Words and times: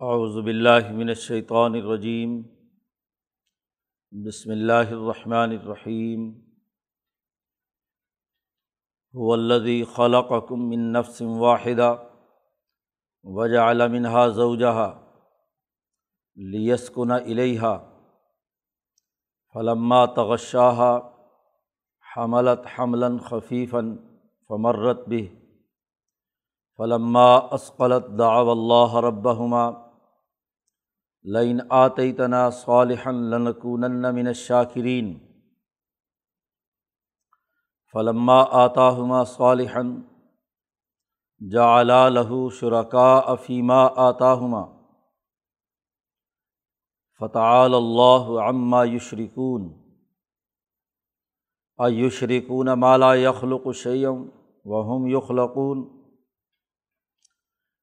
اعوذ 0.00 0.36
باللہ 0.44 0.92
من 0.92 1.08
الشیطان 1.08 1.74
الرجیم۔ 1.74 2.30
بسم 4.12 4.50
اللہ 4.50 4.92
الرحمن 4.92 5.50
الرحیم۔ 5.56 6.22
هو 9.14 9.32
الذی 9.32 9.82
خلقکم 9.96 10.62
من 10.68 10.86
نفس 10.92 11.20
واحدہ 11.40 11.88
وجعل 13.24 13.88
منها 13.88 14.22
زوجها 14.28 14.88
لیسکن 16.36 17.10
الیہا 17.10 17.74
فلما 19.54 20.00
تغشاها 20.06 20.98
حملت 22.16 22.66
حملا 22.78 23.12
خفیفا 23.28 23.84
فمرت 24.48 25.06
به 25.08 25.28
فلما 26.78 27.30
اسقلت 27.60 28.10
دعوا 28.18 28.50
اللہ 28.52 29.00
ربہما 31.24 31.38
لئن 31.38 31.60
آتیتنا 31.68 32.50
صالحا 32.50 33.10
لنکونن 33.10 34.14
من 34.14 34.26
الشاکرین. 34.26 35.18
فلما 37.92 38.42
آتاہما 38.42 39.24
صالحا، 39.24 39.80
جعلا 41.50 42.08
له 42.08 42.48
شرکاء 42.48 43.34
فیما 43.46 43.86
آتاہما. 43.96 44.66
فتعال 47.20 47.74
اللہ 47.74 48.40
عما 48.40 48.84
یشرکون. 48.84 49.72
ایشرکون 51.78 52.66
ما 52.66 52.96
لا 52.96 53.14
یخلق 53.14 53.74
شیئا 53.74 54.10
وهم 54.64 55.06
یخلقون. 55.06 55.99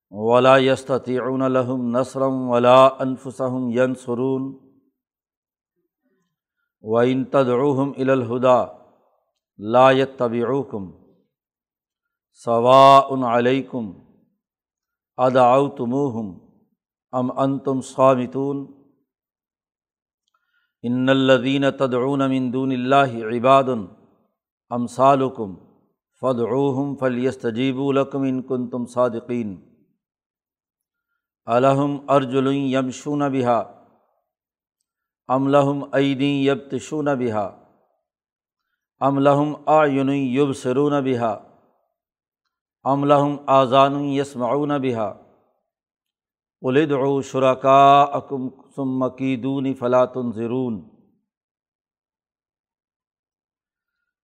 ولا 0.09 0.57
یستطیعون 0.57 1.47
لهم 1.47 1.91
نصرا 1.91 2.27
ولا 2.27 3.03
انفسهم 3.03 3.69
ینصرون 3.71 4.67
وإن 6.81 7.29
تدعوهم 7.29 7.91
إلى 7.91 8.13
الهدى 8.13 8.67
لا 9.57 9.91
يتبعوكم. 9.91 10.93
سواء 12.31 13.23
عليكم 13.23 14.03
ادعوتموهم 15.19 16.41
ام 17.15 17.31
انتم 17.31 17.81
صامتون. 17.81 18.77
ان 20.85 21.09
الذين 21.09 21.77
تدعون 21.77 22.29
من 22.29 22.51
دون 22.51 22.71
الله 22.71 23.25
عباد 23.25 23.87
امثالكم 24.71 25.57
فادعوهم 26.21 26.95
فليستجيبوا 26.95 27.93
لكم 27.93 28.23
ان 28.23 28.41
كنتم 28.41 28.85
صادقين. 28.85 29.66
الحم 31.47 31.97
ارجل 32.09 32.47
یمشون 32.47 33.19
بہا 33.31 33.57
ام 35.27 35.47
لہم 35.47 35.83
عیدیں 35.93 36.33
یبتشون 36.33 37.05
بہا 37.05 37.45
ام 39.01 39.19
لہم 39.19 39.53
آیون 39.65 40.09
یب 40.09 40.53
سرون 40.53 40.93
بہا 41.03 41.31
ام 42.85 43.05
لہم 43.05 43.37
آذان 43.45 44.03
یسمعون 44.05 44.71
بہا 44.81 45.07
الدعو 46.61 47.21
شرکا 47.21 48.01
اکم 48.19 48.49
سمکیدون 48.75 49.73
فلاطن 49.73 50.31
ضرون 50.31 50.81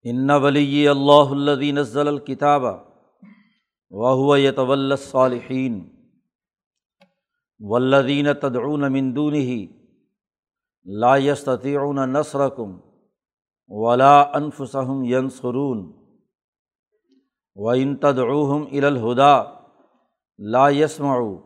ان 0.05 0.29
ولی 0.43 0.87
اللہ 0.87 1.31
الدین 1.31 1.75
نزل 1.75 2.07
الکتاب 2.07 2.63
وهو 3.91 4.35
يتولى 4.35 4.93
الصالحین 4.93 5.81
ولدین 7.59 8.33
تدعون 8.33 8.91
مندون 8.93 9.33
ہی 9.33 9.67
لا 10.85 11.17
یستطیعون 11.17 12.09
نصرکم 12.13 12.77
ولا 13.67 14.21
انفسہم 14.21 15.03
ینصرون 15.05 15.91
و 17.55 17.69
ان 17.69 17.95
تدعوہم 17.95 18.65
الی 18.71 18.85
الہدا 18.85 19.43
لا 20.37 20.69
یسمعوا 20.69 21.37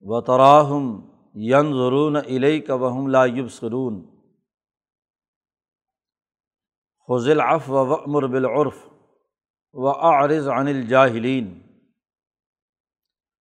و 0.00 0.20
تراہم 0.20 1.10
ینظرون 1.34 2.16
الیک 2.16 2.70
وہم 2.70 3.08
لا 3.08 3.24
یبصرون 3.26 4.02
خذ 7.08 7.28
العفو 7.28 7.72
وامر 7.72 8.26
بالعرف 8.26 8.76
واعرض 9.72 10.48
عن 10.48 10.68
الجاہلین 10.68 11.62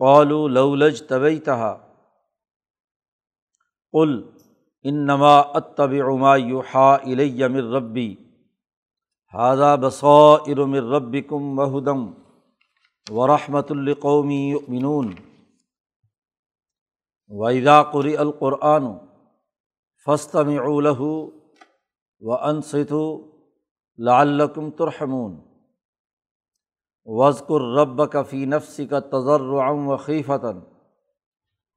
الدین 0.00 0.32
و 0.32 0.48
لولج 0.48 1.02
طبی 1.08 1.38
تہا 1.38 1.76
قل 3.92 4.22
انما 4.82 5.38
اتبع 5.38 6.16
ما 6.20 6.36
یوحا 6.36 6.94
الی 6.94 7.48
من 7.48 7.72
ربی 7.72 8.14
هذا 9.34 9.74
بصائر 9.74 10.58
من 10.64 10.78
ربکم 10.78 11.58
وہدم 11.58 12.12
و 13.10 13.26
رحمۃ 13.26 13.70
القومی 13.70 14.50
یؤمنون 14.50 15.14
وإذا 17.28 17.82
قرئ 17.82 18.16
القرآن 18.16 18.98
فاستمعوا 20.04 20.82
له 20.82 21.32
وانصتوا 22.20 23.18
لعلکم 23.98 24.70
ترحمون. 24.70 25.47
وزقر 27.08 27.60
رب 27.80 28.00
کفی 28.12 28.46
نفسی 28.46 28.86
کا 28.86 29.00
تضرعم 29.00 29.88
و 29.88 29.96
خیفتاً 29.96 30.60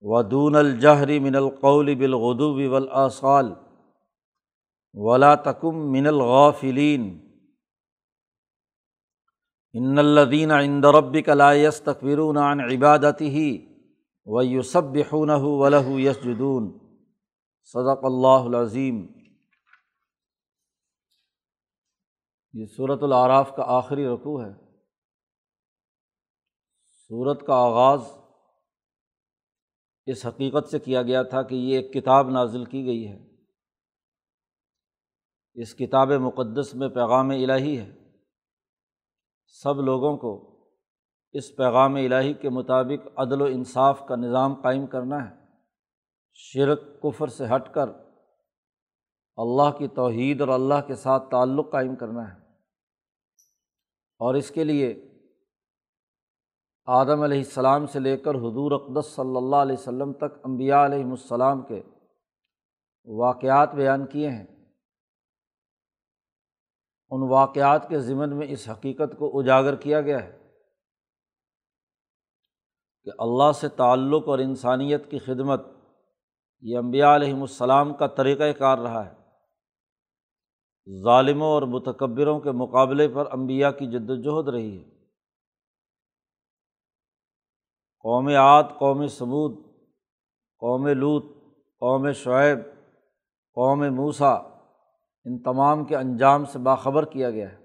و 0.03 0.23
دون 0.23 0.55
الجہری 0.55 1.19
من 1.19 1.35
القول 1.35 1.95
بالغدو 1.95 2.53
ولاصال 2.53 3.53
ولا 4.93 5.35
تکم 5.35 5.91
من 5.91 6.07
الغافلین 6.07 7.19
ان 9.73 9.99
الدین 9.99 10.51
عند 10.51 10.85
ربک 10.85 11.29
لا 11.29 11.53
یستکبرون 11.53 12.37
عن 12.37 12.59
عبادتی 12.59 13.29
ہی 13.29 13.65
و 14.25 14.41
یوسبحونہ 14.41 15.43
ولہ 15.43 15.85
یسجدون 15.99 16.71
صدق 17.63 18.05
اللہ 18.05 18.45
العظیم 18.45 19.05
یہ 22.53 22.65
صورت 22.77 23.03
العراف 23.03 23.55
کا 23.55 23.63
آخری 23.67 24.07
رقوع 24.07 24.43
ہے 24.43 24.51
صورت 27.11 27.47
کا 27.47 27.55
آغاز 27.55 28.01
اس 30.05 30.25
حقیقت 30.25 30.67
سے 30.67 30.79
کیا 30.79 31.01
گیا 31.01 31.23
تھا 31.23 31.41
کہ 31.41 31.55
یہ 31.55 31.77
ایک 31.77 31.93
کتاب 31.93 32.29
نازل 32.29 32.65
کی 32.65 32.85
گئی 32.85 33.07
ہے۔ 33.07 33.27
اس 35.53 35.75
کتاب 35.75 36.11
مقدس 36.11 36.75
میں 36.75 36.89
پیغام 36.89 37.29
الہی 37.29 37.79
ہے۔ 37.79 37.91
سب 39.47 39.75
لوگوں 39.81 40.17
کو 40.17 40.59
اس 41.31 41.55
پیغام 41.55 41.95
الہی 41.95 42.33
کے 42.33 42.49
مطابق 42.49 43.07
عدل 43.15 43.41
و 43.41 43.45
انصاف 43.45 44.01
کا 44.07 44.15
نظام 44.15 44.61
قائم 44.61 44.87
کرنا 44.87 45.29
ہے۔ 45.29 45.35
شرک، 46.33 47.01
کفر 47.01 47.27
سے 47.27 47.45
ہٹ 47.55 47.73
کر 47.73 47.89
اللہ 49.37 49.77
کی 49.77 49.87
توحید 49.87 50.41
اور 50.41 50.49
اللہ 50.49 50.87
کے 50.87 50.95
ساتھ 50.95 51.29
تعلق 51.31 51.71
قائم 51.71 51.95
کرنا 51.95 52.33
ہے۔ 52.33 52.39
اور 54.19 54.35
اس 54.35 54.51
کے 54.51 54.63
لیے 54.63 55.10
آدم 56.85 57.21
علیہ 57.21 57.37
السلام 57.37 57.85
سے 57.85 57.99
لے 57.99 58.17
کر 58.17 58.35
حضور 58.35 58.71
اقدس 58.71 59.15
صلی 59.15 59.37
اللہ 59.37 59.55
علیہ 59.55 59.75
وسلم 59.79 60.13
تک 60.13 60.39
امبیا 60.43 60.85
علیہم 60.85 61.11
السلام 61.11 61.61
کے 61.61 61.81
واقعات 63.05 63.73
بیان 63.73 64.05
کیے 64.05 64.29
ہیں۔ 64.29 64.45
ان 67.09 67.29
واقعات 67.29 67.89
کے 67.89 67.99
ضمن 67.99 68.37
میں 68.37 68.47
اس 68.49 68.69
حقیقت 68.69 69.17
کو 69.17 69.39
اجاگر 69.39 69.75
کیا 69.75 70.01
گیا 70.01 70.23
ہے 70.23 70.49
کہ 73.03 73.11
اللہ 73.19 73.51
سے 73.51 73.69
تعلق 73.69 74.29
اور 74.29 74.39
انسانیت 74.39 75.11
کی 75.11 75.19
خدمت 75.19 75.61
یہ 76.61 76.77
امبیا 76.77 77.15
علیہم 77.15 77.41
السلام 77.41 77.93
کا 77.93 78.07
طریقۂ 78.07 78.59
کار 78.59 78.77
رہا 78.77 79.05
ہے۔ 79.05 79.13
ظالموں 81.03 81.47
اور 81.47 81.61
متکبروں 81.61 82.39
کے 82.39 82.51
مقابلے 82.51 83.07
پر 83.07 83.31
امبیا 83.31 83.71
کی 83.71 83.87
جد 83.87 84.09
وجہد 84.09 84.47
رہی 84.47 84.81
ہے۔ 84.81 85.00
قوم 88.03 88.27
عاد، 88.27 88.63
قوم 88.77 89.07
ثبوت 89.07 89.65
قوم 90.59 90.87
لوت 90.87 91.25
قوم 91.79 92.11
شعیب، 92.11 92.59
قوم 93.53 93.95
موسا 93.95 94.33
ان 95.25 95.43
تمام 95.43 95.85
کے 95.85 95.95
انجام 95.95 96.45
سے 96.45 96.59
باخبر 96.59 97.05
کیا 97.05 97.31
گیا 97.31 97.51
ہے۔ 97.51 97.57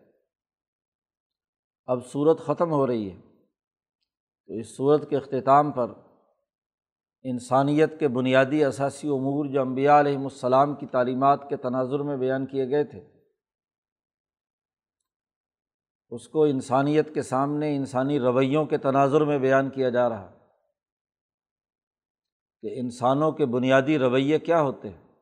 اب 1.87 2.07
صورت 2.07 2.41
ختم 2.41 2.71
ہو 2.73 2.87
رہی 2.87 3.11
ہے۔ 3.11 3.21
تو 4.47 4.55
اس 4.55 4.77
صورت 4.77 5.11
کے 5.11 5.17
اختتام 5.17 5.73
پر 5.73 5.93
انسانیت 7.23 8.01
کے 8.01 8.09
بنیادی 8.09 8.65
اثاثی 8.65 9.09
امور 9.09 9.45
جو 9.45 9.61
امبیا 9.61 10.01
علیہم 10.01 10.23
السلام 10.23 10.75
کی 10.75 10.87
تعلیمات 10.87 11.49
کے 11.49 11.57
تناظر 11.57 11.99
میں 11.99 12.17
بیان 12.17 12.47
کیے 12.47 12.71
گئے 12.71 12.85
تھے 12.85 13.16
اس 16.09 16.29
کو 16.29 16.45
انسانیت 16.45 17.15
کے 17.15 17.23
سامنے، 17.23 17.77
انسانی 17.77 18.19
رویوں 18.19 18.67
کے 18.67 18.79
تناظر 18.79 19.21
میں 19.21 19.39
بیان 19.39 19.71
کیا 19.71 19.89
جا 19.89 20.09
رہا۔ 20.09 20.33
کہ 22.63 22.81
انسانوں 22.81 23.33
کے 23.33 23.47
بنیادی 23.47 23.99
رویے 23.99 24.39
کیا 24.39 24.61
ہوتے 24.61 24.91
ہیں؟ 24.91 25.15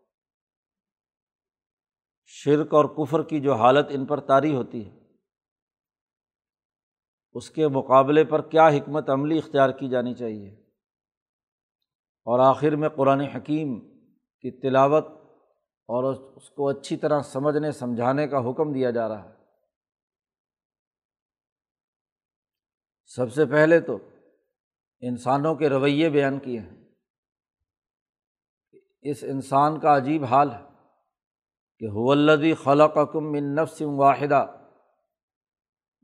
شرک 2.25 2.75
اور 2.75 2.85
کفر 2.85 3.23
کی 3.23 3.41
جو 3.41 3.55
حالت 3.55 3.87
ان 3.91 4.07
پر 4.07 4.21
طاری 4.21 4.55
ہوتی 4.55 4.87
ہے، 4.87 5.01
اس 7.33 7.51
کے 7.51 7.69
مقابلے 7.69 8.25
پر 8.25 8.43
کیا 8.43 8.69
حکمت 8.69 9.11
عملی 9.11 9.39
اختیار 9.39 9.71
کی 9.71 9.89
جانی 9.89 10.15
چاہیے؟ 10.15 10.51
اور 12.25 12.39
آخر 12.39 12.77
میں 12.77 12.89
قرآن 12.89 13.21
حکیم 13.21 13.81
کی 14.41 14.61
تلاوت 14.61 15.07
اور 15.89 16.15
اس 16.37 16.51
کو 16.51 16.69
اچھی 16.69 16.97
طرح 16.97 17.21
سمجھنے، 17.21 17.73
سمجھانے 17.73 18.29
کا 18.29 18.51
حکم 18.51 18.73
دیا 18.73 18.91
جا 18.91 19.09
رہا 19.09 19.29
ہے۔ 19.29 19.34
سب 23.11 23.33
سے 23.33 23.45
پہلے 23.47 23.81
تو 23.81 23.97
انسانوں 25.03 25.55
کے 25.55 25.69
رویے 25.69 26.09
بیان 26.11 26.39
کیے 26.39 26.61
ہیں۔ 26.61 26.77
اس 29.03 29.23
انسان 29.23 29.79
کا 29.81 29.97
عجیب 29.97 30.25
حال 30.25 30.51
ہے 30.51 30.63
کہ 31.81 31.87
حولدی 31.87 32.53
خلق 32.55 32.99
کم 33.13 33.31
من 33.33 33.55
نفس 33.55 33.83
واحدہ، 33.97 34.45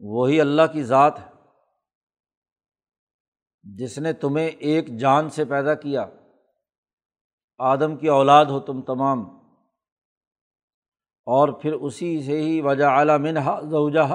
وہی 0.00 0.40
اللہ 0.40 0.66
کی 0.72 0.82
ذات 0.82 1.18
ہے 1.18 1.28
جس 3.64 3.98
نے 3.98 4.12
تمہیں 4.12 4.46
ایک 4.46 4.88
جان 4.98 5.28
سے 5.30 5.44
پیدا 5.44 5.74
کیا۔ 5.74 6.04
آدم 7.60 7.96
کی 7.96 8.08
اولاد 8.08 8.46
ہو 8.46 8.60
تم 8.60 8.80
تمام، 8.82 9.20
اور 11.26 11.48
پھر 11.60 11.72
اسی 11.72 12.22
سے 12.22 12.40
ہی 12.42 12.60
وجہ 12.60 12.84
اعلیٰ 12.84 13.18
منہا 13.18 13.58
زوجہ 13.70 14.06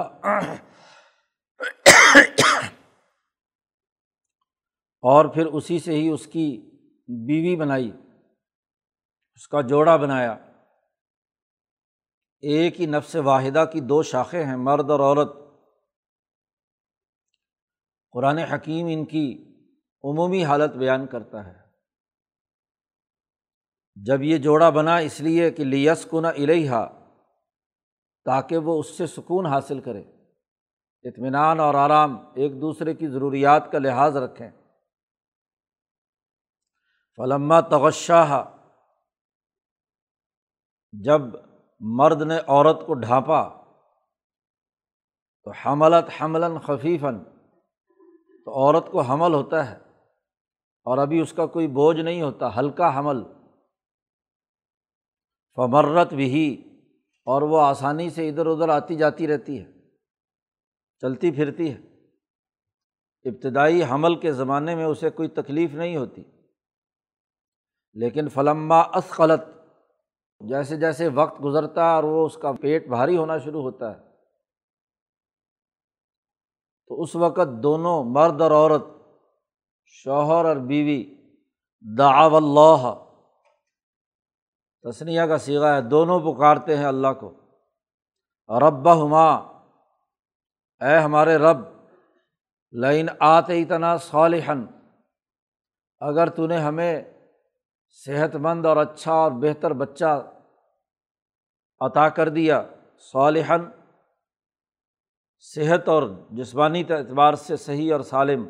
اور 5.00 5.24
پھر 5.24 5.46
اسی 5.46 5.78
سے 5.78 5.92
ہی 5.92 6.08
اس 6.08 6.26
کی 6.26 6.70
بیوی 7.08 7.56
بنائی، 7.56 7.90
اس 9.34 9.48
کا 9.48 9.60
جوڑا 9.60 9.96
بنایا۔ 9.96 10.32
ایک 12.40 12.80
ہی 12.80 12.86
نفس 12.86 13.16
واحدہ 13.16 13.64
کی 13.72 13.80
دو 13.80 14.02
شاخیں 14.02 14.44
ہیں، 14.44 14.56
مرد 14.56 14.90
اور 14.90 15.00
عورت۔ 15.00 15.32
قرآن 18.12 18.38
حکیم 18.38 18.86
ان 18.90 19.04
کی 19.04 19.54
عمومی 20.04 20.44
حالت 20.44 20.74
بیان 20.74 21.06
کرتا 21.06 21.46
ہے۔ 21.46 21.66
جب 23.94 24.22
یہ 24.22 24.38
جوڑا 24.38 24.70
بنا، 24.70 24.96
اس 24.96 25.20
لیے 25.20 25.50
کہ 25.50 25.64
لیس 25.64 26.04
کن 26.10 26.24
الحا 26.24 26.86
تاکہ 28.24 28.56
وہ 28.56 28.80
اس 28.80 28.98
سے 28.98 29.06
سکون 29.06 29.46
حاصل 29.46 29.80
کرے۔ 29.80 30.00
اطمینان 31.02 31.60
اور 31.60 31.74
آرام، 31.74 32.16
ایک 32.34 32.52
دوسرے 32.60 32.94
کی 32.94 33.08
ضروریات 33.08 33.72
کا 33.72 33.78
لحاظ 33.78 34.16
رکھیں۔ 34.16 34.50
فلما 37.18 37.60
تغشہ 37.60 38.52
جب 40.92 41.20
مرد 41.80 42.22
نے 42.22 42.38
عورت 42.46 42.86
کو 42.86 42.94
ڈھانپا، 42.94 43.42
تو 45.46 45.50
حملت 45.50 46.10
حملاً 46.20 46.58
خفیفاً، 46.58 47.24
تو 48.44 48.50
عورت 48.50 48.90
کو 48.90 49.00
حمل 49.00 49.34
ہوتا 49.34 49.70
ہے، 49.70 49.76
اور 50.86 50.98
ابھی 50.98 51.20
اس 51.20 51.32
کا 51.32 51.46
کوئی 51.46 51.66
بوجھ 51.68 52.00
نہیں 52.00 52.22
ہوتا، 52.22 52.56
ہلکا 52.56 52.98
حمل۔ 52.98 53.22
فمرت 55.58 56.12
بھی 56.12 56.62
اور 57.26 57.42
وہ 57.42 57.60
آسانی 57.60 58.10
سے 58.10 58.28
ادھر 58.28 58.46
ادھر 58.46 58.68
آتی 58.68 58.96
جاتی 58.96 59.26
رہتی 59.26 59.58
ہے، 59.60 59.72
چلتی 61.02 61.30
پھرتی 61.30 61.72
ہے۔ 61.72 61.78
ابتدائی 63.24 63.84
حمل 63.84 64.20
کے 64.20 64.32
زمانے 64.32 64.74
میں 64.74 64.84
اسے 64.84 65.10
کوئی 65.10 65.28
تکلیف 65.28 65.74
نہیں 65.74 65.96
ہوتی۔ 65.96 66.22
لیکن 67.96 68.28
فلما 68.28 68.80
اسخلت، 68.98 69.44
جیسے 70.40 70.76
جیسے 70.76 71.08
وقت 71.14 71.42
گزرتا 71.44 71.84
ہے 71.84 71.94
اور 71.94 72.04
وہ 72.04 72.24
اس 72.26 72.36
کا 72.36 72.52
پیٹ 72.52 72.88
بھاری 72.88 73.16
ہونا 73.16 73.38
شروع 73.38 73.62
ہوتا 73.62 73.90
ہے، 73.90 73.98
تو 76.90 77.02
اس 77.02 77.14
وقت 77.16 77.62
دونوں 77.62 78.02
مرد 78.16 78.40
اور 78.40 78.50
عورت، 78.50 78.84
شوہر 80.04 80.44
اور 80.44 80.56
بیوی 80.66 81.02
دعو 81.84 82.36
اللہ، 82.36 82.92
تسنیہ 84.84 85.22
کا 85.28 85.38
سیگا 85.38 85.74
ہے، 85.76 85.80
دونوں 85.90 86.18
پکارتے 86.20 86.76
ہیں 86.76 86.86
اللہ 86.86 87.12
کو 87.20 87.32
رب 88.50 88.88
ہما 89.02 89.28
اے 90.80 90.96
ہمارے 90.98 91.36
رب 91.38 91.60
لائن 92.74 93.06
آتے 93.20 93.60
اتنا 93.62 93.96
صالحن 93.96 94.64
اگر 96.02 96.28
تو 96.28 96.46
نے 96.46 96.58
ہمیں 96.58 97.02
صحت 97.88 98.36
مند 98.36 98.66
اور 98.66 98.76
اچھا 98.76 99.12
اور 99.12 99.32
بہتر 99.32 99.72
بچہ 99.72 100.30
عطا 101.80 102.08
کر 102.08 102.28
دیا 102.28 102.62
صالحن 103.12 103.60
صحت 105.38 105.88
اور 105.88 106.02
جسمانی 106.30 106.82
اعتبار 106.90 107.34
سے 107.34 107.56
صحیح 107.56 107.92
اور 107.92 108.00
سالم، 108.00 108.48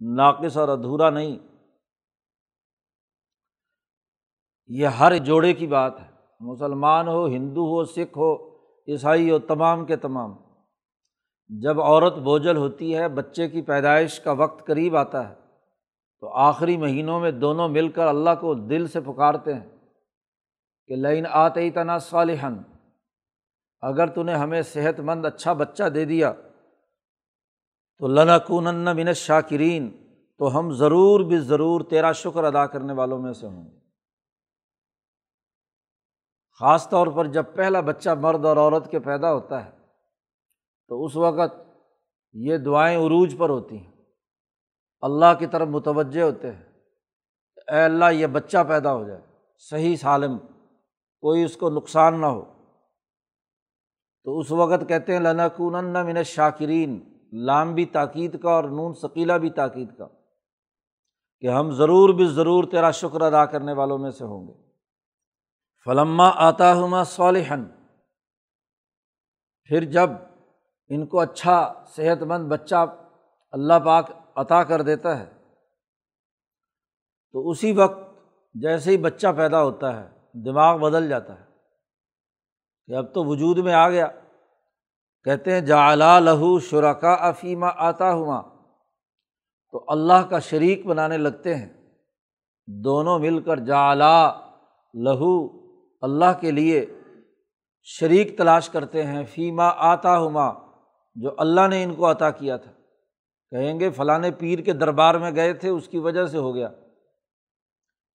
ناقص 0.00 0.56
اور 0.56 0.68
ادھورا 0.68 1.10
نہیں۔ 1.10 1.38
یہ 4.66 4.86
ہر 4.86 5.18
جوڑے 5.18 5.54
کی 5.54 5.66
بات 5.66 6.00
ہے۔ 6.00 6.10
مسلمان 6.40 7.08
ہو، 7.08 7.26
ہندو 7.26 7.60
ہو، 7.60 7.84
سکھ 7.84 8.18
ہو، 8.18 8.58
عیسائی 8.88 9.30
ہو، 9.30 9.38
تمام 9.38 9.84
کے 9.84 9.96
تمام۔ 9.96 10.36
جب 11.48 11.80
عورت 11.80 12.14
بوجھل 12.14 12.56
ہوتی 12.56 12.96
ہے، 12.96 13.08
بچے 13.08 13.48
کی 13.48 13.62
پیدائش 13.62 14.20
کا 14.20 14.32
وقت 14.32 14.66
قریب 14.66 14.96
آتا 14.96 15.28
ہے۔ 15.28 15.47
تو 16.20 16.28
آخری 16.28 16.76
مہینوں 16.76 17.20
میں 17.20 17.30
دونوں 17.30 17.68
مل 17.68 17.88
کر 17.88 18.06
اللہ 18.06 18.34
کو 18.40 18.54
دل 18.54 18.86
سے 18.86 19.00
پکارتے 19.00 19.54
ہیں 19.54 19.68
کہ 20.86 20.96
لین 20.96 21.26
آتے 21.30 21.70
تنا 21.70 21.98
صالحن 21.98 22.62
اگر 23.82 24.06
تو 24.06 24.22
نے 24.22 24.34
ہمیں 24.34 24.62
صحت 24.62 25.00
مند 25.00 25.24
اچھا 25.24 25.52
بچہ 25.52 25.88
دے 25.88 26.04
دیا، 26.04 26.32
تو 27.98 28.06
لنا 28.06 28.38
کون 28.38 28.64
من 28.64 29.12
شاکرین 29.12 29.88
تو 30.38 30.58
ہم 30.58 30.70
ضرور 30.70 31.20
بھی 31.20 31.38
ضرور 31.38 31.80
تیرا 31.80 32.12
شکر 32.12 32.44
ادا 32.44 32.66
کرنے 32.66 32.92
والوں 32.92 33.18
میں 33.18 33.32
سے 33.32 33.46
ہوں 33.46 33.64
گے۔ 33.64 33.78
خاص 36.60 36.88
طور 36.88 37.06
پر 37.06 37.26
جب 37.26 37.44
پہلا 37.54 37.80
بچہ 37.80 38.10
مرد 38.10 38.44
اور 38.44 38.56
عورت 38.56 38.90
کے 38.90 38.98
پیدا 38.98 39.32
ہوتا 39.32 39.64
ہے، 39.64 39.70
تو 40.88 41.04
اس 41.04 41.16
وقت 41.16 41.54
یہ 42.32 42.56
دعائیں 42.56 42.98
عروج 42.98 43.34
پر 43.38 43.48
ہوتی 43.48 43.78
ہیں۔ 43.78 43.97
اللہ 45.02 45.34
کی 45.38 45.46
طرف 45.46 45.68
متوجہ 45.68 46.22
ہوتے 46.22 46.52
ہیں۔ 46.52 46.62
اے 47.68 47.82
اللہ، 47.82 48.10
یہ 48.12 48.26
بچہ 48.26 48.58
پیدا 48.68 48.94
ہو 48.94 49.04
جائے، 49.04 49.20
صحیح 49.70 49.96
سالم، 49.96 50.38
کوئی 51.22 51.44
اس 51.44 51.56
کو 51.56 51.70
نقصان 51.70 52.20
نہ 52.20 52.26
ہو۔ 52.26 52.44
تو 54.26 54.38
اس 54.38 54.50
وقت 54.50 54.88
کہتے 54.88 55.12
ہیں 55.12 55.20
لنا 55.20 55.48
کون 55.48 55.92
من 55.94 56.22
شاکرین 56.22 57.00
لام 57.32 57.74
بھی 57.74 57.84
تاکید 57.86 58.40
کا 58.42 58.50
اور 58.50 58.64
نون 58.64 58.94
ثقیلا 58.94 59.36
بھی 59.36 59.50
تاکید 59.50 59.96
کا، 59.98 60.06
کہ 61.40 61.48
ہم 61.48 61.70
ضرور 61.70 62.14
بھی 62.14 62.26
ضرور 62.26 62.64
تیرا 62.64 62.90
شکر 62.90 63.20
ادا 63.20 63.44
کرنے 63.44 63.72
والوں 63.72 63.98
میں 63.98 64.10
سے 64.10 64.24
ہوں 64.24 64.46
گے۔ 64.48 64.54
فلما 65.86 66.28
آتا 66.36 66.72
ہما 66.72 67.02
صالحن 67.04 67.64
پھر 69.70 69.84
جب 69.84 70.10
ان 70.90 71.06
کو 71.06 71.20
اچھا 71.20 71.72
صحت 71.86 72.22
مند 72.22 72.48
بچہ 72.48 72.84
اللہ 73.52 73.78
پاک 73.84 74.10
عطا 74.40 74.64
کر 74.64 74.82
دیتا 74.82 75.18
ہے۔ 75.18 75.26
تو 77.32 77.50
اسی 77.50 77.72
وقت 77.72 77.98
جیسے 78.54 78.90
ہی 78.90 78.96
بچہ 78.96 79.26
پیدا 79.36 79.62
ہوتا 79.62 80.00
ہے، 80.00 80.08
دماغ 80.32 80.78
بدل 80.78 81.08
جاتا 81.08 81.40
ہے 81.40 81.44
کہ 82.86 82.94
اب 82.94 83.14
تو 83.14 83.24
وجود 83.24 83.58
میں 83.58 83.74
آ 83.74 83.88
گیا۔ 83.88 84.06
کہتے 85.24 85.52
ہیں 85.52 85.60
جا 85.60 85.94
لہو 85.94 86.58
شرکا 86.60 87.12
افیمہ 87.12 87.66
آتا 87.76 88.12
ہوا 88.12 88.42
تو 89.72 89.84
اللہ 89.88 90.26
کا 90.30 90.38
شریک 90.38 90.86
بنانے 90.86 91.16
لگتے 91.16 91.54
ہیں۔ 91.54 91.68
دونوں 92.66 93.18
مل 93.18 93.42
کر 93.42 93.56
جا 93.56 93.94
لہو 94.94 95.46
اللہ 96.02 96.32
کے 96.40 96.50
لیے 96.50 96.86
شریک 97.82 98.38
تلاش 98.38 98.68
کرتے 98.68 99.06
ہیں 99.06 99.24
فیمہ 99.24 99.70
آتا 99.76 100.18
ہما 100.18 100.52
جو 101.14 101.30
اللہ 101.38 101.68
نے 101.68 101.84
ان 101.84 101.94
کو 101.94 102.10
عطا 102.10 102.30
کیا 102.30 102.56
تھا۔ 102.56 102.72
کہیں 103.50 103.80
گے 103.80 103.90
فلاں 103.90 104.18
پیر 104.38 104.58
کے 104.58 104.72
دربار 104.72 105.14
میں 105.14 105.30
گئے 105.34 105.52
تھے، 105.52 105.68
اس 105.68 105.88
کی 105.88 105.98
وجہ 105.98 106.26
سے 106.26 106.38
ہو 106.38 106.54
گیا۔ 106.54 106.68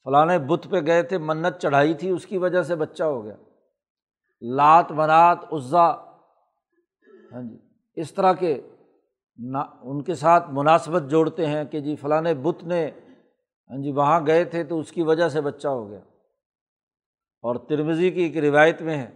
فلاں 0.03 0.37
بت 0.37 0.67
پہ 0.69 0.77
گئے 0.85 1.03
تھے، 1.03 1.17
منت 1.17 1.61
چڑھائی 1.61 1.93
تھی، 1.93 2.09
اس 2.09 2.25
کی 2.25 2.37
وجہ 2.37 2.61
سے 2.61 2.75
بچہ 2.75 3.03
ہو 3.03 3.25
گیا۔ 3.25 3.35
لات 4.41 4.91
منات 4.91 5.53
عزا۔ 5.53 5.89
ہاں 7.33 7.41
جی 7.41 7.57
اس 7.95 8.13
طرح 8.13 8.33
کے 8.33 8.61
نا، 9.37 9.65
ان 9.81 10.03
کے 10.03 10.15
ساتھ 10.15 10.49
مناسبت 10.49 11.03
جوڑتے 11.03 11.45
ہیں 11.45 11.63
کہ 11.63 11.79
جی 11.79 11.95
فلاں 11.95 12.21
بت 12.21 12.63
نے 12.63 12.91
ہاں 13.69 13.77
جی 13.77 13.91
وہاں 13.91 14.19
گئے 14.27 14.43
تھے 14.43 14.63
تو 14.63 14.79
اس 14.79 14.91
کی 14.91 15.01
وجہ 15.01 15.27
سے 15.27 15.41
بچہ 15.41 15.67
ہو 15.67 15.89
گیا۔ 15.89 15.99
اور 17.41 17.55
ترمزی 17.55 18.11
کی 18.11 18.21
ایک 18.21 18.37
روایت 18.37 18.81
میں 18.81 18.97
ہے 18.97 19.11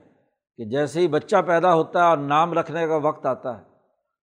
کہ 0.58 0.66
جیسے 0.66 1.00
ہی 1.00 1.08
بچہ 1.08 1.36
پیدا 1.48 1.74
ہوتا 1.74 2.00
ہے 2.00 2.04
اور 2.04 2.18
نام 2.18 2.54
رکھنے 2.54 2.88
کا 2.88 2.96
وقت 2.96 3.26
آتا 3.26 3.62
ہے 3.62 3.67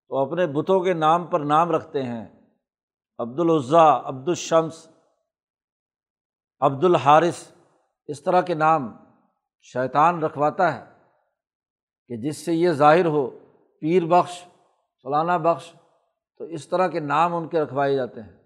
تو 0.07 0.17
اپنے 0.17 0.47
بتوں 0.47 0.79
کے 0.79 0.93
نام 0.93 1.27
پر 1.27 1.39
نام 1.39 1.71
رکھتے 1.71 2.03
ہیں۔ 2.03 2.25
عبد 3.17 3.39
العضیٰ 3.39 4.01
عبد 4.05 4.27
الشمس 4.27 4.87
عبد 6.59 6.83
الحارث 6.83 7.51
اس 8.07 8.23
طرح 8.23 8.41
کے 8.41 8.53
نام 8.53 8.95
شیطان 9.61 10.23
رکھواتا 10.23 10.73
ہے 10.73 10.85
کہ 12.07 12.17
جس 12.17 12.45
سے 12.45 12.53
یہ 12.53 12.69
ظاہر 12.69 13.05
ہو، 13.05 13.39
پیر 13.81 14.05
بخش، 14.05 14.43
فلانا 15.03 15.37
بخش، 15.37 15.73
تو 16.37 16.43
اس 16.43 16.67
طرح 16.67 16.87
کے 16.87 16.99
نام 16.99 17.35
ان 17.35 17.47
کے 17.47 17.61
رکھوائے 17.61 17.95
جاتے 17.95 18.21
ہیں۔ 18.21 18.43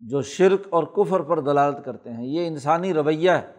جو 0.00 0.22
شرک 0.22 0.60
اور 0.70 0.84
کفر 0.84 1.20
پر 1.20 1.40
دلالت 1.40 1.84
کرتے 1.84 2.10
ہیں، 2.10 2.26
یہ 2.26 2.46
انسانی 2.46 2.94
رویہ 2.94 3.30
ہے۔ 3.30 3.52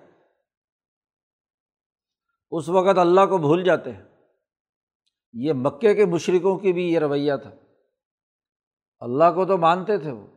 اس 2.51 2.69
وقت 2.69 2.97
اللہ 2.97 3.25
کو 3.29 3.37
بھول 3.37 3.63
جاتے 3.63 3.93
ہیں۔ 3.93 4.08
یہ 5.33 5.53
مکے 5.53 5.95
کے 5.95 6.05
مشرقوں 6.05 6.57
کی 6.57 6.73
بھی 6.73 6.93
یہ 6.93 6.99
رویہ 6.99 7.33
تھا۔ 7.41 7.51
اللہ 8.99 9.23
کو 9.35 9.45
تو 9.45 9.57
مانتے 9.57 9.97
تھے 9.97 10.11
وہ۔ 10.11 10.27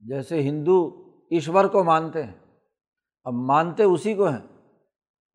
جیسے 0.00 0.42
ہندو 0.42 1.04
ایشور 1.30 1.64
کو 1.64 1.84
مانتے 1.84 2.22
ہیں، 2.22 2.34
اب 3.24 3.32
مانتے 3.32 3.82
اسی 3.82 4.14
کو 4.14 4.28
ہیں۔ 4.28 4.72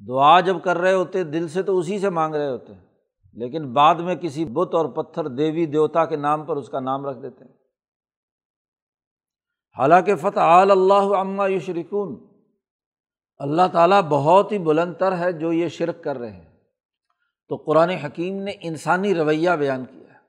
دعا 0.08 0.40
جب 0.40 0.56
کر 0.64 0.78
رہے 0.78 0.94
ہوتے، 0.94 1.24
دل 1.24 1.48
سے 1.48 1.64
تو 1.64 1.78
اسی 1.78 2.00
سے 2.00 2.10
مانگ 2.10 2.36
رہے 2.36 2.50
ہوتے 2.50 2.74
ہیں، 2.74 2.86
لیکن 3.34 3.74
بعد 3.74 3.96
میں 3.96 4.16
کسی 4.16 4.46
بت 4.46 4.76
اور 4.76 4.86
پتھر 4.86 5.28
دیوی 5.28 5.66
دیوتا 5.66 6.06
کے 6.06 6.16
نام 6.16 6.46
پر 6.46 6.58
اس 6.58 6.70
کا 6.70 6.80
نام 6.80 7.06
رکھ 7.06 7.22
دیتے 7.22 7.46
ہیں۔ 7.46 7.54
حالانکہ 9.78 10.16
فتح 10.16 10.40
اللہ 10.40 11.18
عمہ 11.18 11.52
یشرکون۔ 11.52 12.28
اللہ 13.38 13.62
تعالیٰ 13.72 14.02
بہت 14.02 14.52
ہی 14.52 14.58
بلند 14.58 14.94
تر 15.00 15.18
ہے 15.18 15.32
جو 15.32 15.54
یہ 15.54 15.68
شرک 15.68 16.04
کر 16.04 16.18
رہے 16.18 16.32
ہیں۔ 16.32 16.53
تو 17.48 17.56
قرآن 17.56 17.90
حکیم 17.90 18.44
نے 18.44 18.52
انسانی 18.62 19.16
رویہ 19.16 19.50
بیان 19.50 19.86
کیا 19.86 20.14
ہے۔ 20.14 20.20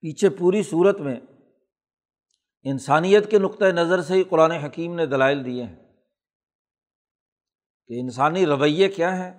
پیچھے 0.00 0.28
پوری 0.28 0.62
صورت 0.62 1.00
میں 1.00 1.20
انسانیت 2.62 3.30
کے 3.30 3.38
نقطۂ 3.38 3.64
نظر 3.64 4.02
سے 4.02 4.14
ہی 4.14 4.24
قرآن 4.24 4.50
حکیم 4.50 4.94
نے 4.94 5.06
دلائل 5.06 5.44
دیے 5.44 5.64
ہیں 5.64 5.76
کہ 7.86 8.00
انسانی 8.00 8.46
رویے 8.46 8.88
کیا 8.88 9.16
ہیں 9.16 9.30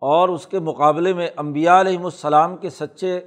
اور 0.00 0.28
اس 0.28 0.46
کے 0.46 0.58
مقابلے 0.58 1.14
میں 1.14 1.28
امبیا 1.36 1.80
علیہم 1.80 2.04
السلام 2.04 2.56
کے 2.56 2.70
سچے 2.70 3.20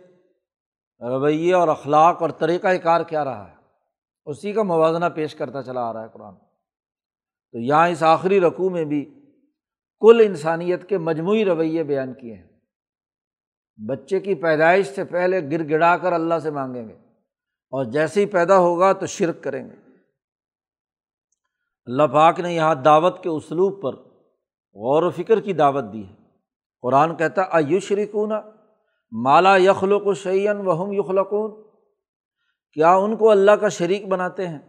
رویے 1.02 1.54
اور 1.54 1.68
اخلاق 1.68 2.22
اور 2.22 2.30
طریقۂ 2.30 2.68
کار 2.84 3.02
کیا 3.02 3.26
رہا 3.26 3.52
ہے۔ 3.52 3.56
اسی 4.26 4.54
کا 4.54 4.64
موازنہ 4.64 5.06
پیش 5.16 5.36
کرتا 5.36 5.64
چلا 5.64 5.82
آ 5.82 5.94
رہا 5.94 6.04
ہے 6.04 6.10
قرآن۔ 6.14 6.36
تو 7.52 7.60
یہاں 7.60 7.90
اس 7.90 8.04
آخری 8.04 8.40
رقوع 8.40 8.70
میں 8.70 8.86
بھی 8.86 9.23
کل 10.04 10.22
انسانیت 10.26 10.90
کے 10.90 10.98
مجموعی 10.98 11.46
رویے 11.46 11.84
بیان 11.84 12.14
کیے 12.14 12.36
ہیں۔ 12.36 12.48
بچے 13.88 14.20
کی 14.20 14.36
پیدائش 14.36 14.88
سے 14.88 15.04
پہلے 15.04 15.52
گر 15.52 15.70
گڑا 15.70 15.98
کر 15.98 16.14
اللہ 16.14 16.40
سے 16.44 16.50
مانگیں 16.50 16.88
گے 16.88 16.94
اور 17.72 17.86
جیسے 17.86 18.22
ہی 18.22 18.26
پیدا 18.26 18.58
ہوگا 18.58 18.94
تو 18.94 19.06
شرک 19.06 19.44
کریں 19.44 19.70
گے۔ 19.70 19.76
اللہ 21.86 22.04
پاک 22.04 22.40
نے 22.40 22.54
یہاں 22.54 22.76
دعوت 22.76 23.24
کے 23.24 23.30
اسلوب 23.30 23.82
پر 23.82 23.96
غور 24.74 25.04
و 25.04 25.10
فکر 25.10 25.40
کی 25.40 25.54
دعوت 25.54 25.84
دی 25.94 26.08
ہے۔ 26.08 26.14
قرآن 26.82 27.16
کہتا 27.16 27.42
ایو 27.42 27.80
شریکون 27.80 28.32
مالا 29.12 29.58
یخلق 29.58 30.08
و 30.08 30.14
شعین 30.14 30.58
وہم 30.58 30.92
یخلقون۔ 30.92 31.64
کیا 32.74 32.96
ان 32.96 33.18
کو 33.18 33.30
اللہ 33.30 33.52
کا 33.52 33.70
شریک 33.70 34.08
بناتے 34.08 34.48
ہیں 34.48 34.60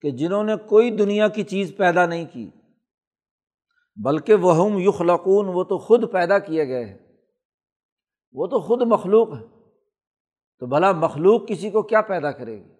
کہ 0.00 0.10
جنہوں 0.10 0.44
نے 0.44 0.56
کوئی 0.56 0.90
دنیا 0.90 1.28
کی 1.28 1.42
چیز 1.42 1.72
پیدا 1.76 2.06
نہیں 2.06 2.24
کی؟ 2.32 2.50
بلکہ 3.96 4.34
وہ 4.34 4.80
یخلقون، 4.80 5.48
وہ 5.48 5.64
تو 5.64 5.78
خود 5.78 6.12
پیدا 6.12 6.38
کیے 6.38 6.68
گئے 6.68 6.84
ہیں۔ 6.84 6.98
وہ 8.32 8.46
تو 8.46 8.60
خود 8.60 8.82
مخلوق 8.82 9.28
ہے 9.28 9.42
تو 10.58 10.66
بھلا 10.66 10.92
مخلوق 10.92 11.48
کسی 11.48 11.70
کو 11.70 11.82
کیا 11.82 12.00
پیدا 12.00 12.32
کرے 12.32 12.64
گی؟ 12.64 12.74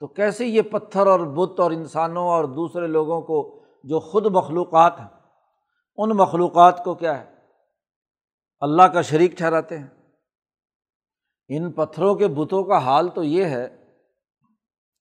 تو 0.00 0.06
کیسے 0.06 0.46
یہ 0.46 0.62
پتھر 0.62 1.06
اور 1.06 1.20
بت 1.20 1.60
اور 1.60 1.70
انسانوں 1.70 2.28
اور 2.28 2.44
دوسرے 2.44 2.86
لوگوں 2.86 3.22
کو 3.22 3.64
جو 3.84 4.00
خود 4.00 4.26
مخلوقات 4.26 5.00
ہیں، 5.00 5.08
ان 5.96 6.10
مخلوقات 6.10 6.84
کو 6.84 6.94
کیا 6.94 7.20
ہے؟ 7.20 7.34
اللہ 8.60 8.82
کا 8.82 9.02
شریک 9.02 9.32
ٹھہراتے 9.32 9.78
ہیں۔ 9.78 9.86
ان 11.48 11.72
پتھروں 11.72 12.14
کے 12.14 12.28
بتوں 12.28 12.64
کا 12.64 12.78
حال 12.78 13.08
تو 13.08 13.24
یہ 13.24 13.44
ہے 13.44 13.84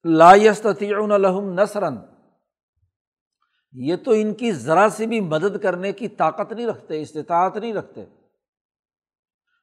لایستیون 0.05 1.11
الحم 1.11 1.59
نثرن 1.59 1.97
یہ 3.79 3.95
تو 3.95 4.11
ان 4.11 4.33
کی 4.33 4.51
ذرا 4.51 4.87
سی 4.89 5.05
بھی 5.05 5.19
مدد 5.19 5.57
کرنے 5.57 5.91
کی 5.91 6.07
طاقت 6.07 6.53
نہیں 6.53 6.67
رکھتے، 6.67 7.01
استطاعت 7.01 7.57
نہیں 7.57 7.73
رکھتے۔ 7.73 8.05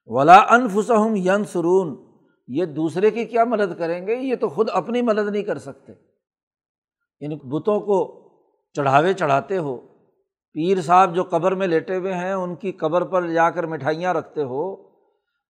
ولا 0.07 0.41
انفسم 0.49 1.17
ین 1.17 1.45
سرون 1.45 2.05
یہ 2.49 2.65
دوسرے 2.65 3.11
کی 3.11 3.25
کیا 3.25 3.45
مدد 3.45 3.79
کریں 3.79 4.07
گے؟ 4.07 4.17
یہ 4.17 4.37
تو 4.37 4.49
خود 4.49 4.69
اپنی 4.73 5.03
مدد 5.03 5.31
نہیں 5.31 5.43
کر 5.43 5.59
سکتے۔ 5.59 5.93
ان 7.21 7.39
بتوں 7.49 7.81
کو 7.81 8.29
چڑھاوے 8.73 9.13
چڑھاتے 9.13 9.59
ہو۔ 9.59 9.77
پیر 10.53 10.81
صاحب 10.81 11.15
جو 11.15 11.23
قبر 11.23 11.55
میں 11.55 11.67
لیٹے 11.67 11.97
ہوئے 11.97 12.15
ہیں، 12.15 12.33
ان 12.33 12.55
کی 12.55 12.73
قبر 12.73 13.05
پر 13.05 13.31
جا 13.31 13.51
کر 13.51 13.67
مٹھائیاں 13.67 14.15
رکھتے 14.15 14.43
ہو۔ 14.43 14.95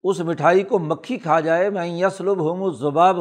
اس 0.03 0.19
مٹھائی 0.19 0.63
کو 0.63 0.79
مکھی 0.79 1.17
کھا 1.17 1.39
جائے 1.39 1.69
میں 1.69 1.87
یسلب 1.87 2.39
ہوں 2.39 2.71
زباب 2.71 3.17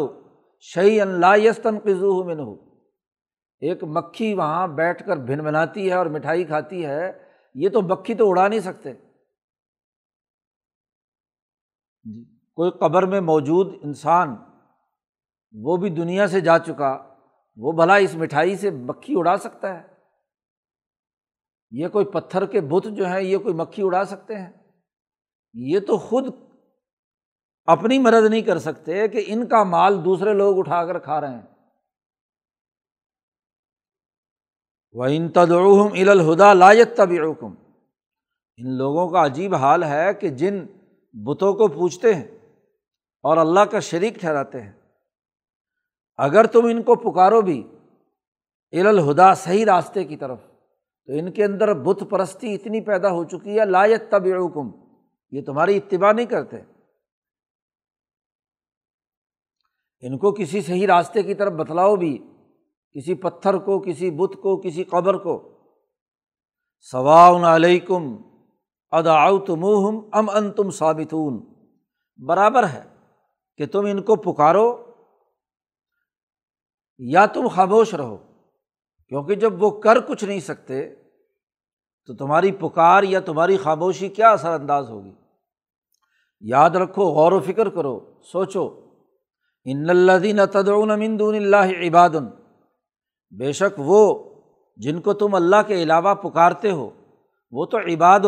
شعی 0.60 1.00
اللہ 1.00 1.38
یستن 1.38 1.78
قزو 1.78 2.24
من 2.24 2.40
ہو 2.40 2.71
ایک 3.62 3.84
مکھی 3.84 4.34
وہاں 4.34 4.68
بیٹھ 4.68 5.06
کر 5.06 5.16
بھن 5.16 5.44
بناتی 5.44 5.88
ہے 5.88 5.94
اور 5.94 6.06
مٹھائی 6.06 6.44
کھاتی 6.44 6.86
ہے، 6.86 7.12
یہ 7.54 7.68
تو 7.68 7.82
مکھی 7.82 8.14
تو 8.14 8.30
اڑا 8.30 8.48
نہیں 8.48 8.60
سکتے۔ 8.60 8.92
جی 12.04 12.24
کوئی 12.54 12.70
قبر 12.70 13.06
میں 13.06 13.20
موجود 13.20 13.74
انسان 13.82 14.36
وہ 15.52 15.76
بھی 15.76 15.90
دنیا 15.90 16.26
سے 16.26 16.40
جا 16.40 16.58
چکا، 16.58 17.14
وہ 17.56 17.72
بھلا 17.72 17.94
اس 17.94 18.14
مٹھائی 18.14 18.56
سے 18.56 18.70
مکھی 18.70 19.14
اڑا 19.16 19.36
سکتا 19.36 19.74
ہے۔ 19.74 19.82
یہ 21.70 21.88
کوئی 21.88 22.04
پتھر 22.04 22.46
کے 22.46 22.60
بت 22.60 22.86
جو 22.96 23.06
ہیں، 23.06 23.20
یہ 23.20 23.38
کوئی 23.38 23.54
مکھی 23.54 23.82
اڑا 23.82 24.04
سکتے 24.04 24.34
ہیں۔ 24.34 24.50
یہ 25.54 25.80
تو 25.80 25.98
خود 25.98 26.24
اپنی 27.64 27.98
مدد 27.98 28.30
نہیں 28.30 28.42
کر 28.42 28.58
سکتے 28.58 29.08
کہ 29.08 29.24
ان 29.26 29.46
کا 29.46 29.64
مال 29.64 30.04
دوسرے 30.04 30.32
لوگ 30.34 30.58
اٹھا 30.58 30.86
کر 30.86 30.98
کھا 30.98 31.20
رہے 31.20 31.34
ہیں۔ 31.34 31.51
وہ 34.92 35.04
ان 35.04 35.28
تدعم 35.28 35.92
الہدا 35.92 36.54
لایت 36.54 36.96
طبی 36.96 37.18
ان 38.56 38.76
لوگوں 38.76 39.08
کا 39.08 39.24
عجیب 39.24 39.54
حال 39.54 39.84
ہے 39.84 40.14
کہ 40.14 40.28
جن 40.28 40.66
بتوں 41.12 41.52
کو 41.52 41.68
پوچھتے 41.68 42.14
ہیں 42.14 42.24
اور 43.22 43.36
اللہ 43.36 43.60
کا 43.60 43.80
شریک 43.80 44.14
ٹھہراتے 44.14 44.60
ہیں۔ 44.62 44.72
اگر 46.16 46.44
تم 46.44 46.64
ان 46.64 46.82
کو 46.82 46.94
پکارو 46.94 47.40
بھی 47.40 47.62
الہدا 48.72 49.34
صحیح 49.34 49.64
راستے 49.64 50.04
کی 50.04 50.16
طرف، 50.16 50.38
تو 51.06 51.12
ان 51.12 51.32
کے 51.32 51.44
اندر 51.44 51.74
بت 51.74 52.02
پرستی 52.10 52.54
اتنی 52.54 52.80
پیدا 52.80 53.10
ہو 53.10 53.24
چکی 53.24 53.60
ہے 53.60 53.64
لایت 53.64 54.10
طب 54.10 54.26
یہ 55.30 55.42
تمہاری 55.42 55.76
اتباع 55.76 56.12
نہیں 56.12 56.26
کرتے۔ 56.26 56.56
ان 60.00 60.18
کو 60.18 60.32
کسی 60.32 60.62
صحیح 60.62 60.86
راستے 60.86 61.22
کی 61.22 61.34
طرف 61.34 61.52
بتلاؤ 61.52 61.96
بھی 61.96 62.31
کسی 62.92 63.14
پتھر 63.14 63.58
کو، 63.58 63.80
کسی 63.80 64.10
بت 64.10 64.32
کو، 64.42 64.56
کسی 64.56 64.84
قبر 64.84 65.14
کو۔ 65.14 65.48
ثواء 66.92 67.54
علیکم 67.54 68.16
اداؤ 68.90 69.38
تم 69.38 69.64
ام 70.12 70.30
ان 70.30 70.50
تم 70.50 70.70
ثابتون۔ 70.70 71.54
برابر 72.16 72.66
ہے 72.66 72.84
کہ 73.56 73.66
تم 73.66 73.84
ان 73.84 74.02
کو 74.02 74.16
پکارو 74.16 74.92
یا 76.98 77.26
تم 77.26 77.48
خاموش 77.48 77.94
رہو، 77.94 78.16
کیونکہ 79.08 79.34
جب 79.34 79.62
وہ 79.62 79.80
کر 79.80 80.00
کچھ 80.00 80.24
نہیں 80.24 80.40
سکتے 80.40 80.94
تو 82.06 82.14
تمہاری 82.14 82.52
پکار 82.52 83.02
یا 83.02 83.20
تمہاری 83.20 83.56
خاموشی 83.56 84.08
کیا 84.08 84.30
اثر 84.30 84.50
انداز 84.50 84.90
ہوگی؟ 84.90 85.12
یاد 86.40 86.70
رکھو، 86.70 87.02
غور 87.02 87.32
و 87.32 87.40
فکر 87.40 87.68
کرو، 87.68 88.22
سوچو۔ 88.32 88.90
ان 89.64 89.90
اللہ 89.90 90.44
تدعون 90.52 90.98
من 90.98 91.18
دون 91.18 91.34
اللہ 91.34 91.86
عباد 91.86 92.10
بے 93.38 93.52
شک 93.52 93.74
وہ 93.78 94.30
جن 94.76 95.00
کو 95.00 95.12
تم 95.12 95.34
اللہ 95.34 95.56
کے 95.66 95.82
علاوہ 95.82 96.14
پکارتے 96.14 96.70
ہو، 96.70 96.90
وہ 97.50 97.66
تو 97.66 97.78
عباد 97.78 98.20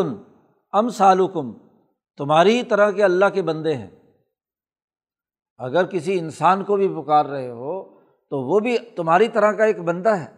ام 0.72 0.88
سالکم 0.88 1.52
تمہاری 2.16 2.62
طرح 2.62 2.90
کے 2.90 3.04
اللہ 3.04 3.24
کے 3.34 3.42
بندے 3.42 3.74
ہیں۔ 3.74 3.90
اگر 5.58 5.86
کسی 5.86 6.18
انسان 6.18 6.64
کو 6.64 6.76
بھی 6.76 6.88
پکار 6.88 7.24
رہے 7.24 7.50
ہو، 7.50 8.00
تو 8.30 8.40
وہ 8.40 8.60
بھی 8.60 8.78
تمہاری 8.78 9.28
طرح 9.28 9.52
کا 9.52 9.64
ایک 9.64 9.78
بندہ 9.78 10.08
ہے۔ 10.08 10.34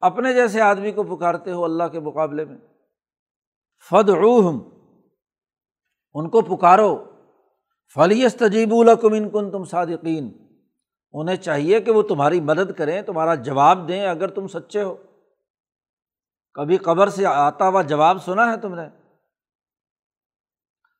اپنے 0.00 0.34
جیسے 0.34 0.60
آدمی 0.60 0.92
کو 0.92 1.16
پکارتے 1.16 1.52
ہو 1.52 1.64
اللہ 1.64 1.84
کے 1.84 2.00
مقابلے 2.00 2.44
میں۔ 2.44 2.58
فد 3.90 4.08
روحم 4.08 4.58
ان 6.14 6.28
کو 6.28 6.42
پکارو۔ 6.42 7.04
فلیس 7.94 8.36
تجیب 8.36 8.74
الکم 8.74 9.12
ان 9.12 9.30
کن 9.30 9.50
تم 9.50 9.64
صادقین 9.64 10.45
انہیں 11.12 11.36
چاہیے 11.36 11.80
کہ 11.80 11.90
وہ 11.90 12.02
تمہاری 12.02 12.40
مدد 12.40 12.72
کریں، 12.72 13.02
تمہارا 13.02 13.34
جواب 13.34 13.88
دیں 13.88 14.06
اگر 14.06 14.28
تم 14.28 14.48
سچے 14.48 14.82
ہو۔ 14.82 14.96
کبھی 16.54 16.76
قبر 16.76 17.08
سے 17.08 17.26
آتا 17.26 17.68
ہوا 17.68 17.82
جواب 17.82 18.24
سنا 18.24 18.52
ہے 18.52 18.56
تم 18.56 18.74
نے؟ 18.74 18.82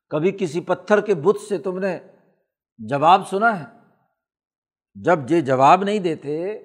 کبھی 0.09 0.31
کسی 0.31 0.61
پتھر 0.61 1.01
کے 1.01 1.15
بت 1.15 1.39
سے 1.49 1.57
تم 1.57 1.79
نے 1.79 1.99
جواب 2.77 3.27
سنا 3.27 3.59
ہے؟ 3.59 3.65
جب 4.95 5.19
یہ 5.29 5.41
جواب 5.41 5.83
نہیں 5.83 5.99
دیتے 5.99 6.59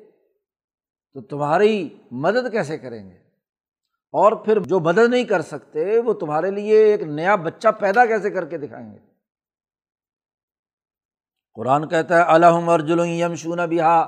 تو 1.12 1.20
تمہاری 1.20 1.88
مدد 2.10 2.52
کیسے 2.52 2.78
کریں 2.78 3.10
گے؟ 3.10 3.16
اور 4.12 4.32
پھر 4.32 4.60
جو 4.60 4.80
مدد 4.80 5.08
نہیں 5.08 5.24
کر 5.24 5.42
سکتے، 5.42 6.00
وہ 6.00 6.12
تمہارے 6.12 6.50
لیے 6.50 6.84
ایک 6.84 7.02
نیا 7.02 7.34
بچہ 7.36 7.68
پیدا 7.68 8.06
کیسے 8.06 8.30
کر 8.30 8.44
کے 8.44 8.58
دکھائیں 8.58 8.92
گے؟ 8.92 9.11
قرآن 11.54 11.88
کہتا 11.88 12.16
ہے 12.16 12.22
الحم 12.22 12.68
ارجل 12.68 13.00
یم 13.04 13.34
شون 13.34 13.58
بہا 13.70 14.06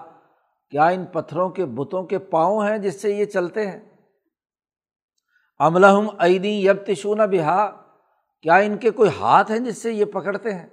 کیا 0.70 0.86
ان 0.86 1.06
پتھروں 1.06 1.48
کے 1.48 1.64
بتوں 1.64 2.02
کے 2.02 2.18
پاؤں 2.18 2.68
ہیں 2.68 2.78
جس 2.78 3.02
سے 3.02 3.10
یہ 3.10 3.24
چلتے 3.24 3.66
ہیں؟ 3.66 3.80
املحم 5.58 6.08
عیدی 6.18 6.66
یب 6.66 6.86
تشون 6.86 7.18
بہا۔ 7.18 7.70
کیا 8.42 8.54
ان 8.54 8.76
کے 8.76 8.90
کوئی 8.90 9.10
ہاتھ 9.20 9.50
ہیں 9.50 9.58
جس 9.58 9.82
سے 9.82 9.92
یہ 9.92 10.04
پکڑتے 10.04 10.54
ہیں؟ 10.54 10.66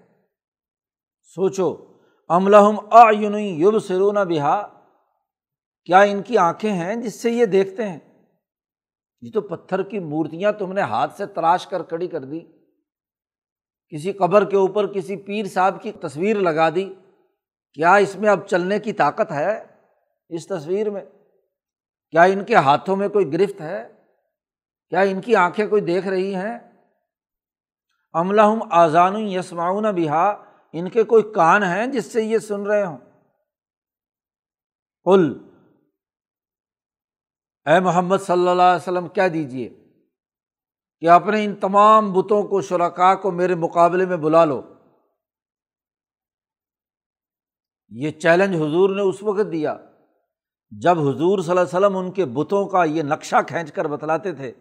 سوچو 1.36 1.78
املحم 2.30 2.80
آن 2.92 3.36
یب 3.36 3.80
سرون 3.80 4.16
بہا۔ 4.16 4.68
کیا 5.86 6.02
ان 6.02 6.22
کی 6.22 6.38
آنکھیں 6.38 6.74
ہیں 6.74 6.96
جس 6.96 7.22
سے 7.22 7.32
یہ 7.32 7.46
دیکھتے 7.46 7.88
ہیں؟ 7.88 8.00
یہ 9.22 9.32
تو 9.34 9.42
پتھر 9.42 9.84
کی 9.84 10.00
مورتیاں 10.00 10.52
تم 10.52 10.74
نے 10.74 10.82
ہاتھ 10.82 11.14
سے 11.18 11.26
تراش 11.26 11.68
کر 11.68 11.84
کڑی 11.84 12.08
کر 12.08 12.24
دی۔ 12.24 12.61
کسی 13.92 14.12
قبر 14.12 14.50
کے 14.50 14.58
اوپر 14.58 14.94
کسی 14.94 15.16
پیر 15.16 15.46
صاحب 15.46 15.82
کی 15.82 15.92
تصویر 15.92 16.40
لگا 16.40 16.70
دی۔ 16.70 16.94
کیا 17.74 17.96
اس 17.96 18.16
میں 18.16 18.30
اب 18.30 18.48
چلنے 18.48 18.80
کی 18.80 18.94
طاقت 18.94 19.32
ہے 19.32 19.66
اس 20.30 20.48
تصویر 20.48 20.90
میں؟ 20.90 21.06
کیا 22.12 22.24
ان 22.24 22.44
کے 22.44 22.56
ہاتھوں 22.56 22.96
میں 22.96 23.08
کوئی 23.08 23.34
گرفت 23.34 23.62
ہے؟ 23.62 23.88
کیا 24.90 25.00
ان 25.00 25.22
کی 25.22 25.36
آنکھیں 25.36 25.68
کوئی 25.68 25.82
دیکھ 25.82 26.08
رہی 26.08 26.36
ہیں؟ 26.36 26.60
عملہ 28.14 28.42
آزان 28.72 29.16
یسماؤن 29.18 29.84
بہا۔ 29.84 30.46
ان 30.74 30.90
کے 30.90 31.04
کوئی 31.04 31.24
کان 31.36 31.64
ہیں 31.64 31.88
جس 31.88 32.14
سے 32.14 32.24
یہ 32.24 32.38
سن 32.38 32.62
رہے 32.62 32.86
ہوں؟ 32.86 32.98
کل 35.04 35.38
اے 37.66 37.80
محمد 37.80 38.18
صلی 38.18 38.48
اللہ 38.48 38.62
علیہ 38.62 38.82
وسلم 38.82 39.08
کیا 39.08 39.28
دیجیے 39.28 39.81
کہ 41.02 41.10
اپنے 41.10 41.46
ان 41.46 41.56
تمام 41.56 42.14
بتوں 42.14 42.44
کو، 42.44 42.62
شرکا 42.62 43.16
کو 43.16 43.32
میرے 43.32 43.56
مقابلے 43.56 44.06
میں 44.06 44.18
بلا 44.18 44.46
لو۔ 44.46 44.62
یہ 47.90 48.12
چیلنج 48.12 48.56
حضور 48.56 48.90
نے 48.90 49.02
اس 49.02 49.24
وقت 49.24 49.52
دیا 49.52 49.78
جب 50.72 51.00
حضور 51.00 51.40
صلی 51.40 51.50
اللہ 51.50 51.62
علیہ 51.62 51.78
وسلم 51.78 51.98
ان 51.98 52.12
کے 52.12 52.26
بتوں 52.26 52.66
کا 52.66 52.84
یہ 52.84 53.04
نقشہ 53.04 53.36
کھینچ 53.48 53.72
کر 53.72 53.88
بتلاتے 53.88 54.32
تھے 54.32 54.52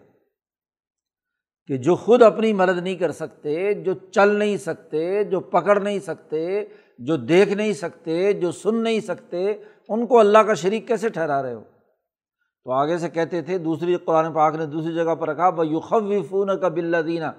کہ 1.66 1.76
جو 1.76 1.96
خود 1.96 2.22
اپنی 2.22 2.52
مدد 2.52 2.78
نہیں 2.82 2.94
کر 2.94 3.12
سکتے، 3.12 3.74
جو 3.74 3.94
چل 3.94 4.36
نہیں 4.36 4.56
سکتے، 4.56 5.24
جو 5.24 5.40
پکڑ 5.40 5.80
نہیں 5.80 5.98
سکتے، 5.98 6.64
جو 6.98 7.16
دیکھ 7.16 7.52
نہیں 7.52 7.72
سکتے، 7.72 8.32
جو 8.32 8.52
سن 8.52 8.82
نہیں 8.82 9.00
سکتے، 9.00 9.52
ان 9.88 10.06
کو 10.06 10.18
اللہ 10.18 10.38
کا 10.38 10.54
شریک 10.54 10.88
کیسے 10.88 11.08
ٹھہرا 11.08 11.42
رہے 11.42 11.54
ہو؟ 11.54 11.62
تو 12.70 12.74
آگے 12.74 12.98
سے 12.98 13.08
کہتے 13.08 13.42
تھے، 13.42 13.58
دوسری 13.58 13.96
قرآن 13.96 14.32
پاک 14.32 14.54
نے 14.54 14.66
دوسری 14.66 14.94
جگہ 14.94 15.14
پر 15.14 15.28
رکھا 15.28 15.50
بخوی 15.50 16.22
فون 16.22 16.58
کا 16.60 16.68
بلّہ 16.68 16.96
دینا 16.96 17.32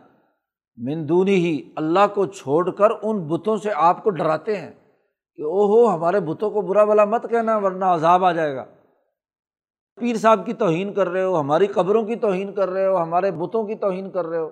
مندونی 0.78 1.36
ہی 1.36 1.70
اللہ 1.76 2.00
کو 2.14 2.26
چھوڑ 2.26 2.72
کر 2.72 2.90
ان 3.02 3.28
بتوں 3.28 3.58
سے 3.58 3.70
آپ 3.76 4.04
کو 4.04 4.10
ڈراتے 4.10 4.58
ہیں 4.58 4.72
کہ 5.36 5.42
او 5.42 5.66
ہو 5.66 5.96
ہمارے 5.96 6.20
بتوں 6.20 6.50
کو 6.50 6.62
برا 6.62 6.84
بلا 6.84 7.06
مت 7.06 7.26
کہنا، 7.30 7.58
ورنہ 7.58 7.86
عذاب 7.86 8.26
آ 8.26 8.32
جائے 8.32 8.56
گا۔ 8.56 8.66
پیر 10.00 10.16
صاحب 10.16 10.46
کی 10.46 10.54
توہین 10.54 10.94
کر 10.94 11.10
رہے 11.10 11.24
ہو، 11.24 11.40
ہماری 11.40 11.68
قبروں 11.68 12.04
کی 12.04 12.16
توہین 12.16 12.54
کر 12.54 12.70
رہے 12.70 12.86
ہو، 12.86 12.98
ہمارے 12.98 13.32
بتوں 13.32 13.64
کی 13.64 13.76
توہین 13.76 14.10
کر 14.10 14.26
رہے 14.26 14.38
ہو۔ 14.38 14.50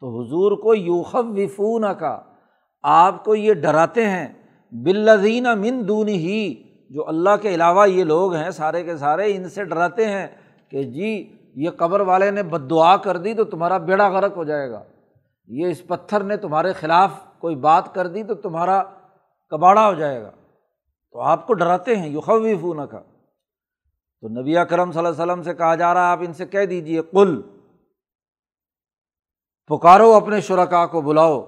تو 0.00 0.20
حضور 0.20 0.52
کو 0.52 0.74
یوخب 0.74 1.26
وفون 1.36 1.84
کا 1.98 2.20
آپ 2.82 3.24
کو 3.24 3.34
یہ 3.34 3.54
ڈراتے 3.54 4.08
ہیں۔ 4.08 4.28
بلدین 4.72 5.44
مندونی 5.44 6.14
ہی 6.14 6.69
جو 6.90 7.08
اللہ 7.08 7.30
کے 7.42 7.54
علاوہ 7.54 7.88
یہ 7.88 8.04
لوگ 8.04 8.34
ہیں، 8.34 8.50
سارے 8.50 8.84
کے 8.84 8.96
سارے 8.96 9.36
ان 9.36 9.48
سے 9.48 9.64
ڈراتے 9.64 10.06
ہیں 10.06 10.26
کہ 10.70 10.82
جی 10.82 11.36
یہ 11.54 11.70
قبر 11.76 12.00
والے 12.00 12.30
نے 12.30 12.42
بد 12.42 12.70
دعا 12.70 12.96
کر 12.96 13.16
دی 13.16 13.34
تو 13.34 13.44
تمہارا 13.44 13.78
بیڑا 13.78 14.08
غرق 14.08 14.36
ہو 14.36 14.44
جائے 14.44 14.70
گا۔ 14.70 14.82
یہ 15.46 15.66
اس 15.66 15.86
پتھر 15.86 16.22
نے 16.22 16.36
تمہارے 16.36 16.72
خلاف 16.72 17.10
کوئی 17.38 17.56
بات 17.56 17.94
کر 17.94 18.06
دی 18.06 18.22
تو 18.22 18.34
تمہارا 18.34 18.82
کباڑا 19.50 19.88
ہو 19.88 19.94
جائے 19.94 20.22
گا۔ 20.22 20.30
تو 21.12 21.20
آپ 21.20 21.46
کو 21.46 21.54
ڈراتے 21.54 21.96
ہیں 21.96 22.08
یوخوی 22.08 22.56
فون 22.56 22.86
کا 22.86 22.98
تو 24.20 24.40
نبی 24.40 24.54
کرم 24.70 24.92
صلی 24.92 25.06
اللہ 25.06 25.22
علیہ 25.22 25.32
وسلم 25.32 25.42
سے 25.42 25.54
کہا 25.54 25.74
جا 25.74 25.94
رہا 25.94 26.10
آپ 26.10 26.18
ان 26.20 26.32
سے 26.32 26.46
کہہ 26.46 26.64
دیجیے 26.64 27.02
کل 27.12 27.42
پکارو 29.68 30.12
اپنے 30.12 30.40
شرکا 30.40 30.86
کو، 30.86 31.00
بلاؤ۔ 31.00 31.46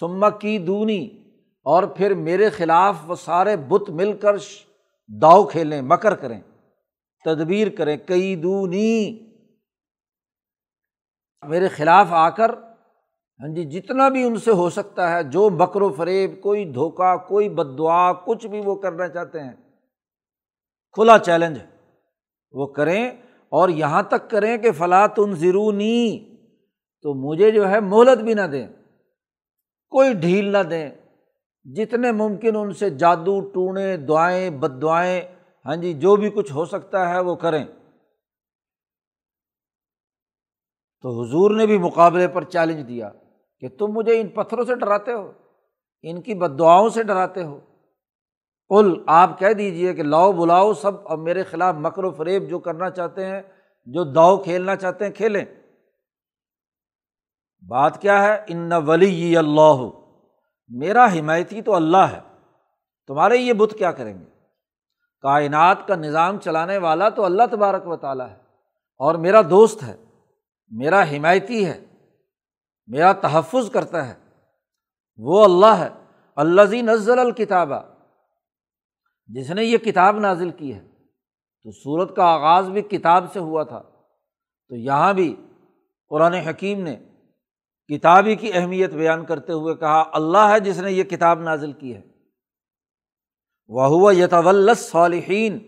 سمک 0.00 0.40
کی 0.40 0.58
دونی 0.58 1.08
اور 1.64 1.82
پھر 1.82 2.14
میرے 2.14 2.50
خلاف 2.50 2.94
وہ 3.06 3.14
سارے 3.14 3.56
بت 3.56 3.90
مل 3.90 4.16
کر 4.16 4.38
داؤ 5.10 5.44
کھیلیں، 5.44 5.82
مکر 5.82 6.14
کریں، 6.14 6.40
تدبیر 7.24 7.68
کریں، 7.68 7.96
کئی 7.96 8.36
دونی 8.36 9.18
میرے 11.42 11.68
خلاف 11.68 12.06
آ 12.10 12.28
کر 12.30 12.50
ہاں 13.40 13.48
جی 13.48 13.64
جتنا 13.64 14.08
بھی 14.08 14.22
ان 14.24 14.36
سے 14.38 14.50
ہو 14.50 14.70
سکتا 14.70 15.10
ہے، 15.12 15.22
جو 15.22 15.48
بکر 15.48 15.82
و 15.82 15.92
فریب، 15.92 16.40
کوئی 16.42 16.64
دھوکا 16.72 17.16
کوئی 17.16 17.48
بد 17.48 17.78
دعا، 17.78 18.12
کچھ 18.12 18.46
بھی 18.46 18.60
وہ 18.64 18.74
کرنا 18.74 19.08
چاہتے 19.08 19.40
ہیں، 19.40 19.52
کھلا 20.92 21.18
چیلنج 21.18 21.58
ہے۔ 21.58 21.66
وہ 22.54 22.66
کریں 22.66 23.10
اور 23.52 23.68
یہاں 23.68 24.02
تک 24.02 24.30
کریں 24.30 24.56
کہ 24.58 24.72
فلاں 24.72 25.08
تم 25.08 25.34
ضرونی 25.34 26.30
تو 27.04 27.14
مجھے 27.14 27.50
جو 27.50 27.70
ہے 27.70 27.80
مہلت 27.80 28.18
بھی 28.18 28.34
نہ 28.34 28.46
دیں، 28.52 28.66
کوئی 29.92 30.12
ڈھیل 30.14 30.52
نہ 30.52 30.62
دیں۔ 30.70 30.90
جتنے 31.64 32.12
ممکن 32.12 32.56
ان 32.56 32.72
سے 32.72 32.90
جادو 32.90 33.40
ٹونے، 33.40 33.96
دعائیں 33.96 34.50
بد 34.50 34.82
دعائیں 34.82 35.20
ہاں 35.66 35.76
جی 35.76 35.94
جو 35.94 36.16
بھی 36.16 36.30
کچھ 36.30 36.52
ہو 36.52 36.64
سکتا 36.64 37.08
ہے 37.08 37.20
وہ 37.20 37.34
کریں۔ 37.34 37.64
تو 41.02 41.22
حضور 41.22 41.50
نے 41.50 41.66
بھی 41.66 41.78
مقابلے 41.78 42.28
پر 42.28 42.44
چیلنج 42.44 42.88
دیا 42.88 43.10
کہ 43.60 43.68
تم 43.68 43.86
مجھے 43.86 44.20
ان 44.20 44.28
پتھروں 44.28 44.64
سے 44.64 44.74
ڈراتے 44.74 45.12
ہو، 45.12 45.32
ان 46.02 46.22
کی 46.22 46.34
بد 46.34 46.58
دعاؤں 46.58 46.88
سے 46.88 47.02
ڈراتے 47.02 47.44
ہو۔ 47.44 47.60
کل 48.68 49.02
آپ 49.06 49.38
کہہ 49.38 49.52
دیجیے 49.52 49.94
کہ 49.94 50.02
لاؤ 50.02 50.32
بلاؤ 50.32 50.74
سب 50.74 50.92
اب 51.04 51.18
میرے 51.18 51.42
خلاف 51.42 51.74
مکر 51.74 52.04
و 52.04 52.10
فریب 52.10 52.48
جو 52.48 52.58
کرنا 52.58 52.90
چاہتے 52.90 53.26
ہیں، 53.26 53.42
جو 53.86 54.04
داؤ 54.04 54.36
کھیلنا 54.36 54.76
چاہتے 54.76 55.04
ہیں، 55.04 55.12
کھیلیں۔ 55.12 55.44
بات 57.68 58.02
کیا 58.02 58.22
ہے؟ 58.22 58.44
ان 58.48 58.72
ولی 58.72 59.36
اللہ 59.36 60.03
میرا 60.68 61.06
حمایتی 61.06 61.62
تو 61.62 61.74
اللہ 61.74 62.06
ہے، 62.12 62.20
تمہارے 63.06 63.36
یہ 63.36 63.52
بت 63.52 63.74
کیا 63.78 63.92
کریں 63.92 64.18
گے؟ 64.20 64.24
کائنات 65.20 65.88
کا 65.88 65.94
نظام 65.94 66.38
چلانے 66.38 66.78
والا 66.78 67.08
تو 67.08 67.24
اللہ 67.24 67.42
تبارک 67.50 67.88
و 67.88 67.96
تعالیٰ 67.96 68.28
ہے، 68.28 68.36
اور 68.98 69.14
میرا 69.14 69.40
دوست 69.50 69.82
ہے، 69.82 69.96
میرا 70.70 71.02
حمایتی 71.02 71.66
ہے، 71.66 71.84
میرا 72.86 73.12
تحفظ 73.12 73.70
کرتا 73.70 74.08
ہے۔ 74.08 74.14
وہ 75.16 75.44
اللہ 75.44 75.74
ہے 75.78 75.88
اللہ 76.36 76.62
زی 76.62 76.82
نزل 76.82 77.18
الکتابہ 77.18 77.80
جس 79.26 79.50
نے 79.50 79.64
یہ 79.64 79.78
کتاب 79.78 80.18
نازل 80.18 80.50
کی 80.50 80.74
ہے۔ 80.74 80.88
تو 81.62 81.70
صورت 81.72 82.16
کا 82.16 82.24
آغاز 82.24 82.68
بھی 82.68 82.82
کتاب 82.82 83.32
سے 83.32 83.38
ہوا 83.38 83.62
تھا۔ 83.62 83.82
تو 84.68 84.76
یہاں 84.76 85.12
بھی 85.12 85.36
قرآن 86.08 86.32
حکیم 86.32 86.82
نے 86.82 86.96
کتابی 87.88 88.36
کی 88.36 88.50
اہمیت 88.52 88.90
بیان 88.90 89.24
کرتے 89.24 89.52
ہوئے 89.52 89.74
کہا، 89.74 90.04
اللہ 90.12 90.38
ہے 90.38 90.60
جس 90.60 90.78
نے 90.78 90.92
یہ 90.92 91.04
کتاب 91.04 91.40
نازل 91.40 91.72
کی 91.72 91.94
ہے۔ 91.94 92.02
وہ 93.68 94.14
یتول 94.14 94.74
صالحین 94.76 95.58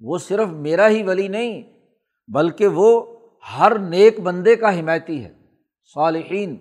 وہ 0.00 0.18
صرف 0.18 0.48
میرا 0.48 0.88
ہی 0.88 1.02
ولی 1.02 1.28
نہیں، 1.28 1.62
بلکہ 2.28 2.66
وہ 2.66 3.18
ہر 3.58 3.78
نیک 3.78 4.20
بندے 4.20 4.56
کا 4.56 4.80
حمایتی 4.80 5.24
ہے۔ 5.24 5.34
صالحین، 5.94 6.56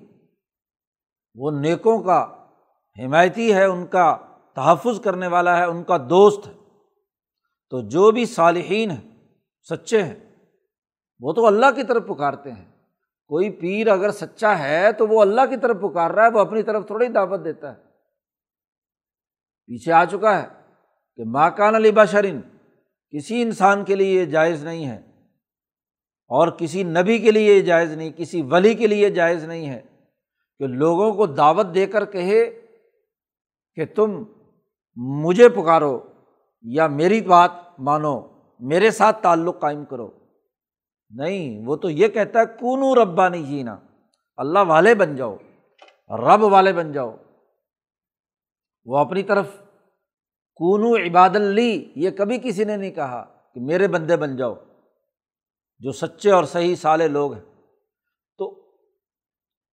وہ 1.35 1.51
نیکوں 1.51 2.03
کا 2.03 2.45
حمایتی 3.03 3.53
ہے، 3.53 3.65
ان 3.65 3.85
کا 3.85 4.17
تحفظ 4.55 5.01
کرنے 5.01 5.27
والا 5.27 5.57
ہے، 5.57 5.63
ان 5.63 5.83
کا 5.83 5.97
دوست 5.97 6.47
ہے۔ 6.47 6.53
تو 7.69 7.81
جو 7.81 8.11
بھی 8.11 8.25
صالحین 8.25 8.91
ہیں، 8.91 9.27
سچے 9.69 10.03
ہیں، 10.03 10.35
وہ 11.19 11.33
تو 11.33 11.47
اللہ 11.47 11.71
کی 11.75 11.83
طرف 11.83 12.07
پکارتے 12.07 12.51
ہیں۔ 12.51 12.76
کوئی 13.31 13.49
پیر 13.51 13.87
اگر 13.87 14.11
سچا 14.11 14.57
ہے 14.59 14.91
تو 14.91 15.07
وہ 15.07 15.21
اللہ 15.21 15.45
کی 15.49 15.57
طرف 15.57 15.77
پکار 15.81 16.11
رہا 16.11 16.25
ہے، 16.25 16.31
وہ 16.33 16.39
اپنی 16.39 16.63
طرف 16.63 16.85
تھوڑی 16.87 17.07
دعوت 17.07 17.43
دیتا 17.45 17.71
ہے۔ 17.71 17.77
پیچھے 19.69 19.91
آ 19.93 20.03
چکا 20.05 20.37
ہے 20.37 20.45
کہ 21.15 21.23
ماکان 21.25 21.75
علی 21.75 21.91
بشرین، 21.91 22.39
کسی 23.13 23.41
انسان 23.41 23.83
کے 23.85 23.95
لیے 23.95 24.19
یہ 24.19 24.25
جائز 24.25 24.63
نہیں 24.63 24.85
ہے، 24.85 24.95
اور 26.31 26.47
کسی 26.51 26.83
نبی 26.83 27.17
کے 27.19 27.31
لیے 27.31 27.55
یہ 27.55 27.61
جائز 27.61 27.91
نہیں، 27.93 28.11
کسی 28.11 28.41
ولی 28.41 28.73
کے 28.73 28.87
لیے 28.87 29.09
جائز 29.09 29.43
نہیں 29.43 29.69
ہے 29.69 29.81
کہ 30.59 30.67
لوگوں 30.67 31.11
کو 31.13 31.25
دعوت 31.25 31.73
دے 31.75 31.85
کر 31.85 32.05
کہے 32.05 32.43
کہ 33.77 33.85
تم 33.95 34.23
مجھے 35.23 35.49
پکارو 35.49 35.99
یا 36.65 36.87
میری 36.87 37.21
بات 37.21 37.51
مانو، 37.79 38.19
میرے 38.59 38.91
ساتھ 38.91 39.21
تعلق 39.23 39.59
قائم 39.61 39.83
کرو۔ 39.85 40.09
نہیں، 41.09 41.67
وہ 41.67 41.75
تو 41.75 41.89
یہ 41.89 42.07
کہتا 42.07 42.39
ہے، 42.39 42.45
کونو 42.45 43.03
ربا 43.03 43.29
نہیں 43.29 43.43
جینا۔ 43.43 43.77
اللہ 44.37 44.59
والے 44.67 44.95
بن 44.95 45.15
جاؤ، 45.15 45.35
رب 46.09 46.43
والے 46.43 46.73
بن 46.73 46.91
جاؤ۔ 46.91 47.15
وہ 48.85 48.97
اپنی 48.97 49.23
طرف، 49.23 49.47
کونو 50.55 50.95
عباد 50.95 51.29
لی، 51.29 51.91
یہ 51.95 52.09
کبھی 52.09 52.37
کسی 52.43 52.63
نے 52.63 52.77
نہیں 52.77 52.91
کہا 52.91 53.25
کہ 53.53 53.61
میرے 53.61 53.87
بندے 53.87 54.17
بن 54.17 54.35
جاؤ، 54.35 54.55
جو 55.79 55.91
سچے 55.91 56.31
اور 56.31 56.43
صحیح 56.43 56.75
سالے 56.75 57.07
لوگ 57.07 57.33
ہیں۔ 57.33 57.41
تو 58.37 58.71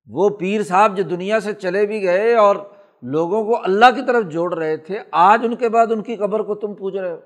وہ 0.06 0.28
پیر 0.28 0.62
صاحب 0.62 0.96
جو 0.96 1.02
دنیا 1.02 1.40
سے 1.40 1.52
چلے 1.52 1.86
بھی 1.86 2.02
گئے 2.02 2.34
اور 2.34 2.56
لوگوں 3.02 3.44
کو 3.44 3.62
اللہ 3.64 3.86
کی 3.94 4.06
طرف 4.06 4.24
جوڑ 4.24 4.54
رہے 4.54 4.76
تھے، 4.76 4.98
آج 5.12 5.40
ان 5.44 5.56
کے 5.56 5.68
بعد 5.68 5.86
ان 5.90 6.02
کی 6.02 6.16
قبر 6.16 6.40
کو 6.40 6.54
تم 6.54 6.74
پوچھ 6.74 6.96
رہے 6.96 7.12
ہو۔ 7.12 7.20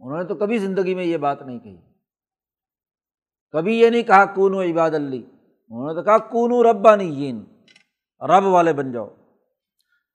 انہوں 0.00 0.18
نے 0.18 0.24
تو 0.24 0.34
کبھی 0.34 0.58
زندگی 0.58 0.94
میں 0.94 1.04
یہ 1.04 1.16
بات 1.16 1.42
نہیں 1.42 1.58
کہی۔ 1.58 1.91
کبھی 3.52 3.80
یہ 3.80 3.90
نہیں 3.90 4.02
کہا 4.02 4.24
کون 4.24 4.54
و 4.54 4.62
عباد 4.62 4.90
اللہ، 4.90 5.16
انہوں 5.16 5.88
نے 5.88 5.94
تو 5.94 6.02
کہا 6.02 6.18
کون 6.18 6.52
و 6.52 6.62
ربا 6.62 6.96
جین 6.96 7.44
رب 8.20 8.46
والے 8.46 8.72
بن 8.72 8.92
جاؤ۔ 8.92 9.08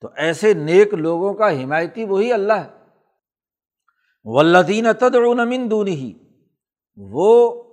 تو 0.01 0.07
ایسے 0.15 0.53
نیک 0.53 0.93
لوگوں 0.93 1.33
کا 1.33 1.63
حمایتی 1.63 2.05
وہی 2.05 2.33
اللہ 2.33 2.53
ہے۔ 2.53 2.69
ولدین 4.23 4.87
تدعون 4.99 5.71
دونی 5.71 5.91
ہی 5.91 6.13
وہ 6.95 7.63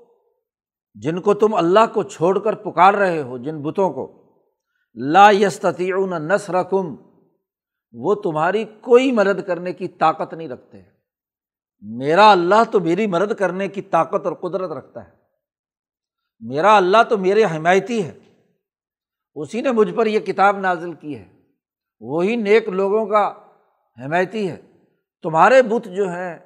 جن 0.95 1.21
کو 1.21 1.35
تم 1.35 1.55
اللہ 1.55 1.95
کو 1.95 2.03
چھوڑ 2.03 2.39
کر 2.39 2.55
پکار 2.55 2.95
رہے 2.95 3.23
ہو، 3.23 3.39
جن 3.39 3.63
بتوں 3.63 3.93
کو۔ 3.93 4.25
لا 4.95 5.31
یستیون 5.31 6.11
نسرکم 6.11 6.97
وہ 7.93 8.15
تمہاری 8.15 8.65
کوئی 8.65 9.13
مدد 9.13 9.47
کرنے 9.47 9.73
کی 9.73 9.89
طاقت 9.89 10.35
نہیں 10.35 10.49
رکھتے۔ 10.49 10.83
میرا 11.81 12.33
اللہ 12.33 12.65
تو 12.73 12.81
میری 12.81 13.07
مدد 13.07 13.35
کرنے 13.35 13.69
کی 13.69 13.83
طاقت 13.83 14.27
اور 14.27 14.33
قدرت 14.33 14.71
رکھتا 14.71 15.05
ہے۔ 15.05 15.24
میرا 16.49 16.77
اللہ 16.77 17.03
تو 17.09 17.19
میرے 17.19 17.45
حمایتی 17.45 18.05
ہے۔ 18.05 18.19
اسی 19.35 19.61
نے 19.61 19.73
مجھ 19.73 19.95
پر 19.95 20.07
یہ 20.07 20.21
کتاب 20.21 20.59
نازل 20.59 20.93
کی 20.93 21.19
ہے۔ 21.19 21.29
وہی 22.01 22.37
نیک 22.37 22.69
لوگوں 22.69 23.07
کا 23.07 23.35
حمایتی 24.05 24.51
ہے۔ 24.51 24.57
تمہارے 25.23 25.63
بت 25.63 25.85
جو 25.85 26.09
ہیں، 26.09 26.39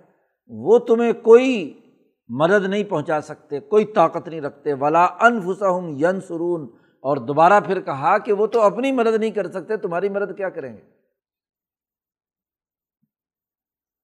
وہ 0.46 0.78
تمہیں 0.78 1.12
کوئی 1.12 1.80
مدد 2.28 2.66
نہیں 2.68 2.84
پہنچا 2.84 3.20
سکتے، 3.20 3.60
کوئی 3.60 3.84
طاقت 3.84 4.28
نہیں 4.28 4.40
رکھتے۔ 4.40 4.72
ولا 4.72 5.04
انفسم 5.04 5.88
ین 5.88 6.20
سرون 6.20 6.70
اور 7.00 7.16
دوبارہ 7.16 7.60
پھر 7.60 7.80
کہا 7.80 8.18
کہ 8.18 8.32
وہ 8.32 8.46
تو 8.46 8.60
اپنی 8.60 8.92
مدد 8.92 9.20
نہیں 9.20 9.30
کر 9.30 9.50
سکتے، 9.50 9.76
تمہاری 9.76 10.08
مدد 10.08 10.36
کیا 10.36 10.48
کریں 10.48 10.76
گے؟ 10.76 10.82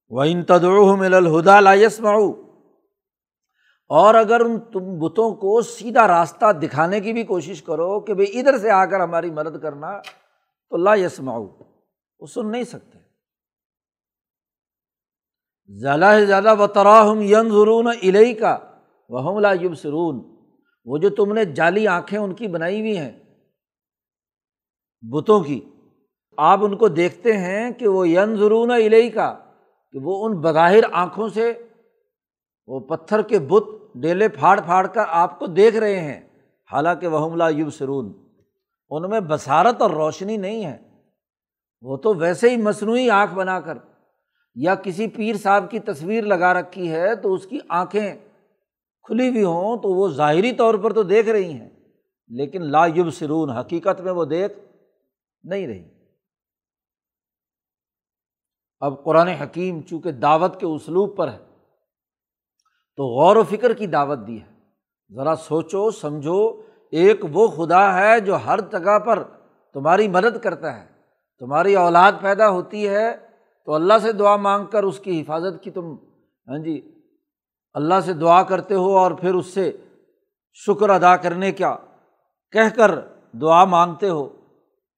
وہ 0.09 0.25
ان 0.25 0.45
تدڑ 0.45 1.15
الہدا 1.15 1.61
لائس 1.61 2.01
اور 3.95 4.15
اگر 4.15 4.41
ان 4.41 4.59
تم 4.73 4.85
بتوں 4.99 5.35
کو 5.35 5.61
سیدھا 5.63 6.07
راستہ 6.09 6.53
دکھانے 6.63 7.01
کی 7.01 7.13
بھی 7.13 7.23
کوشش 7.25 7.63
کرو 7.63 7.89
کہ 8.01 8.15
بھائی 8.15 8.39
ادھر 8.39 8.59
سے 8.59 8.71
آ 8.71 8.85
کر 8.85 9.01
ہماری 9.01 9.31
مدد 9.31 9.61
کرنا، 9.63 9.99
تو 10.73 10.77
لا 10.77 10.95
یس 10.95 11.21
ماؤ 11.21 11.45
وہ 12.21 12.27
سن 12.27 12.51
نہیں 12.51 12.65
سکتے۔ 12.65 12.99
زیادہ 15.71 16.11
سے 16.19 16.27
زیادہ 16.27 16.55
و 16.59 16.67
تراہم 16.67 17.21
ین 17.23 17.49
ضرون 17.49 17.87
الہی 17.89 18.35
کا 18.35 18.57
وہ 19.11 19.41
لا 19.41 19.53
یوب 19.53 19.75
سرون 19.75 20.23
وہ 20.87 20.99
جو 20.99 21.11
تم 21.11 21.33
نے 21.33 21.45
جعلی 21.45 21.87
آنکھیں 21.89 22.19
ان 22.19 22.35
کی 22.35 22.47
بنائی 22.47 22.81
ہوئی 22.81 22.97
ہیں، 22.99 23.13
بتوں 25.05 25.41
کی، 25.41 25.61
آپ 26.39 26.65
ان 26.65 26.77
کو 26.77 26.89
دیکھتے 26.89 27.37
ہیں 27.37 27.71
کہ 27.71 27.89
وہ 27.89 28.09
ین 28.09 28.35
ضرون 28.37 28.71
الہی 28.71 29.11
کا 29.11 29.33
کہ 29.95 29.99
وہ 30.03 30.25
ان 30.27 30.41
بظاہر 30.41 30.85
آنکھوں 30.93 31.29
سے 31.29 31.53
وہ 32.67 32.81
پتھر 32.81 33.23
کے 33.23 33.39
بت 33.39 33.65
ڈیلے 33.95 34.29
پھاڑ 34.29 34.61
پھاڑ 34.61 34.87
کر 34.87 35.03
آپ 35.09 35.39
کو 35.39 35.47
دیکھ 35.47 35.77
رہے 35.77 36.01
ہیں۔ 36.01 36.21
حالانکہ 36.71 37.07
وہ 37.07 37.27
حملہ 37.27 37.45
یوب 37.51 37.71
سرون 37.71 38.13
ان 38.91 39.11
میں 39.11 39.21
بصارت 39.21 39.83
اور 39.83 39.91
روشنی 39.91 40.37
نہیں 40.37 40.65
ہے۔ 40.65 40.77
وہ 41.81 41.97
تو 41.97 42.15
ویسے 42.15 42.51
ہی 42.51 42.57
مصنوعی 42.57 43.11
آنکھ 43.11 43.35
بنا 43.35 43.61
کر 43.61 43.79
یا 44.57 44.75
کسی 44.75 45.09
پیر 45.09 45.37
صاحب 45.37 45.71
کی 45.71 45.79
تصویر 45.79 46.25
لگا 46.25 46.55
رکھی 46.55 46.91
ہے 46.93 47.15
تو 47.17 47.35
اس 47.35 47.47
کی 47.47 47.59
آنکھیں 47.69 48.17
کھلی 49.03 49.29
ہوئی 49.29 49.45
ہوں 49.45 49.77
تو 49.77 49.89
وہ 49.89 50.09
ظاہری 50.09 50.53
طور 50.53 50.75
پر 50.75 50.93
تو 50.93 51.03
دیکھ 51.03 51.29
رہی 51.29 51.53
ہیں، 51.53 51.69
لیکن 52.31 52.63
لا 52.63 52.87
یوب 52.87 53.11
سرون 53.11 53.51
حقیقت 53.51 54.01
میں 54.01 54.13
وہ 54.13 54.25
دیکھ 54.25 54.59
نہیں 55.45 55.67
رہی۔ 55.67 55.85
اب 58.83 59.05
قرآن 59.05 59.29
حکیم 59.29 59.83
چونکہ 59.83 60.13
دعوت 60.13 60.61
کے 60.61 60.67
اسلوب 60.67 61.17
پر 61.17 61.33
ہے 61.33 61.39
تو 62.97 63.07
غور 63.07 63.37
و 63.37 63.43
فکر 63.43 63.73
کی 63.73 63.87
دعوت 63.87 64.19
دی 64.27 64.41
ہے۔ 64.41 64.55
ذرا 65.15 65.35
سوچو، 65.37 65.91
سمجھو، 65.91 66.63
ایک 66.91 67.25
وہ 67.33 67.49
خدا 67.49 67.99
ہے 67.99 68.21
جو 68.21 68.35
ہر 68.35 68.61
جگہ 68.61 68.99
پر 68.99 69.23
تمہاری 69.73 70.09
مدد 70.09 70.39
کرتا 70.43 70.81
ہے۔ 70.81 70.87
تمہاری 71.39 71.77
اولاد 71.77 72.13
پیدا 72.21 72.51
ہوتی 72.51 72.89
ہے 72.89 73.17
تو 73.67 73.75
اللہ 73.75 73.95
سے 74.03 74.13
دعا 74.13 74.37
مانگ 74.37 74.67
کر 74.67 74.83
اس 74.83 74.99
کی 74.99 75.21
حفاظت 75.21 75.63
کی 75.63 75.71
تم 75.71 75.97
ہاں 76.49 76.59
جی 76.59 76.95
اللہ 77.75 77.95
سے 78.05 78.13
دعا 78.13 78.43
کرتے 78.43 78.75
ہو 78.75 78.99
اور 78.99 79.11
پھر 79.11 79.35
اس 79.35 79.47
سے 79.47 79.73
شکر 80.53 80.91
ادا 80.91 81.17
کرنے 81.17 81.53
کا 81.53 81.77
کہہ 82.53 82.77
کر 82.77 82.91
دعا 83.33 83.65
مانگتے 83.65 84.09
ہو۔ 84.09 84.29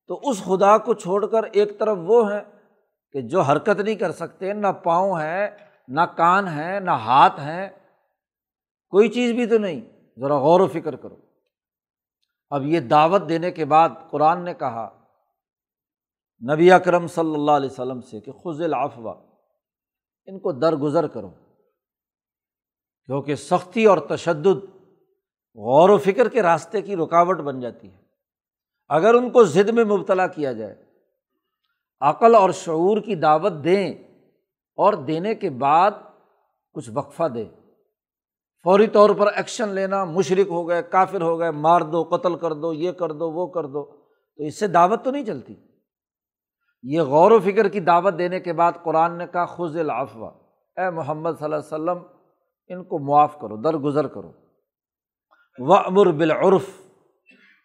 تو 0.09 0.21
اس 0.23 0.45
خدا 0.45 0.79
کو 0.79 0.95
چھوڑ 0.95 1.27
کر 1.27 1.43
ایک 1.53 1.79
طرف 1.79 1.99
وہ 2.01 2.33
ہیں 2.33 2.41
کہ 3.13 3.21
جو 3.21 3.41
حرکت 3.41 3.81
نہیں 3.81 3.95
کر 3.95 4.13
سکتے، 4.13 4.53
نہ 4.53 4.67
پاؤں 4.67 5.21
ہیں، 5.21 5.49
نہ 5.89 6.01
کان 6.01 6.49
ہیں، 6.49 6.81
نہ 6.81 6.91
ہاتھ 6.91 7.41
ہیں۔ 7.41 7.69
کوئی 8.89 9.09
چیز 9.09 9.33
بھی 9.33 9.47
تو 9.47 9.59
نہیں۔ 9.59 9.81
ذرا 10.19 10.39
غور 10.39 10.61
و 10.61 10.67
فکر 10.67 10.97
کرو۔ 10.97 11.17
اب 12.51 12.67
یہ 12.67 12.81
دعوت 12.81 13.23
دینے 13.29 13.51
کے 13.51 13.65
بعد 13.65 13.89
قرآن 14.11 14.45
نے 14.45 14.55
کہا 14.55 15.05
نبی 16.53 16.73
اکرم 16.73 17.07
صلی 17.07 17.35
اللہ 17.35 17.51
علیہ 17.51 17.71
وسلم 17.71 18.01
سے 18.01 18.21
کہ 18.21 18.33
خز 18.33 18.63
العفو، 18.63 19.11
ان 20.27 20.39
کو 20.39 20.53
درگزر 20.53 21.07
کرو۔ 21.07 21.31
کیونکہ 23.05 23.35
سختی 23.35 23.85
اور 23.85 23.99
تشدد 23.99 24.65
غور 25.55 25.89
و 25.89 25.99
فکر 25.99 26.29
کے 26.29 26.43
راستے 26.43 26.83
کی 26.83 26.97
رکاوٹ 26.97 27.39
بن 27.39 27.61
جاتی 27.61 27.93
ہے۔ 27.93 27.99
اگر 28.89 29.15
ان 29.15 29.31
کو 29.31 29.45
ضد 29.45 29.69
میں 29.69 29.85
مبتلا 29.85 30.27
کیا 30.27 30.53
جائے، 30.53 30.85
عقل 32.01 32.35
اور 32.35 32.51
شعور 32.51 33.01
کی 33.01 33.15
دعوت 33.15 33.53
دیں 33.65 33.95
اور 34.77 34.93
دینے 34.93 35.35
کے 35.35 35.51
بعد 35.51 35.91
کچھ 36.73 36.91
وقفہ 36.95 37.29
دے۔ 37.29 37.45
فوری 38.67 38.87
طور 38.87 39.11
پر 39.11 39.27
ایکشن 39.37 39.69
لینا 39.69 40.05
مشرق 40.05 40.51
ہو 40.51 40.69
گئے، 40.69 40.83
کافر 40.83 41.23
ہو 41.23 41.39
گئے، 41.39 41.51
مار 41.51 41.81
دو، 41.81 42.03
قتل 42.03 42.35
کر 42.35 42.53
دو، 42.53 42.73
یہ 42.73 42.93
کر 42.93 43.13
دو، 43.13 43.31
وہ 43.31 43.47
کر 43.47 43.65
دو، 43.65 43.85
تو 44.37 44.43
اس 44.43 44.61
سے 44.61 44.67
دعوت 44.67 45.05
تو 45.05 45.11
نہیں 45.11 45.25
چلتی۔ 45.25 45.55
یہ 46.83 47.01
غور 47.01 47.31
و 47.31 47.39
فکر 47.39 47.69
کی 47.69 47.81
دعوت 47.81 48.15
دینے 48.19 48.41
کے 48.41 48.53
بعد 48.53 48.73
قرآن 48.83 49.19
نے 49.19 49.27
کہا 49.33 49.47
خز 49.47 49.77
العفو۔ 49.77 50.27
اے 50.77 50.91
محمد 50.91 51.31
صلی 51.39 51.45
اللہ 51.45 51.57
علیہ 51.57 51.75
وسلم، 51.75 52.03
ان 52.69 52.85
کو 52.85 52.99
معاف 52.99 53.39
کرو، 53.39 53.57
درگزر 53.57 54.07
کرو۔ 54.07 54.33
و 55.59 55.75
امر 55.75 56.11
بالعرف۔ 56.11 56.67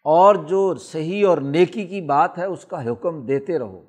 اور 0.03 0.35
جو 0.35 0.75
صحیح 0.75 1.27
اور 1.27 1.37
نیکی 1.37 1.85
کی 1.85 2.01
بات 2.01 2.37
ہے، 2.37 2.45
اس 2.45 2.65
کا 2.65 2.91
حکم 2.91 3.25
دیتے 3.25 3.59
رہو۔ 3.59 3.83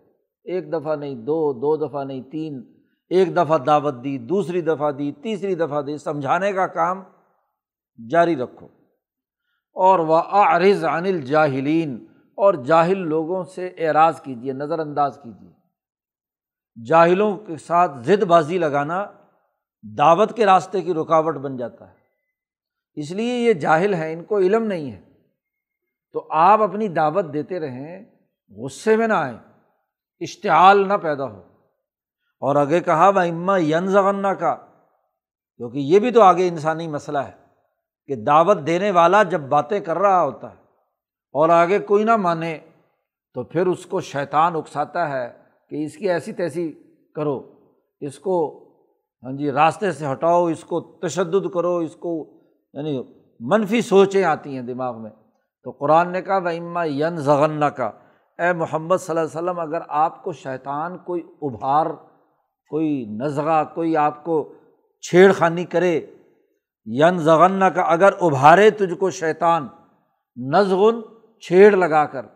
ایک 0.44 0.72
دفعہ 0.72 0.96
نہیں، 0.96 1.14
دو 1.14 1.53
دو 1.53 1.88
دفعہ 1.88 2.05
نہیں، 2.05 2.22
تین۔ 2.22 2.72
ایک 3.12 3.37
دفعہ 3.37 3.59
دعوت 3.59 3.94
دی، 4.05 4.18
دوسری 4.18 4.61
دفعہ 4.61 4.90
دی، 4.90 5.12
تیسری 5.12 5.55
دفعہ 5.55 5.83
دی، 5.83 5.98
سمجھانے 5.98 6.53
کا 6.53 6.66
کام 6.66 7.03
جاری 8.11 8.37
رکھو۔ 8.37 8.66
اور 9.75 9.98
وہ 9.98 10.16
عرض 10.16 10.85
عن 10.85 11.05
الجاہلین 11.05 12.07
اور 12.37 12.55
جاہل 12.55 12.98
لوگوں 12.98 13.44
سے 13.44 13.66
اعراض 13.66 14.20
کیجیے 14.20 14.53
نظر 14.53 14.79
انداز 14.79 15.18
کیجیے 15.22 15.51
جاہلوں 16.87 17.37
کے 17.37 17.57
ساتھ 17.57 17.92
ضد 18.05 18.22
بازی 18.22 18.59
لگانا 18.59 19.07
دعوت 19.98 20.37
کے 20.37 20.46
راستے 20.46 20.81
کی 20.81 20.94
رکاوٹ 20.94 21.37
بن 21.37 21.57
جاتا 21.57 21.88
ہے۔ 21.88 21.94
اس 22.94 23.11
لیے 23.11 23.38
یہ 23.38 23.53
جاہل 23.53 23.94
ہیں، 23.94 24.12
ان 24.12 24.25
کو 24.25 24.38
علم 24.38 24.64
نہیں 24.64 24.92
ہے۔ 24.92 25.03
تو 26.12 26.27
آپ 26.31 26.62
اپنی 26.62 26.88
دعوت 26.88 27.25
دیتے 27.33 27.61
رہیں، 27.61 28.05
غصے 28.51 28.96
میں 28.96 29.09
نہ 29.09 29.12
آئیں، 29.12 29.38
اشتعال 30.20 30.88
نہ 30.88 30.94
پیدا 30.94 31.25
ہو۔ 31.25 31.52
اور 32.43 32.57
آگے 32.57 32.81
کہا 32.81 33.09
وہ 33.09 33.21
اما 33.21 33.57
ین 33.57 33.87
زغنہ 33.87 34.29
کا 34.29 34.55
کیونکہ 35.57 35.79
یہ 35.79 35.99
بھی 35.99 36.11
تو 36.11 36.23
آگے 36.23 36.49
انسانی 36.49 36.89
مسئلہ 36.89 37.19
ہے 37.19 37.33
کہ 38.07 38.15
دعوت 38.17 38.59
دینے 38.67 38.91
والا 38.91 39.23
جب 39.23 39.41
باتیں 39.41 39.81
کر 39.81 39.99
رہا 39.99 40.23
ہوتا 40.23 40.51
ہے 40.51 40.57
اور 41.35 41.49
آگے 41.49 41.79
کوئی 41.79 42.05
نہ 42.05 42.17
مانے 42.17 42.59
تو 43.35 43.43
پھر 43.45 43.67
اس 43.67 43.87
کو 43.87 44.01
شیطان 44.01 44.57
اکساتا 44.57 45.09
ہے 45.11 45.29
کہ 45.71 45.85
اس 45.85 45.97
کی 45.97 46.11
ایسی 46.11 46.33
تیسی 46.33 46.73
کرو، 47.15 47.41
اس 48.01 48.19
کو 48.19 48.37
ہاں 49.23 49.33
جی 49.33 49.51
راستے 49.51 49.93
سے 49.93 50.13
ہٹاؤ، 50.13 50.47
اس 50.47 50.65
کو 50.65 50.81
تشدد 50.81 51.51
کرو، 51.55 51.77
اس 51.77 51.97
کو 51.97 52.13
یعنی 52.75 53.03
منفی 53.41 53.81
سوچیں 53.81 54.25
آتی 54.25 54.55
ہیں 54.55 54.63
دماغ 54.63 55.03
میں۔ 55.03 55.11
تو 55.63 55.71
قرآن 55.71 56.13
نے 56.13 56.23
کہا 56.23 56.37
وہ 56.37 56.49
اما 56.49 56.85
ین 56.85 57.17
زغن 57.17 57.63
کا 57.77 57.91
اے 58.39 58.53
محمد 58.53 58.97
صلی 58.97 59.19
اللہ 59.19 59.21
علیہ 59.21 59.39
وسلم، 59.39 59.59
اگر 59.59 59.81
آپ 59.89 60.23
کو 60.23 60.33
شیطان 60.33 60.99
کوئی 60.99 61.23
ابھار 61.43 61.87
کوئی 62.73 63.05
نزغہ، 63.05 63.65
کوئی 63.75 63.97
آپ 63.97 64.25
کو 64.25 64.53
چھیڑ 65.01 65.33
خانی 65.33 65.65
کرے 65.65 66.01
ین 66.87 67.19
زغن 67.19 67.63
کا 67.75 67.83
اگر 67.83 68.11
ابھارے 68.21 68.71
تجھ 68.71 68.95
کو 68.95 69.11
شیطان، 69.11 69.69
نزغن 70.37 71.01
چھیڑ 71.41 71.77
لگا 71.77 72.05
کر۔ 72.05 72.27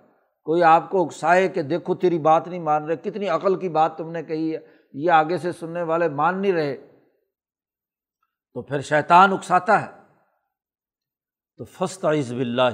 کوئی 0.45 0.63
آپ 0.63 0.91
کو 0.91 1.05
اکسائے 1.05 1.49
کہ 1.49 1.63
دیکھو 1.63 1.95
تیری 1.95 2.19
بات 2.19 2.49
نہیں 2.49 2.61
مان 2.61 2.85
رہے، 2.85 2.97
کتنی 2.97 3.29
عقل 3.29 3.57
کی 3.57 3.69
بات 3.69 3.97
تم 3.97 4.11
نے 4.11 4.23
کہی 4.23 4.55
ہے، 4.55 4.59
یہ 4.93 5.11
آگے 5.11 5.37
سے 5.37 5.53
سننے 5.53 5.83
والے 5.83 6.09
مان 6.09 6.43
نہیں 6.43 6.53
رہے۔ 6.53 6.77
تو 8.55 8.63
پھر 8.63 8.81
شیطان 8.81 9.33
اکساتا 9.33 9.83
ہے۔ 9.83 10.03
تو 11.57 11.65
فسط 11.65 12.05
عز 12.05 12.33
بلّہ 12.33 12.71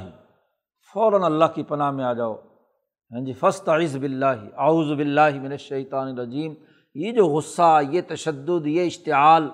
فوراً 0.94 1.22
اللہ 1.22 1.44
کی 1.54 1.62
پناہ 1.62 1.90
میں 1.90 2.04
آ 2.04 2.12
جاؤ۔ 2.12 2.34
ہاں 2.34 3.24
جی 3.24 3.32
فسط 3.32 3.68
عز 3.68 3.96
بلّہ 3.96 4.44
آؤز 4.56 4.92
بلّہ 4.92 5.40
من 5.40 5.56
شیطان 5.56 6.08
الرجیم۔ 6.08 6.54
یہ 6.94 7.12
جو 7.12 7.26
غصہ، 7.26 7.80
یہ 7.90 8.00
تشدد، 8.08 8.66
یہ 8.66 8.86
اشتعال، 8.86 9.48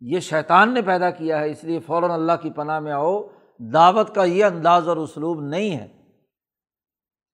یہ 0.00 0.20
شیطان 0.20 0.74
نے 0.74 0.82
پیدا 0.82 1.10
کیا 1.10 1.40
ہے، 1.40 1.50
اس 1.50 1.64
لیے 1.64 1.78
فوراً 1.78 2.10
اللہ 2.10 2.32
کی 2.42 2.50
پناہ 2.50 2.80
میں 2.80 2.92
آؤ۔ 2.92 3.22
دعوت 3.58 4.14
کا 4.14 4.24
یہ 4.24 4.44
انداز 4.44 4.88
اور 4.88 4.96
اسلوب 4.96 5.40
نہیں 5.40 5.76
ہے۔ 5.76 5.88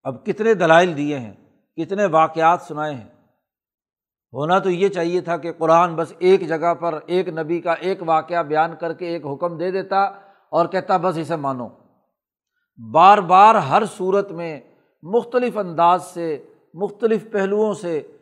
اب 0.03 0.27
کتنے 0.27 0.55
دلائل 0.55 0.97
دیے 0.97 1.19
ہیں، 1.19 1.33
کتنے 1.77 2.07
واقعات 2.07 2.63
سنائے 2.63 2.95
ہیں۔ 2.95 3.09
ہونا 4.33 4.59
تو 4.59 4.71
یہ 4.71 4.89
چاہیے 4.89 5.21
تھا 5.21 5.37
کہ 5.37 5.53
قرآن 5.53 5.97
بس 5.97 6.13
ایک 6.19 6.49
جگہ 6.49 6.75
پر 6.75 6.99
ایک 7.07 7.29
نبی 7.29 7.61
کا 7.61 7.73
ایک 7.73 7.99
واقعہ 8.07 8.43
بیان 8.43 8.77
کر 8.81 8.93
کے 8.93 9.07
ایک 9.07 9.27
حکم 9.27 9.59
دے 9.59 9.71
دیتا 9.71 10.03
اور 10.51 10.67
کہتا 10.67 10.97
بس 10.97 11.19
اسے 11.19 11.37
مانو۔ 11.37 11.69
بار 12.93 13.19
بار 13.19 13.55
ہر 13.55 13.83
صورت 13.97 14.33
میں 14.33 14.61
مختلف 15.03 15.59
انداز 15.59 16.05
سے، 16.05 16.43
مختلف 16.75 17.31
پہلوؤں 17.33 17.75
سے 17.75 18.16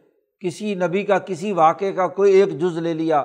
کسی 0.44 0.74
نبی 0.74 1.02
کا، 1.02 1.18
کسی 1.18 1.52
واقعے 1.52 1.92
کا 1.92 2.06
کوئی 2.06 2.32
ایک 2.32 2.60
جز 2.60 2.78
لے 2.78 2.94
لیا، 2.94 3.24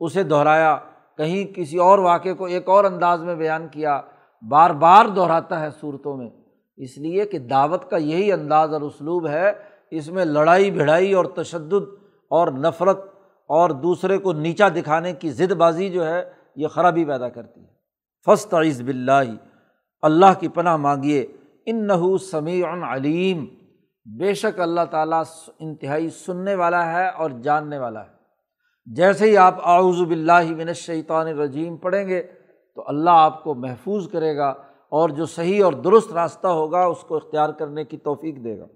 اسے 0.00 0.22
دہرایا، 0.22 0.78
کہیں 1.16 1.56
کسی 1.56 1.78
اور 1.78 1.98
واقعے 1.98 2.32
کو 2.32 2.44
ایک 2.44 2.68
اور 2.68 2.84
انداز 2.84 3.22
میں 3.22 3.34
بیان 3.34 3.68
کیا، 3.68 4.00
بار 4.48 4.70
بار 4.70 5.06
دہراتا 5.06 5.60
ہے 5.60 5.68
صورتوں 5.80 6.16
میں۔ 6.16 6.28
اس 6.76 6.98
لیے 6.98 7.26
کہ 7.26 7.38
دعوت 7.38 7.90
کا 7.90 7.96
یہی 7.96 8.32
انداز 8.32 8.72
اور 8.72 8.80
اسلوب 8.80 9.28
ہے، 9.28 9.52
اس 9.90 10.08
میں 10.08 10.24
لڑائی، 10.24 10.70
بھڑائی 10.70 11.12
اور 11.12 11.24
تشدد 11.24 11.88
اور 12.30 12.48
نفرت 12.48 12.98
اور 13.46 13.70
دوسرے 13.70 14.18
کو 14.18 14.32
نیچا 14.32 14.68
دکھانے 14.68 15.12
کی 15.12 15.30
ضد 15.30 15.52
بازی 15.52 15.90
جو 15.90 16.06
ہے، 16.06 16.30
یہ 16.56 16.66
خرابی 16.66 17.04
پیدا 17.04 17.28
کرتی 17.28 17.60
ہے۔ 17.60 17.68
فسط 18.26 18.54
عز 18.54 18.82
بلّہ 18.82 19.22
اللہ 20.02 20.40
کی 20.40 20.48
پناہ 20.48 20.76
مانگیے 20.76 21.26
ان 21.66 21.86
نحو 21.86 22.18
سمیع 22.18 22.66
علیم۔ 22.94 23.46
بے 24.16 24.34
شک 24.34 24.60
اللہ 24.60 24.80
تعالیٰ 24.90 25.22
انتہائی 25.58 26.10
سننے 26.10 26.54
والا 26.54 26.92
ہے 26.92 27.08
اور 27.08 27.30
جاننے 27.30 27.78
والا 27.78 28.04
ہے۔ 28.06 28.12
جیسے 28.86 29.30
ہی 29.30 29.36
آپ 29.36 29.54
آؤز 29.62 30.00
بلّہ 30.00 30.54
من 30.56 30.68
الشیطان 30.68 31.26
الرجیم 31.26 31.76
پڑھیں 31.76 32.08
گے، 32.08 32.22
تو 32.74 32.84
اللہ 32.86 33.10
آپ 33.10 33.44
کو 33.44 33.54
محفوظ 33.54 34.10
کرے 34.10 34.36
گا 34.36 34.48
اور 34.88 35.08
جو 35.08 35.26
صحیح 35.26 35.64
اور 35.64 35.72
درست 35.72 36.12
راستہ 36.12 36.46
ہوگا، 36.46 36.84
اس 36.84 37.04
کو 37.08 37.16
اختیار 37.16 37.50
کرنے 37.50 37.84
کی 37.84 37.96
توفیق 37.96 38.44
دے 38.44 38.58
گا۔ 38.58 38.66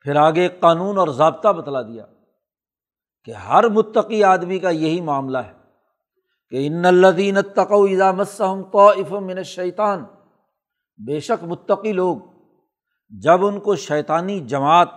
پھر 0.00 0.16
آگے 0.16 0.48
قانون 0.48 0.98
اور 0.98 1.08
ضابطہ 1.08 1.48
بتلا 1.48 1.82
دیا 1.82 2.04
کہ 3.24 3.30
ہر 3.30 3.68
متقی 3.68 4.24
آدمی 4.24 4.58
کا 4.58 4.70
یہی 4.70 5.00
معاملہ 5.00 5.38
ہے 5.38 5.52
کہ 6.48 6.66
ان 6.66 6.84
الدین 6.84 7.42
تقو 7.42 8.12
مسم 8.12 8.62
تو 8.62 9.20
من 9.20 9.42
شیطان 9.42 10.04
بے 10.98 11.20
شک 11.20 11.44
متقی 11.44 11.92
لوگ۔ 11.92 12.16
جب 13.12 13.46
ان 13.46 13.58
کو 13.60 13.76
شیطانی 13.76 14.38
جماعت، 14.40 14.88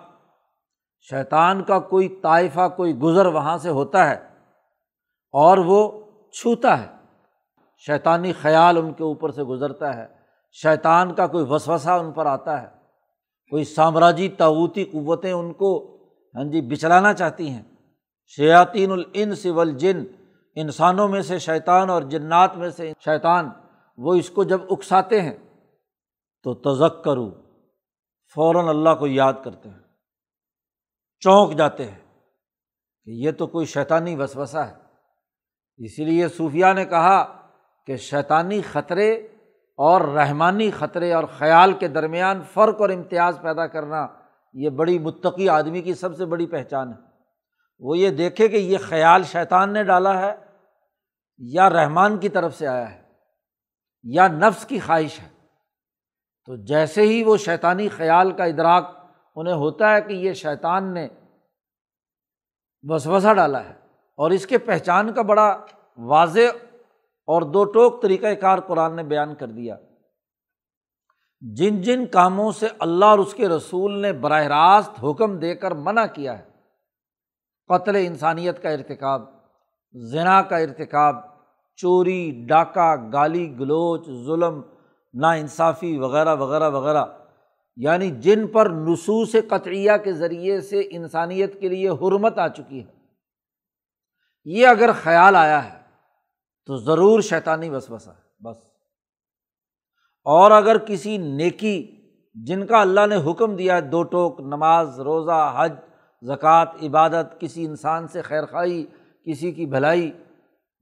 شیطان 1.10 1.64
کا 1.64 1.80
کوئی 1.80 2.08
طائفہ، 2.22 2.68
کوئی 2.76 2.96
گزر 2.96 3.26
وہاں 3.26 3.58
سے 3.58 3.70
ہوتا 3.70 4.10
ہے 4.10 4.16
اور 5.34 5.58
وہ 5.58 5.80
چھوتا 6.34 6.82
ہے، 6.82 6.88
شیطانی 7.86 8.34
خیال 8.34 8.78
ان 8.78 8.92
کے 8.94 9.04
اوپر 9.04 9.32
سے 9.32 9.44
گزرتا 9.44 9.96
ہے، 9.96 10.08
شیطان 10.52 11.14
کا 11.14 11.28
کوئی 11.28 11.46
وسوسہ 11.50 11.90
ان 11.90 12.12
پر 12.12 12.26
آتا 12.26 12.62
ہے، 12.62 12.68
کوئی 13.52 13.64
سامراجی 13.64 14.30
تعوتی 14.30 14.84
قوتیں 14.86 15.32
ان 15.32 15.54
کو 15.54 15.72
ہاں 16.36 16.44
جی 16.44 16.62
بچلانا 16.62 17.14
چاہتی 17.14 17.50
ہیں۔ 17.50 17.64
شیاطین 18.38 18.92
الانس 18.92 19.46
والجن، 19.46 20.04
انسانوں 20.56 21.08
میں 21.08 21.22
سے 21.22 21.40
شیطان 21.40 21.90
اور 21.90 22.02
جنات 22.02 22.56
میں 22.58 22.70
سے 22.70 22.92
شیطان، 23.06 23.50
وہ 23.98 24.14
اس 24.14 24.30
کو 24.30 24.44
جب 24.44 24.62
اکساتے 24.70 25.22
ہیں 25.22 25.38
تو 26.44 26.54
تزک 26.54 27.04
کرو 27.04 27.32
فوراً 28.36 28.68
اللہ 28.68 28.90
کو 29.00 29.08
یاد 29.08 29.34
کرتے 29.44 29.70
ہیں۔ 29.70 29.80
چونک 31.20 31.58
جاتے 31.58 31.86
ہیں 31.86 32.00
کہ 33.04 33.10
یہ 33.10 33.32
تو 33.32 33.48
کوئی 33.48 33.66
شیطانی 33.66 34.16
وسوسہ 34.16 34.58
ہے۔ 34.58 34.74
اسی 35.78 36.06
لیے 36.06 36.28
صوفیہ 36.28 36.66
نے 36.76 36.86
کہا 36.86 37.50
کہ 37.86 37.96
شیطانی 37.96 38.62
خطرے 38.62 39.14
اور 39.78 40.02
رحمانی 40.02 40.72
خطرے 40.72 41.14
اور 41.14 41.24
خیال 41.24 41.74
کے 41.74 41.88
درمیان 41.88 42.42
فرق 42.42 42.82
اور 42.82 42.90
امتیاز 42.90 43.40
پیدا 43.42 43.68
کرنا 43.68 44.08
یہ 44.54 44.70
بڑی 44.70 45.00
متقی 45.00 45.50
آدمی 45.50 45.82
کی 45.82 45.94
سب 45.94 46.16
سے 46.16 46.26
بڑی 46.26 46.48
پہچان 46.48 46.90
ہے۔ 46.90 46.98
وہ 47.80 47.98
یہ 47.98 48.10
دیکھے 48.10 48.48
کہ 48.48 48.56
یہ 48.56 48.78
خیال 48.78 49.24
شیطان 49.24 49.74
نے 49.74 49.84
ڈالا 49.84 50.22
ہے 50.22 50.36
یا 51.38 51.70
رحمان 51.70 52.18
کی 52.18 52.30
طرف 52.30 52.58
سے 52.58 52.68
آیا 52.68 52.92
ہے 52.92 53.02
یا 54.04 54.28
نفس 54.28 54.66
کی 54.66 54.80
خواہش 54.80 55.20
ہے۔ 55.20 55.41
تو 56.46 56.56
جیسے 56.56 57.02
ہی 57.02 57.24
وہ 57.24 57.38
شیطانی 57.38 57.90
خیال 57.90 58.32
کا 58.32 58.44
ادراک 58.44 58.98
انہیں 59.36 59.54
ہوتا 59.54 59.96
ہے 59.96 60.02
کہ 60.02 60.14
یہ 60.14 60.34
شیطان 60.34 60.94
نے 60.94 61.08
وسوسہ 62.84 63.34
ڈالا 63.34 63.64
ہے 63.64 63.74
اور 64.18 64.32
اس 64.32 64.48
کے 64.48 64.58
پہچان 64.58 65.14
کا 65.14 65.22
بڑا 65.22 65.66
واضح 65.98 66.50
اور 67.28 67.42
دو 67.42 67.64
ٹوک 67.64 68.02
طریقۂ 68.02 68.42
کار 68.42 68.60
قرآن 68.60 68.96
نے 68.96 69.04
بیان 69.04 69.36
کر 69.36 69.48
دیا۔ 69.48 69.76
جن 71.42 71.82
جن 71.82 72.06
کاموں 72.06 72.52
سے 72.52 72.68
اللہ 72.80 73.06
اور 73.06 73.20
اس 73.20 73.34
کے 73.34 73.50
رسول 73.50 74.02
نے 74.02 74.14
براہ 74.14 74.44
راست 74.44 75.04
حکم 75.04 75.40
دے 75.40 75.56
کر 75.56 75.72
منع 75.72 76.06
کیا 76.06 76.40
ہے، 76.40 76.44
قتل 77.68 77.96
انسانیت 77.96 78.62
کا 78.62 78.70
ارتکاب، 78.70 79.22
زنا 80.12 80.42
کا 80.42 80.58
ارتکاب، 80.58 81.16
چوری، 81.76 82.46
ڈاکہ، 82.50 82.96
گالی، 83.14 83.60
گلوچ، 83.60 84.06
ظلم 84.26 84.62
نا 85.14 85.32
انصافی 85.32 85.98
وغیرہ 85.98 86.36
وغیرہ 86.36 86.70
وغیرہ۔ 86.70 87.06
یعنی 87.76 88.12
جن 88.12 88.48
پر 88.48 88.70
نصوص 88.70 89.36
قطعیہ 89.50 89.92
کے 90.04 90.14
ذریعے 90.14 90.62
سے 90.62 90.82
انسانیت 90.90 91.60
کے 91.60 91.70
لیے 91.70 91.90
حرمت 91.90 92.38
آ 92.38 92.48
چکی 92.48 92.80
ہے۔ 92.80 92.92
یہ 94.46 94.68
اگر 94.68 94.90
خیال 95.04 95.36
آیا 95.36 95.66
ہے 95.66 95.80
تو 96.66 96.78
ضرور 96.78 97.22
شیطانی 97.22 97.70
وسوسہ 97.70 98.10
ہے، 98.10 98.44
بس۔ 98.44 98.58
اور 100.24 100.52
اگر 100.52 100.78
کسی 100.78 101.18
نیکی 101.18 101.92
جن 102.34 102.66
کا 102.66 102.82
اللہ 102.82 103.00
نے 103.10 103.32
حکم 103.32 103.56
دیا 103.56 103.76
ہے، 103.76 103.82
دو 103.82 104.04
ٹوک 104.04 104.40
نماز، 104.40 105.00
روزہ، 105.00 105.54
حج، 105.58 105.74
زکوٰۃ، 106.22 106.66
عبادت، 106.84 107.40
کسی 107.40 107.66
انسان 107.66 108.08
سے 108.08 108.22
خیر 108.22 108.46
خائی 108.46 108.86
کسی 109.26 109.52
کی 109.52 109.66
بھلائی 109.66 110.12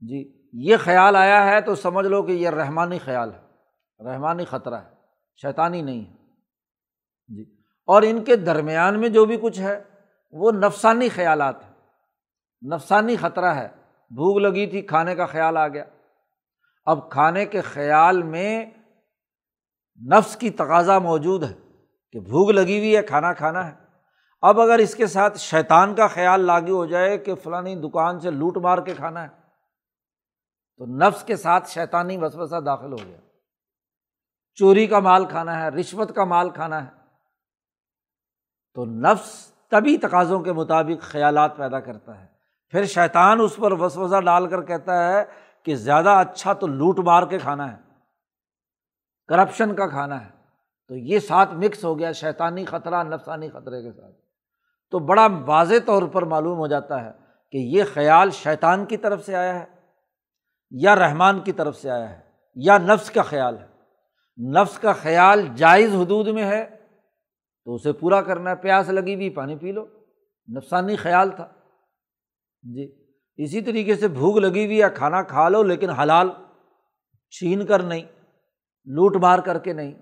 جی 0.00 0.48
یہ 0.52 0.76
خیال 0.76 1.16
آیا 1.16 1.46
ہے 1.46 1.60
تو 1.60 1.74
سمجھ 1.74 2.06
لو 2.06 2.22
کہ 2.22 2.32
یہ 2.32 2.48
رحمانی 2.48 2.98
خیال 2.98 3.32
ہے۔ 3.32 3.49
رحمانی 4.04 4.44
خطرہ 4.44 4.74
ہے 4.74 4.90
شیطانی 5.42 5.82
نہیں 5.82 6.04
ہے۔ 6.04 6.16
جی۔ 7.28 7.56
اور 7.86 8.02
ان 8.02 8.24
کے 8.24 8.36
درمیان 8.36 9.00
میں 9.00 9.08
جو 9.08 9.24
بھی 9.24 9.36
کچھ 9.42 9.60
ہے، 9.60 9.84
وہ 10.30 10.52
نفسانی 10.52 11.08
خیالات 11.08 11.64
ہیں۔ 11.64 11.72
نفسانی 12.74 13.16
خطرہ 13.16 13.54
ہے۔ 13.54 13.68
بھوک 14.10 14.38
لگی 14.38 14.66
تھی، 14.66 14.82
کھانے 14.82 15.14
کا 15.14 15.26
خیال 15.26 15.56
آ 15.56 15.68
گیا۔ 15.68 15.84
اب 16.84 17.10
کھانے 17.10 17.46
کے 17.46 17.60
خیال 17.60 18.22
میں 18.22 18.66
نفس 20.12 20.36
کی 20.36 20.50
تقاضا 20.50 20.98
موجود 20.98 21.42
ہے 21.42 21.54
کہ 22.12 22.20
بھوک 22.20 22.50
لگی 22.50 22.78
ہوئی 22.78 22.96
ہے، 22.96 23.02
کھانا 23.02 23.32
کھانا 23.32 23.66
ہے۔ 23.66 23.74
اب 24.42 24.60
اگر 24.60 24.78
اس 24.78 24.94
کے 24.94 25.06
ساتھ 25.06 25.38
شیطان 25.38 25.94
کا 25.94 26.06
خیال 26.06 26.40
لاگو 26.40 26.76
ہو 26.76 26.86
جائے 26.86 27.18
کہ 27.18 27.34
فلانی 27.34 27.74
دکان 27.74 28.20
سے 28.20 28.30
لوٹ 28.30 28.56
مار 28.56 28.78
کے 28.78 28.94
کھانا 28.94 29.22
ہے، 29.22 29.28
تو 30.76 30.86
نفس 30.86 31.24
کے 31.24 31.36
ساتھ 31.36 31.68
شیطانی 31.68 32.16
وسوسہ 32.16 32.60
داخل 32.60 32.92
ہو 32.92 32.98
گیا۔ 33.06 33.16
چوری 34.60 34.86
کا 34.86 34.98
مال 34.98 35.24
کھانا 35.24 35.62
ہے، 35.62 35.68
رشوت 35.68 36.14
کا 36.14 36.24
مال 36.24 36.50
کھانا 36.50 36.84
ہے۔ 36.84 36.90
تو 38.74 38.84
نفس 38.84 39.52
تبھی 39.68 39.96
تقاضوں 39.96 40.40
کے 40.40 40.52
مطابق 40.52 41.02
خیالات 41.02 41.56
پیدا 41.56 41.80
کرتا 41.80 42.20
ہے۔ 42.20 42.26
پھر 42.68 42.84
شیطان 42.84 43.40
اس 43.40 43.56
پر 43.56 43.72
وسوسہ 43.72 44.20
ڈال 44.20 44.48
کر 44.48 44.62
کہتا 44.62 45.12
ہے 45.12 45.24
کہ 45.62 45.74
زیادہ 45.74 46.08
اچھا 46.08 46.52
تو 46.52 46.66
لوٹ 46.66 46.98
مار 46.98 47.22
کے 47.22 47.38
کھانا 47.38 47.72
ہے، 47.72 47.76
کرپشن 49.28 49.74
کا 49.74 49.86
کھانا 49.86 50.24
ہے۔ 50.24 50.30
تو 50.88 50.96
یہ 50.96 51.18
ساتھ 51.18 51.54
مکس 51.54 51.84
ہو 51.84 51.98
گیا 51.98 52.12
شیطانی 52.12 52.64
خطرہ، 52.64 53.02
نفسانی 53.02 53.48
خطرے 53.48 53.82
کے 53.82 53.92
ساتھ۔ 53.92 54.16
تو 54.90 54.98
بڑا 54.98 55.28
واضح 55.46 55.74
طور 55.86 56.02
پر 56.02 56.22
معلوم 56.22 56.58
ہو 56.58 56.66
جاتا 56.66 57.04
ہے 57.04 57.10
کہ 57.52 57.58
یہ 57.58 57.84
خیال 57.94 58.30
شیطان 58.30 58.84
کی 58.84 58.96
طرف 58.96 59.26
سے 59.26 59.36
آیا 59.36 59.60
ہے 59.60 59.64
یا 60.70 60.96
رحمان 60.96 61.40
کی 61.40 61.52
طرف 61.52 61.76
سے 61.76 61.90
آیا 61.90 62.10
ہے 62.10 62.20
یا 62.54 62.78
نفس 62.78 63.10
کا 63.10 63.22
خیال 63.22 63.58
ہے۔ 63.58 63.69
نفس 64.48 64.78
کا 64.78 64.92
خیال 64.92 65.46
جائز 65.54 65.94
حدود 65.94 66.28
میں 66.28 66.44
ہے 66.44 66.64
تو 67.64 67.74
اسے 67.74 67.92
پورا 67.92 68.22
کرنا 68.22 68.50
ہے، 68.50 68.56
پیاس 68.56 68.88
لگی 68.88 69.14
ہوئی، 69.14 69.30
پانی 69.30 69.56
پی 69.56 69.72
لو۔ 69.72 69.86
نفسانی 70.56 70.96
خیال 70.96 71.30
تھا۔ 71.30 71.48
جی 72.62 73.04
اسی 73.36 73.60
طریقے 73.60 73.96
سے 73.96 74.08
بھوک 74.08 74.36
لگی 74.36 74.66
ہوئی 74.66 74.78
یا 74.78 74.88
کھانا 74.88 75.22
کھا 75.22 75.48
لو، 75.48 75.62
لیکن 75.62 75.90
حلال 75.90 76.30
چھین 77.30 77.66
کر 77.66 77.82
نہیں، 77.82 78.02
لوٹ 78.84 79.16
مار 79.16 79.38
کر 79.38 79.58
کے 79.58 79.72
نہیں۔ 79.72 79.94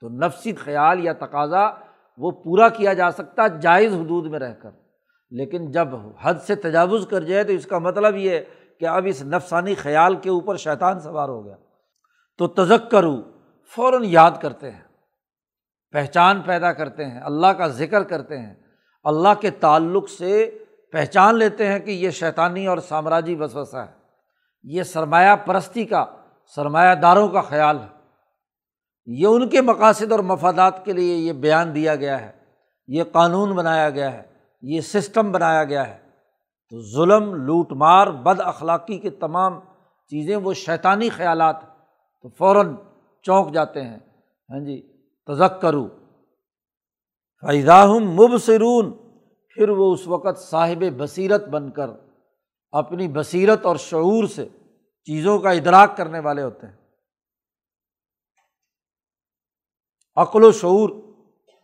تو 0.00 0.08
نفسی 0.08 0.54
خیال 0.54 1.04
یا 1.04 1.12
تقاضا 1.12 1.70
وہ 2.18 2.30
پورا 2.30 2.68
کیا 2.68 2.92
جا 2.92 3.10
سکتا، 3.10 3.46
جائز 3.46 3.94
حدود 3.94 4.26
میں 4.26 4.38
رہ 4.38 4.54
کر۔ 4.54 4.70
لیکن 5.30 5.70
جب 5.70 5.88
حد 6.20 6.34
سے 6.34 6.54
تجاوز 6.54 7.06
کر 7.10 7.20
جائے 7.20 7.44
تو 7.44 7.52
اس 7.52 7.66
کا 7.66 7.78
مطلب 7.78 8.16
یہ 8.16 8.30
ہے 8.30 8.44
کہ 8.80 8.84
اب 8.84 9.06
اس 9.06 9.24
نفسانی 9.24 9.74
خیال 9.74 10.16
کے 10.16 10.30
اوپر 10.30 10.56
شیطان 10.56 11.00
سوار 11.00 11.28
ہو 11.28 11.46
گیا۔ 11.46 11.56
تو 12.38 12.48
تزک 12.48 12.90
کرو 12.90 13.22
فوراً 13.74 14.02
یاد 14.04 14.30
کرتے 14.42 14.70
ہیں۔ 14.70 14.80
پہچان 15.90 16.42
پیدا 16.42 16.72
کرتے 16.72 17.04
ہیں، 17.04 17.20
اللہ 17.20 17.46
کا 17.46 17.68
ذکر 17.68 18.02
کرتے 18.02 18.38
ہیں۔ 18.38 18.54
اللہ 19.04 19.28
کے 19.40 19.50
تعلق 19.50 20.10
سے 20.10 20.58
پہچان 20.92 21.36
لیتے 21.36 21.66
ہیں 21.66 21.78
کہ 21.78 21.90
یہ 21.90 22.10
شیطانی 22.10 22.66
اور 22.66 22.78
سامراجی 22.78 23.34
وسوسہ 23.34 23.76
ہے۔ 23.76 23.92
یہ 24.62 24.82
سرمایہ 24.82 25.36
پرستی 25.36 25.84
کا، 25.84 26.04
سرمایہ 26.54 26.94
داروں 26.94 27.28
کا 27.28 27.40
خیال 27.40 27.78
ہے۔ 27.78 27.98
یہ 29.06 29.26
ان 29.26 29.48
کے 29.48 29.60
مقاصد 29.60 30.12
اور 30.12 30.20
مفادات 30.20 30.84
کے 30.84 30.92
لیے 30.92 31.16
یہ 31.16 31.32
بیان 31.32 31.74
دیا 31.74 31.96
گیا 31.96 32.20
ہے۔ 32.20 32.32
یہ 32.86 33.04
قانون 33.12 33.56
بنایا 33.56 33.90
گیا 33.90 34.12
ہے۔ 34.12 34.22
یہ 34.62 34.80
سسٹم 34.80 35.32
بنایا 35.32 35.64
گیا 35.64 35.88
ہے۔ 35.88 35.98
تو 36.70 36.80
ظلم، 36.80 37.34
لوٹ 37.34 37.72
مار، 37.72 38.06
بد 38.06 38.40
اخلاقی 38.40 38.98
کے 38.98 39.10
تمام 39.10 39.60
چیزیں 40.06 40.36
وہ 40.36 40.52
شیطانی 40.52 41.08
خیالات 41.08 41.56
تو 42.22 42.28
فوراً 42.28 42.76
چونک 43.22 43.54
جاتے 43.54 43.82
ہیں۔ 43.82 43.98
ہاں 44.50 44.64
جی 44.64 45.04
تزک 45.26 45.60
کرو 45.60 45.88
فیضاہم 47.40 48.10
مبصرون۔ 48.10 49.08
پھر 49.54 49.68
وہ 49.68 49.92
اس 49.92 50.06
وقت 50.06 50.38
صاحب 50.38 50.84
بصیرت 50.96 51.48
بن 51.48 51.70
کر 51.70 51.90
اپنی 52.70 53.08
بصیرت 53.08 53.66
اور 53.66 53.76
شعور 53.76 54.26
سے 54.26 54.48
چیزوں 55.04 55.38
کا 55.38 55.50
ادراک 55.50 55.96
کرنے 55.96 56.20
والے 56.20 56.42
ہوتے 56.42 56.66
ہیں۔ 56.66 56.76
عقل 60.16 60.44
و 60.44 60.52
شعور، 60.52 60.90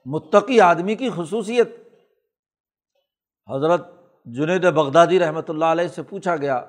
متقی 0.06 0.60
آدمی 0.60 0.94
کی 0.94 1.10
خصوصیت۔ 1.16 1.68
حضرت 3.54 3.86
جنید 4.24 4.64
بغدادی 4.64 5.18
رحمۃ 5.18 5.48
اللہ 5.48 5.64
علیہ 5.64 5.88
سے 5.88 6.02
پوچھا 6.02 6.36
گیا 6.36 6.64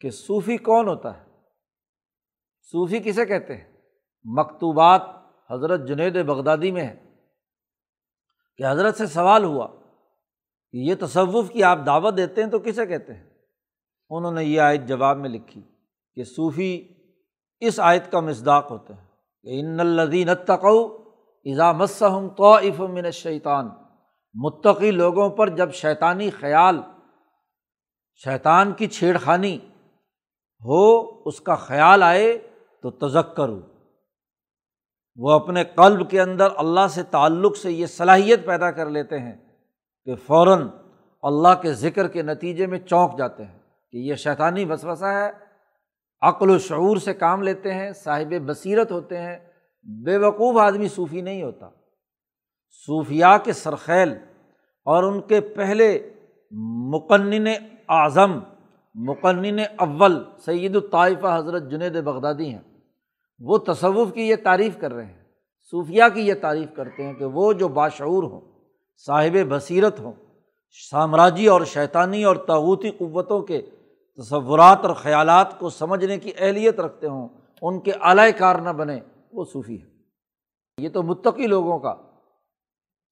کہ 0.00 0.10
صوفی 0.10 0.56
کون 0.56 0.88
ہوتا 0.88 1.20
ہے؟ 1.20 1.27
صوفی 2.72 2.98
کسے 2.98 3.26
کہتے 3.26 3.56
ہیں؟ 3.56 3.64
مکتوبات 4.24 5.02
حضرت 5.50 5.88
جنید 5.88 6.24
بغدادی 6.26 6.70
میں 6.70 6.84
ہے 6.84 6.96
کہ 8.56 8.66
حضرت 8.66 8.96
سے 8.96 9.06
سوال 9.06 9.44
ہوا 9.44 9.66
کہ 10.72 10.78
یہ 10.78 10.94
تصوف 11.00 11.50
کی 11.50 11.62
آپ 11.62 11.78
دعوت 11.86 12.16
دیتے 12.16 12.42
ہیں 12.42 12.50
تو 12.50 12.58
کسے 12.58 12.86
کہتے 12.86 13.14
ہیں؟ 13.14 13.24
انہوں 14.10 14.32
نے 14.32 14.44
یہ 14.44 14.60
آیت 14.60 14.80
جواب 14.80 15.18
میں 15.18 15.30
لکھی 15.30 15.62
کہ 16.14 16.24
صوفی 16.24 16.88
اس 17.60 17.80
آیت 17.80 18.10
کا 18.12 18.20
مزداق 18.20 18.70
ہوتے 18.70 18.94
ہیں 18.94 19.06
کہ 19.42 19.60
ان 19.60 19.80
الدین 19.80 20.34
تقو 20.34 20.84
ایزا 21.46 21.72
مسم 21.72 22.28
تو 22.28 22.88
من 22.88 23.10
شیطان 23.10 23.68
متقی 24.34 24.90
لوگوں 24.90 25.30
پر 25.30 25.48
جب 25.48 25.72
شیطانی 25.72 26.30
خیال، 26.30 26.80
شیطان 28.24 28.72
کی 28.72 28.86
چھیڑ 28.86 29.18
خانی 29.18 29.56
ہو، 30.62 30.84
اس 31.24 31.40
کا 31.40 31.54
خیال 31.54 32.02
آئے 32.02 32.47
تو 32.90 33.08
تزک 33.08 33.40
وہ 35.16 35.32
اپنے 35.32 35.64
قلب 35.64 36.10
کے 36.10 36.20
اندر 36.20 36.48
اللہ 36.56 36.88
سے 36.90 37.02
تعلق 37.02 37.56
سے 37.56 37.72
یہ 37.72 37.86
صلاحیت 37.86 38.46
پیدا 38.46 38.70
کر 38.70 38.90
لیتے 38.90 39.18
ہیں 39.18 39.36
کہ 40.04 40.14
فوراً 40.14 40.68
اللہ 41.22 41.60
کے 41.62 41.72
ذکر 41.72 42.08
کے 42.08 42.22
نتیجے 42.22 42.66
میں 42.66 42.78
چونک 42.78 43.18
جاتے 43.18 43.44
ہیں 43.44 43.58
کہ 43.92 43.96
یہ 43.96 44.14
شیطانی 44.14 44.64
وسوسہ 44.64 45.04
ہے۔ 45.04 45.30
عقل 46.20 46.50
و 46.50 46.58
شعور 46.58 46.96
سے 46.96 47.14
کام 47.14 47.42
لیتے 47.42 47.74
ہیں، 47.74 47.92
صاحب 47.92 48.34
بصیرت 48.46 48.92
ہوتے 48.92 49.18
ہیں۔ 49.18 49.38
بے 49.82 50.16
وقوف 50.16 50.60
آدمی 50.60 50.88
صوفی 50.88 51.20
نہیں 51.20 51.42
ہوتا۔ 51.42 51.70
صوفیہ 52.86 53.38
کے 53.44 53.52
سرخیل 53.52 54.12
اور 54.84 55.02
ان 55.02 55.20
کے 55.20 55.40
پہلے 55.40 56.14
مقنن 56.92 57.48
اعظم، 57.88 58.40
مقنن 58.94 59.60
اول 59.76 60.24
سید 60.44 60.76
الطائفہ 60.76 61.36
حضرت 61.38 61.70
جنید 61.70 62.00
بغدادی 62.00 62.48
ہیں۔ 62.48 62.67
وہ 63.38 63.58
تصوف 63.58 64.12
کی 64.12 64.28
یہ 64.28 64.36
تعریف 64.42 64.78
کر 64.78 64.92
رہے 64.92 65.04
ہیں 65.04 65.24
صوفیہ 65.70 66.02
کی 66.14 66.20
یہ 66.20 66.34
تعریف 66.40 66.68
کرتے 66.76 67.06
ہیں 67.06 67.14
کہ 67.14 67.24
وہ 67.24 67.52
جو 67.52 67.68
باشعور 67.68 68.22
ہوں، 68.22 68.40
صاحب 69.06 69.36
بصیرت 69.48 70.00
ہوں، 70.00 70.12
سامراجی 70.90 71.46
اور 71.46 71.64
شیطانی 71.64 72.24
اور 72.24 72.36
تاوتی 72.36 72.90
قوتوں 72.90 73.42
کے 73.42 73.62
تصورات 74.18 74.78
اور 74.82 74.94
خیالات 74.94 75.58
کو 75.58 75.70
سمجھنے 75.70 76.18
کی 76.18 76.32
اہلیت 76.38 76.80
رکھتے 76.80 77.06
ہوں، 77.06 77.28
ان 77.62 77.80
کے 77.80 77.92
اعلی 78.00 78.32
کار 78.32 78.54
نہ 78.54 78.70
بنے 78.70 79.00
وہ 79.32 79.44
صوفی 79.44 79.82
ہے 79.82 79.86
یہ 80.78 80.88
تو 80.88 81.02
متقی 81.02 81.46
لوگوں 81.46 81.78
کا 81.78 81.94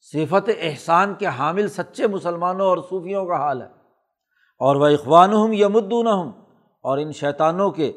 صفت 0.00 0.50
احسان 0.58 1.14
کے 1.14 1.26
حامل 1.26 1.68
سچے 1.68 2.06
مسلمانوں 2.06 2.66
اور 2.66 2.78
صوفیوں 2.78 3.26
کا 3.26 3.36
حال 3.36 3.62
ہے۔ 3.62 3.66
اور 4.60 4.76
وہ 4.76 4.86
اخوان 4.86 5.32
ہوں 5.32 5.54
یا 5.54 5.66
یمدون 5.66 6.06
ہوں 6.06 6.32
اور 6.82 6.98
ان 6.98 7.12
شیطانوں 7.12 7.70
کے 7.70 7.92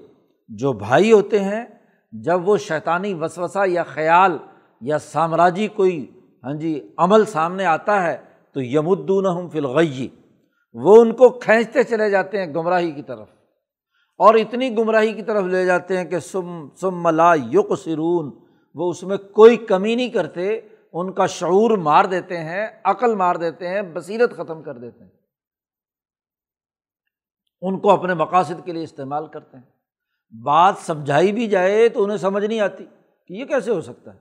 جو 0.47 0.73
بھائی 0.73 1.11
ہوتے 1.11 1.39
ہیں 1.39 1.65
جب 2.11 2.49
وہ 2.49 2.57
شیطانی 2.57 3.13
وسوسہ 3.13 3.67
یا 3.67 3.83
خیال 3.83 4.37
یا 4.81 4.99
سامراجی 4.99 5.67
کوئی 5.67 6.19
ہاں 6.43 6.53
جی 6.53 6.93
عمل 6.97 7.25
سامنے 7.25 7.65
آتا 7.65 8.03
ہے، 8.03 8.17
تو 8.51 8.61
یمدون 8.61 9.25
ہوں 9.25 9.49
فلغی 9.49 10.07
وہ 10.73 11.01
ان 11.01 11.13
کو 11.13 11.29
کھینچتے 11.29 11.83
چلے 11.83 12.09
جاتے 12.09 12.45
ہیں 12.45 12.53
گمراہی 12.53 12.91
کی 12.91 13.03
طرف۔ 13.03 13.27
اور 14.17 14.35
اتنی 14.35 14.77
گمراہی 14.77 15.13
کی 15.13 15.21
طرف 15.21 15.43
لے 15.43 15.65
جاتے 15.65 15.97
ہیں 15.97 16.05
کہ 16.05 16.19
سم 16.19 16.69
سم 16.81 17.03
ملا 17.03 17.33
یق 17.35 17.79
سرون 17.79 18.39
وہ 18.75 18.89
اس 18.89 19.03
میں 19.03 19.17
کوئی 19.17 19.57
کمی 19.57 19.95
نہیں 19.95 20.09
کرتے، 20.09 20.59
ان 20.93 21.13
کا 21.13 21.25
شعور 21.25 21.77
مار 21.77 22.05
دیتے 22.05 22.37
ہیں، 22.37 22.67
عقل 22.83 23.15
مار 23.15 23.35
دیتے 23.35 23.67
ہیں، 23.67 23.81
بصیرت 23.81 24.37
ختم 24.37 24.63
کر 24.63 24.77
دیتے 24.77 25.03
ہیں۔ 25.03 25.11
ان 27.61 27.79
کو 27.79 27.91
اپنے 27.91 28.13
مقاصد 28.13 28.65
کے 28.65 28.71
لیے 28.71 28.83
استعمال 28.83 29.27
کرتے 29.27 29.57
ہیں۔ 29.57 29.78
بات 30.31 30.75
سمجھائی 30.77 31.31
بھی 31.31 31.47
جائے 31.47 31.89
تو 31.89 32.03
انہیں 32.03 32.17
سمجھ 32.17 32.45
نہیں 32.45 32.59
آتی 32.59 32.85
کہ 33.27 33.33
یہ 33.33 33.45
کیسے 33.45 33.71
ہو 33.71 33.81
سکتا 33.81 34.13
ہے۔ 34.13 34.19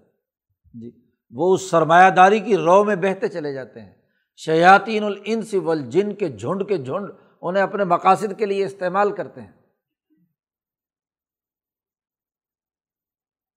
جی 0.75 0.91
وہ 1.31 1.55
اس 1.55 1.71
سرمایہ 1.71 2.11
داری 2.11 2.41
کی 2.41 2.57
رو 2.57 2.85
میں 2.85 2.97
بہتے 2.97 3.29
چلے 3.29 3.53
جاتے 3.53 3.81
ہیں۔ 3.81 3.95
شیاطین 4.37 5.05
الانس 5.05 5.55
والجن 5.55 6.15
کے 6.15 6.29
جھنڈ 6.29 6.69
کے 6.69 6.77
جھنڈ 6.77 7.11
انہیں 7.43 7.63
اپنے 7.63 7.85
مقاصد 7.85 8.39
کے 8.39 8.47
لیے 8.47 8.67
استعمال 8.67 9.13
کرتے 9.13 9.41
ہیں۔ 9.41 9.53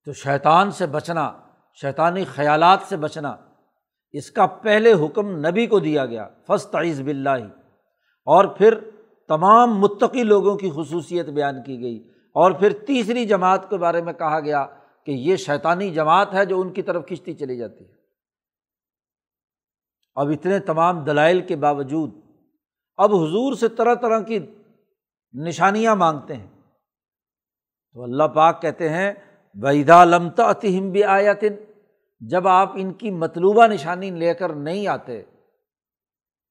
تو 0.06 0.14
شیطان 0.14 0.72
سے 0.72 0.86
بچنا، 0.86 1.34
شیطانی 1.82 2.26
خیالات 2.26 2.80
سے 2.90 2.98
بچنا، 2.98 3.36
اس 4.12 4.32
کا 4.32 4.46
پہلے 4.46 4.94
حکم 4.94 5.48
نبی 5.48 5.68
کو 5.68 5.80
دیا 5.80 6.06
گیا 6.06 6.30
فسط 6.48 6.76
عیز 6.76 7.02
بلّہ 7.02 7.30
اور 8.26 8.46
پھر 8.46 8.80
تمام 9.28 9.80
متقی 9.80 10.24
لوگوں 10.24 10.58
کی 10.58 10.70
خصوصیت 10.76 11.26
بیان 11.26 11.64
کی 11.64 11.82
گئی۔ 11.82 12.12
اور 12.34 12.52
پھر 12.52 12.74
تیسری 12.88 13.26
جماعت 13.26 13.70
کے 13.70 13.78
بارے 13.78 14.02
میں 14.02 14.13
کہا 14.13 14.39
گیا 14.39 14.67
کہ 15.06 15.12
یہ 15.12 15.36
شیطانی 15.36 15.89
جماعت 15.89 16.34
ہے 16.34 16.46
جو 16.46 16.62
ان 16.62 16.74
کی 16.74 16.82
طرف 16.82 17.06
کشتی 17.06 17.34
چلی 17.34 17.58
جاتی 17.58 17.86
ہے۔ 17.86 17.94
اب 20.15 20.29
اتنے 20.29 20.60
تمام 20.60 21.04
دلائل 21.04 21.42
کے 21.42 21.56
باوجود 21.56 22.12
اب 22.98 23.15
حضور 23.15 23.54
سے 23.54 23.67
طرح 23.67 23.94
طرح 23.94 24.19
کی 24.19 24.40
نشانیاں 25.34 25.96
مانگتے 25.96 26.36
ہیں۔ 26.36 26.48
تو 27.94 28.04
اللہ 28.04 28.23
پاک 28.23 28.62
کہتے 28.62 28.90
ہیں 28.90 29.13
ویدا 29.56 30.06
لمتا 30.06 30.50
اتہم 30.50 30.90
بھی 30.90 31.04
آیاتن 31.04 31.56
جب 32.19 32.48
آپ 32.48 32.71
ان 32.75 32.94
کی 32.94 33.12
مطلوبہ 33.12 33.67
نشانی 33.67 34.10
لے 34.10 34.34
کر 34.34 34.50
نہیں 34.50 34.88
آتے، 34.88 35.23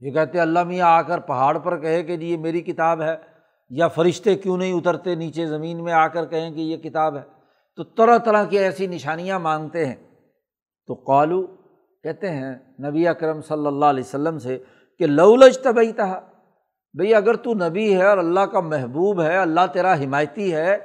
یہ 0.01 0.11
کہتے 0.11 0.41
اللہ 0.41 0.64
میاں 0.64 0.87
آ 0.87 1.03
کر 1.03 1.18
پہاڑ 1.18 1.59
پر 1.59 1.81
کہے 1.81 2.03
کہ 2.03 2.16
جی 2.16 2.26
یہ 2.26 2.37
میری 2.37 2.61
کتاب 2.61 3.03
ہے 3.03 3.30
یا 3.71 3.89
فرشتے 3.89 4.35
کیوں 4.35 4.57
نہیں 4.57 4.73
اترتے 4.73 5.14
نیچے 5.14 5.47
زمین 5.47 5.85
میں 5.85 5.93
آ 5.93 6.09
کر 6.09 6.27
کہیں 6.27 6.51
کہ 6.51 6.61
یہ 6.61 6.77
کتاب 6.77 7.16
ہے؟ 7.16 7.23
تو 7.77 7.85
طرح 7.85 8.18
طرح 8.18 8.45
کی 8.45 8.59
ایسی 8.59 8.87
نشانیاں 8.87 9.39
مانگتے 9.39 9.87
ہیں۔ 9.87 9.95
تو 10.87 10.95
قالو، 10.95 11.47
کہتے 12.03 12.31
ہیں 12.31 12.55
نبی 12.89 13.09
اکرم 13.09 13.41
صلی 13.41 13.66
اللہ 13.66 13.85
علیہ 13.85 14.05
وسلم 14.07 14.39
سے 14.39 14.59
کہ 14.99 15.07
لولج 15.07 15.62
طبی 15.62 15.93
تھا 15.93 16.21
بھئی 16.95 17.14
اگر 17.14 17.35
تو 17.35 17.55
نبی 17.55 17.97
ہے 17.97 18.07
اور 18.07 18.18
اللہ 18.18 18.41
کا 18.41 18.61
محبوب 18.61 19.23
ہے، 19.23 19.37
اللہ 19.37 19.61
تیرا 19.73 19.95
حمایتی 19.95 20.55
ہے، 20.55 20.77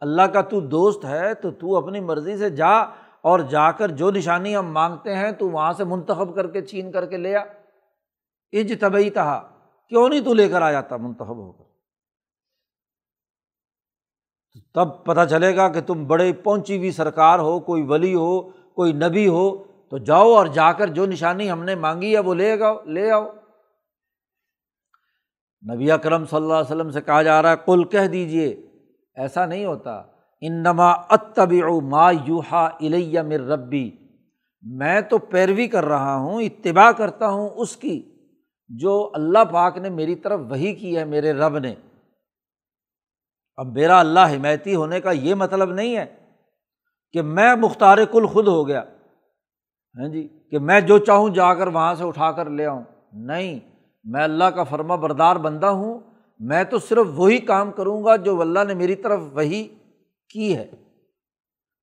اللہ 0.00 0.22
کا 0.22 0.40
تو 0.40 0.60
دوست 0.60 1.04
ہے، 1.04 1.34
تو 1.34 1.50
تو 1.50 1.76
اپنی 1.76 2.00
مرضی 2.00 2.36
سے 2.36 2.50
جا 2.50 2.80
اور 3.22 3.38
جا 3.38 3.72
کر 3.72 3.88
جو 3.88 4.10
نشانی 4.10 4.56
ہم 4.56 4.72
مانگتے 4.72 5.14
ہیں 5.14 5.32
تو 5.32 5.50
وہاں 5.50 5.72
سے 5.72 5.84
منتخب 5.84 6.34
کر 6.34 6.46
کے 6.46 6.62
چھین 6.62 6.92
کر 6.92 7.06
کے 7.06 7.16
لے 7.16 7.36
آ۔ 7.36 7.40
اج 8.52 8.74
طبی 8.80 9.10
تہا 9.10 9.48
کیوں 9.88 10.08
نہیں 10.08 10.20
تو 10.20 10.34
لے 10.34 10.48
کر 10.48 10.62
آ 10.62 10.72
جاتا 10.72 10.96
منتخب 10.96 11.36
ہو 11.36 11.52
کر؟ 11.52 11.71
تب 14.74 15.04
پتہ 15.04 15.20
چلے 15.30 15.56
گا 15.56 15.68
کہ 15.68 15.80
تم 15.80 16.06
بڑے 16.06 16.32
پہنچی 16.32 16.78
ہوئی 16.78 16.90
سرکار 16.90 17.38
ہو، 17.38 17.60
کوئی 17.60 17.82
ولی 17.82 18.14
ہو، 18.14 18.40
کوئی 18.50 18.92
نبی 18.92 19.28
ہو، 19.28 19.64
تو 19.90 19.98
جاؤ 19.98 20.32
اور 20.32 20.46
جا 20.46 20.72
کر 20.72 20.86
جو 20.86 21.06
نشانی 21.06 21.50
ہم 21.50 21.64
نے 21.64 21.74
مانگی 21.74 22.14
ہے 22.14 22.20
وہ 22.20 22.34
لے 22.34 22.58
گاؤ، 22.58 22.84
لے 22.84 23.10
آؤ۔ 23.10 23.26
نبی 25.74 25.90
اکرم 25.90 26.24
صلی 26.24 26.36
اللہ 26.36 26.54
علیہ 26.54 26.76
وسلم 26.76 26.90
سے 26.90 27.00
کہا 27.00 27.22
جا 27.22 27.42
رہا 27.42 27.50
ہے 27.50 27.56
کل 27.66 27.84
کہہ 27.84 28.06
دیجیے 28.06 28.48
ایسا 29.14 29.46
نہیں 29.46 29.64
ہوتا۔ 29.64 30.02
ان 30.40 30.62
نما 30.62 30.94
ما 31.80 32.10
یوہا 32.10 32.64
الیہ 32.64 33.22
مر 33.22 33.40
ربی۔ 33.40 33.90
میں 34.62 35.00
تو 35.00 35.18
پیروی 35.18 35.68
کر 35.68 35.84
رہا 35.84 36.16
ہوں، 36.16 36.42
اتباع 36.42 36.90
کرتا 36.92 37.28
ہوں 37.28 37.48
اس 37.48 37.76
کی۔ 37.76 38.02
جو 38.68 39.10
اللہ 39.14 39.44
پاک 39.52 39.78
نے 39.78 39.90
میری 39.90 40.14
طرف 40.14 40.40
وہی 40.50 40.74
کی 40.74 40.96
ہے، 40.96 41.04
میرے 41.04 41.32
رب 41.32 41.58
نے۔ 41.58 41.74
اب 43.56 43.66
میرا 43.66 44.00
اللہ 44.00 44.20
حمایتی 44.20 44.74
ہونے 44.74 45.00
کا 45.00 45.10
یہ 45.10 45.34
مطلب 45.34 45.72
نہیں 45.72 45.96
ہے 45.96 46.06
کہ 47.12 47.22
میں 47.22 47.54
مختار 47.56 47.98
کل 48.10 48.26
خود 48.26 48.48
ہو 48.48 48.68
گیا 48.68 48.82
ہاں 49.98 50.08
جی 50.08 50.28
کہ 50.50 50.58
میں 50.58 50.80
جو 50.80 50.98
چاہوں 50.98 51.28
جا 51.28 51.54
کر 51.54 51.66
وہاں 51.66 51.94
سے 51.94 52.04
اٹھا 52.04 52.32
کر 52.32 52.50
لے 52.50 52.66
آؤں، 52.66 52.82
نہیں، 53.12 53.58
میں 54.04 54.24
اللہ 54.24 54.44
کا 54.44 54.64
فرما 54.64 54.96
بردار 54.96 55.36
بندہ 55.36 55.66
ہوں، 55.66 56.00
میں 56.38 56.64
تو 56.64 56.78
صرف 56.78 57.06
وہی 57.14 57.38
کام 57.38 57.72
کروں 57.72 58.04
گا 58.04 58.16
جو 58.16 58.40
اللہ 58.40 58.58
نے 58.66 58.74
میری 58.74 58.94
طرف 58.94 59.20
وہی 59.32 59.68
کی 60.30 60.56
ہے۔ 60.56 60.70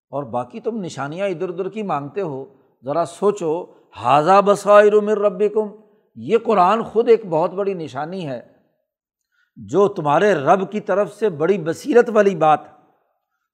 اور 0.09 0.23
باقی 0.23 0.59
تم 0.59 0.83
نشانیاں 0.83 1.27
ادھر 1.27 1.49
ادھر 1.49 1.69
کی 1.69 1.83
مانگتے 1.83 2.21
ہو، 2.21 2.45
ذرا 2.85 3.05
سوچو 3.05 3.65
حاضہ 3.95 4.41
بسائر 4.41 4.93
مر 4.93 5.17
رب 5.17 5.43
کم 5.53 5.67
یہ 6.15 6.37
قرآن 6.43 6.83
خود 6.83 7.09
ایک 7.09 7.25
بہت 7.25 7.51
بڑی 7.51 7.73
نشانی 7.73 8.27
ہے۔ 8.27 8.58
جو 9.55 9.87
تمہارے 9.87 10.33
رب 10.33 10.71
کی 10.71 10.79
طرف 10.79 11.13
سے 11.13 11.29
بڑی 11.29 11.57
بصیرت 11.57 12.09
والی 12.13 12.35
بات 12.35 12.59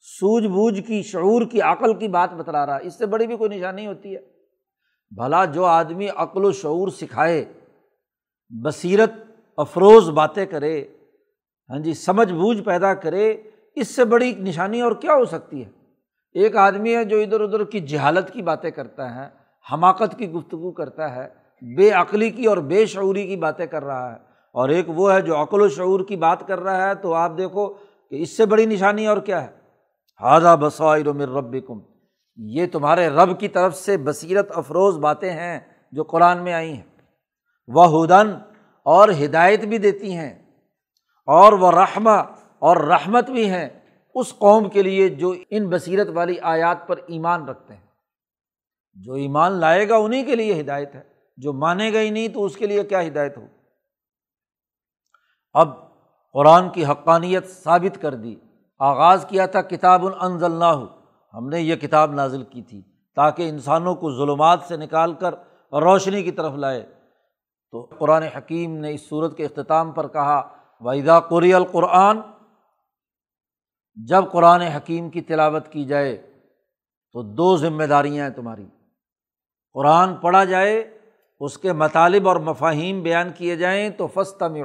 سوجھ 0.02 0.48
بوجھ 0.48 0.82
کی، 0.82 1.02
شعور 1.04 1.42
کی، 1.52 1.62
عقل 1.62 1.94
کی 1.94 2.08
بات 2.08 2.34
بتلا 2.34 2.66
رہا 2.66 2.76
ہے۔ 2.76 2.88
اس 2.88 2.98
سے 2.98 3.06
بڑی 3.06 3.28
بھی 3.28 3.38
کوئی 3.38 3.58
نشانی 3.58 3.88
ہوتی 3.88 4.16
ہے۔ 4.16 4.20
بھلا 5.16 5.46
جو 5.46 5.66
آدمی 5.66 6.08
عقل 6.16 6.46
و 6.46 6.52
شعور 6.52 6.88
سکھائے، 6.88 7.46
بصیرت، 8.50 9.12
افروز 9.58 10.10
باتیں 10.10 10.46
کرے 10.46 10.86
ہاں 11.70 11.80
جی 11.80 11.94
سمجھ 11.94 12.34
بوجھ 12.34 12.62
پیدا 12.62 12.94
کرے، 12.94 13.36
اس 13.76 13.96
سے 13.96 14.06
بڑی 14.06 14.36
نشانی 14.36 14.82
اور 14.82 14.92
کیا 14.92 15.14
ہو 15.14 15.26
سکتی 15.26 15.66
ہے؟ 15.66 15.70
ایک 16.34 16.56
آدمی 16.56 16.96
ہے 16.96 17.04
جو 17.04 17.20
ادھر 17.20 17.42
ادھر 17.42 17.64
کی 17.64 17.80
جہالت 17.80 18.34
کی 18.34 18.42
باتیں 18.42 18.72
کرتا 18.72 19.16
ہے، 19.16 19.30
حماقت 19.72 20.18
کی 20.18 20.32
گفتگو 20.32 20.72
کرتا 20.72 21.16
ہے، 21.16 21.30
بے 21.76 21.92
عقلی 21.92 22.30
کی 22.30 22.46
اور 22.46 22.58
بے 22.58 22.86
شعوری 22.86 23.28
کی 23.28 23.36
باتیں 23.36 23.66
کر 23.66 23.84
رہا 23.84 24.16
ہے۔ 24.16 24.25
اور 24.56 24.70
ایک 24.70 24.86
وہ 24.88 25.14
ہے 25.14 25.22
جو 25.22 25.42
عقل 25.42 25.62
و 25.62 25.70
شعور 25.70 26.00
کی 26.00 26.16
بات 26.16 26.48
کر 26.48 26.60
رہا 26.60 26.90
ہے 26.90 26.96
تو 26.96 27.14
آپ 27.14 27.32
دیکھو 27.38 27.68
کہ 28.10 28.22
اس 28.22 28.38
سے 28.38 28.46
بڑی 28.46 28.66
نشانی 28.66 29.08
اور 29.08 29.18
کیا 29.18 29.44
ہے؟ 29.44 29.48
ہادہ 30.22 30.56
بسائر 30.60 31.06
مر 31.06 31.30
رب 31.30 31.56
کم 31.68 31.80
یہ 32.36 32.66
تمہارے 32.72 33.08
رب 33.08 33.40
کی 33.40 33.48
طرف 33.48 33.76
سے 33.76 33.98
بصیرت 33.98 34.52
افروز 34.56 34.98
باتیں 34.98 35.32
ہیں 35.32 35.60
جو 35.92 36.04
قرآن 36.04 36.44
میں 36.44 36.54
آئی 36.54 36.74
ہیں۔ 36.74 36.84
وہ 37.68 38.06
ہدن 38.06 38.32
اور 38.84 39.10
ہدایت 39.10 39.66
بھی 39.66 39.78
دیتی 39.78 40.14
ہیں 40.14 40.34
اور 41.26 41.54
وہ 41.54 41.72
رحمہ 41.72 42.24
اور 42.60 42.78
رحمت 42.78 43.30
بھی 43.30 43.50
ہیں 43.50 43.70
اس 44.16 44.34
قوم 44.38 44.70
کے 44.70 44.84
لیے 44.84 45.10
جو 45.10 45.34
ان 45.50 45.70
بصیرت 45.70 46.08
والی 46.14 46.40
آیات 46.40 46.88
پر 46.88 46.98
ایمان 47.08 47.48
رکھتے 47.48 47.74
ہیں۔ 47.74 47.88
جو 48.94 49.14
ایمان 49.14 49.52
لائے 49.52 49.90
گا 49.90 49.96
انہیں 49.96 50.26
کے 50.26 50.36
لیے 50.36 50.62
ہدایت 50.62 50.96
ہے، 50.96 51.02
جو 51.38 51.54
مانے 51.54 51.94
گا 51.94 52.00
ہی 52.00 52.10
نہیں 52.10 52.28
تو 52.28 52.46
اس 52.46 52.58
کے 52.58 52.68
لیے 52.68 52.84
کیا 52.84 53.08
ہدایت 53.08 53.38
ہو 53.38 53.46
اب 55.56 55.70
قرآن 56.34 56.70
کی 56.70 56.86
حقانیت 56.86 57.48
ثابت 57.48 58.02
کر 58.02 58.14
دی۔ 58.14 58.36
آغاز 58.80 59.26
کیا 59.30 59.46
تھا، 59.46 59.62
کتاب 59.62 60.06
النز 60.06 60.44
اللہ 60.44 60.86
ہم 61.34 61.50
نے 61.50 61.62
یہ 61.62 61.76
کتاب 61.76 62.12
نازل 62.12 62.44
کی 62.44 62.62
تھی 62.62 62.82
تاکہ 63.16 63.50
انسانوں 63.50 63.96
کو 63.96 64.12
ظلمات 64.12 64.60
سے 64.68 64.78
نکال 64.78 65.14
کر 65.14 65.36
روشنی 65.72 66.24
کی 66.24 66.32
طرف 66.32 66.54
لائے۔ 66.54 66.94
تو 67.72 67.90
قرآن 67.98 68.24
حکیم 68.24 68.78
نے 68.78 68.94
اس 68.94 69.10
صورت 69.10 69.38
کے 69.38 69.46
اختتام 69.46 69.92
پر 69.92 70.08
کہا 70.08 70.42
وحیدہ 70.80 71.20
قری 71.30 71.54
القرآن، 71.54 72.20
جب 73.96 74.24
قرآن 74.32 74.62
حکیم 74.62 75.10
کی 75.10 75.22
تلاوت 75.22 75.68
کی 75.68 75.86
جائے 75.86 76.16
تو 77.14 77.22
دو 77.22 77.58
ذمہ 77.58 77.84
داریاں 77.84 78.28
ہیں 78.28 78.36
تمہاری۔ 78.36 78.68
قرآن 79.74 80.16
پڑھا 80.16 80.44
جائے، 80.44 80.98
اس 81.40 81.58
کے 81.58 81.74
مطالب 81.74 82.28
اور 82.28 82.36
مفاہیم 82.36 83.02
بیان 83.02 83.32
کیے 83.38 83.56
جائیں 83.56 83.90
تو 83.90 84.08
فستا 84.08 84.48
میں 84.48 84.64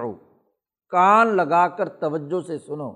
کان 0.90 1.36
لگا 1.36 1.68
کر 1.68 1.88
توجہ 1.88 2.46
سے 2.46 2.58
سنو۔ 2.58 2.92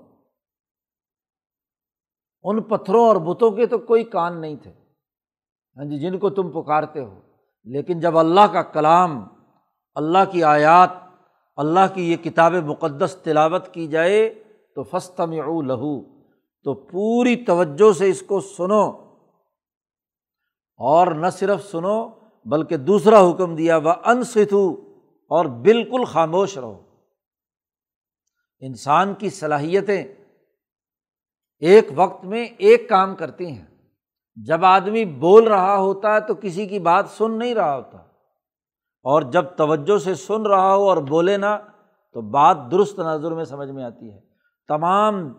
ان 2.42 2.62
پتھروں 2.62 3.08
اور 3.08 3.16
بتوں 3.16 3.50
کے 3.50 3.66
تو 3.66 3.78
کوئی 3.78 4.04
کان 4.04 4.40
نہیں 4.40 4.56
تھے۔ 4.56 4.70
ہاں 5.76 5.84
جی 5.84 5.98
جن 5.98 6.18
کو 6.18 6.30
تم 6.30 6.62
پکارتے 6.62 7.00
ہو۔ 7.00 7.20
لیکن 7.64 8.00
جب 8.00 8.18
اللہ 8.18 8.40
کا 8.40 8.62
کلام، 8.62 9.24
اللہ 9.94 10.18
کی 10.32 10.44
آیات، 10.44 10.90
اللہ 11.56 11.94
کی 11.94 12.12
یہ 12.12 12.16
کتاب 12.16 12.52
مقدس 12.52 13.16
تلاوت 13.22 13.68
کی 13.68 13.86
جائے 13.86 14.44
تو 14.74 14.82
فستم 14.82 15.30
او 15.30 15.62
لہو۔ 15.62 16.02
تو 16.64 16.74
پوری 16.74 17.36
توجہ 17.36 17.92
سے 17.92 18.08
اس 18.08 18.22
کو 18.22 18.40
سنو۔ 18.40 18.90
اور 20.76 21.06
نہ 21.06 21.26
صرف 21.32 21.64
سنو، 21.64 22.08
بلکہ 22.44 22.76
دوسرا 22.76 23.30
حکم 23.30 23.56
دیا 23.56 23.76
وہ 23.76 23.92
انستو 24.04 24.94
اور 25.28 25.44
بالکل 25.44 26.04
خاموش 26.04 26.58
رہو۔ 26.58 26.83
انسان 28.60 29.14
کی 29.14 29.30
صلاحیتیں 29.30 30.04
ایک 31.58 31.88
وقت 31.94 32.24
میں 32.24 32.44
ایک 32.58 32.88
کام 32.88 33.16
کرتی 33.16 33.46
ہیں۔ 33.46 33.64
جب 34.36 34.64
آدمی 34.64 35.04
بول 35.04 35.48
رہا 35.48 35.76
ہوتا 35.76 36.14
ہے 36.14 36.20
تو 36.20 36.34
کسی 36.34 36.66
کی 36.66 36.78
بات 36.78 37.08
سن 37.08 37.38
نہیں 37.38 37.54
رہا 37.54 37.76
ہوتا۔ 37.76 37.98
اور 39.02 39.22
جب 39.22 39.44
توجہ 39.44 39.98
سے 39.98 40.14
سن 40.14 40.46
رہا 40.46 40.74
ہو 40.74 40.88
اور 40.88 40.96
بولے 40.96 41.36
نا 41.36 41.58
تو 42.12 42.20
بات 42.20 42.58
درست 42.70 42.98
نظر 42.98 43.32
میں 43.32 43.44
سمجھ 43.44 43.70
میں 43.70 43.84
آتی 43.84 44.12
ہے۔ 44.12 44.20
تمام 44.68 45.32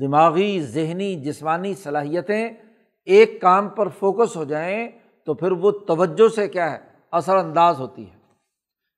دماغی، 0.00 0.60
ذہنی، 0.62 1.14
جسمانی 1.14 1.74
صلاحیتیں 1.74 2.48
ایک 3.04 3.40
کام 3.40 3.68
پر 3.68 3.88
فوکس 3.88 4.36
ہو 4.36 4.44
جائیں 4.44 4.88
تو 5.26 5.34
پھر 5.34 5.52
وہ 5.52 5.70
توجہ 5.70 6.28
سے 6.28 6.48
کیا 6.48 6.72
ہے؟ 6.72 6.78
اثر 7.12 7.36
انداز 7.36 7.80
ہوتی 7.80 8.10
ہے۔ 8.10 8.17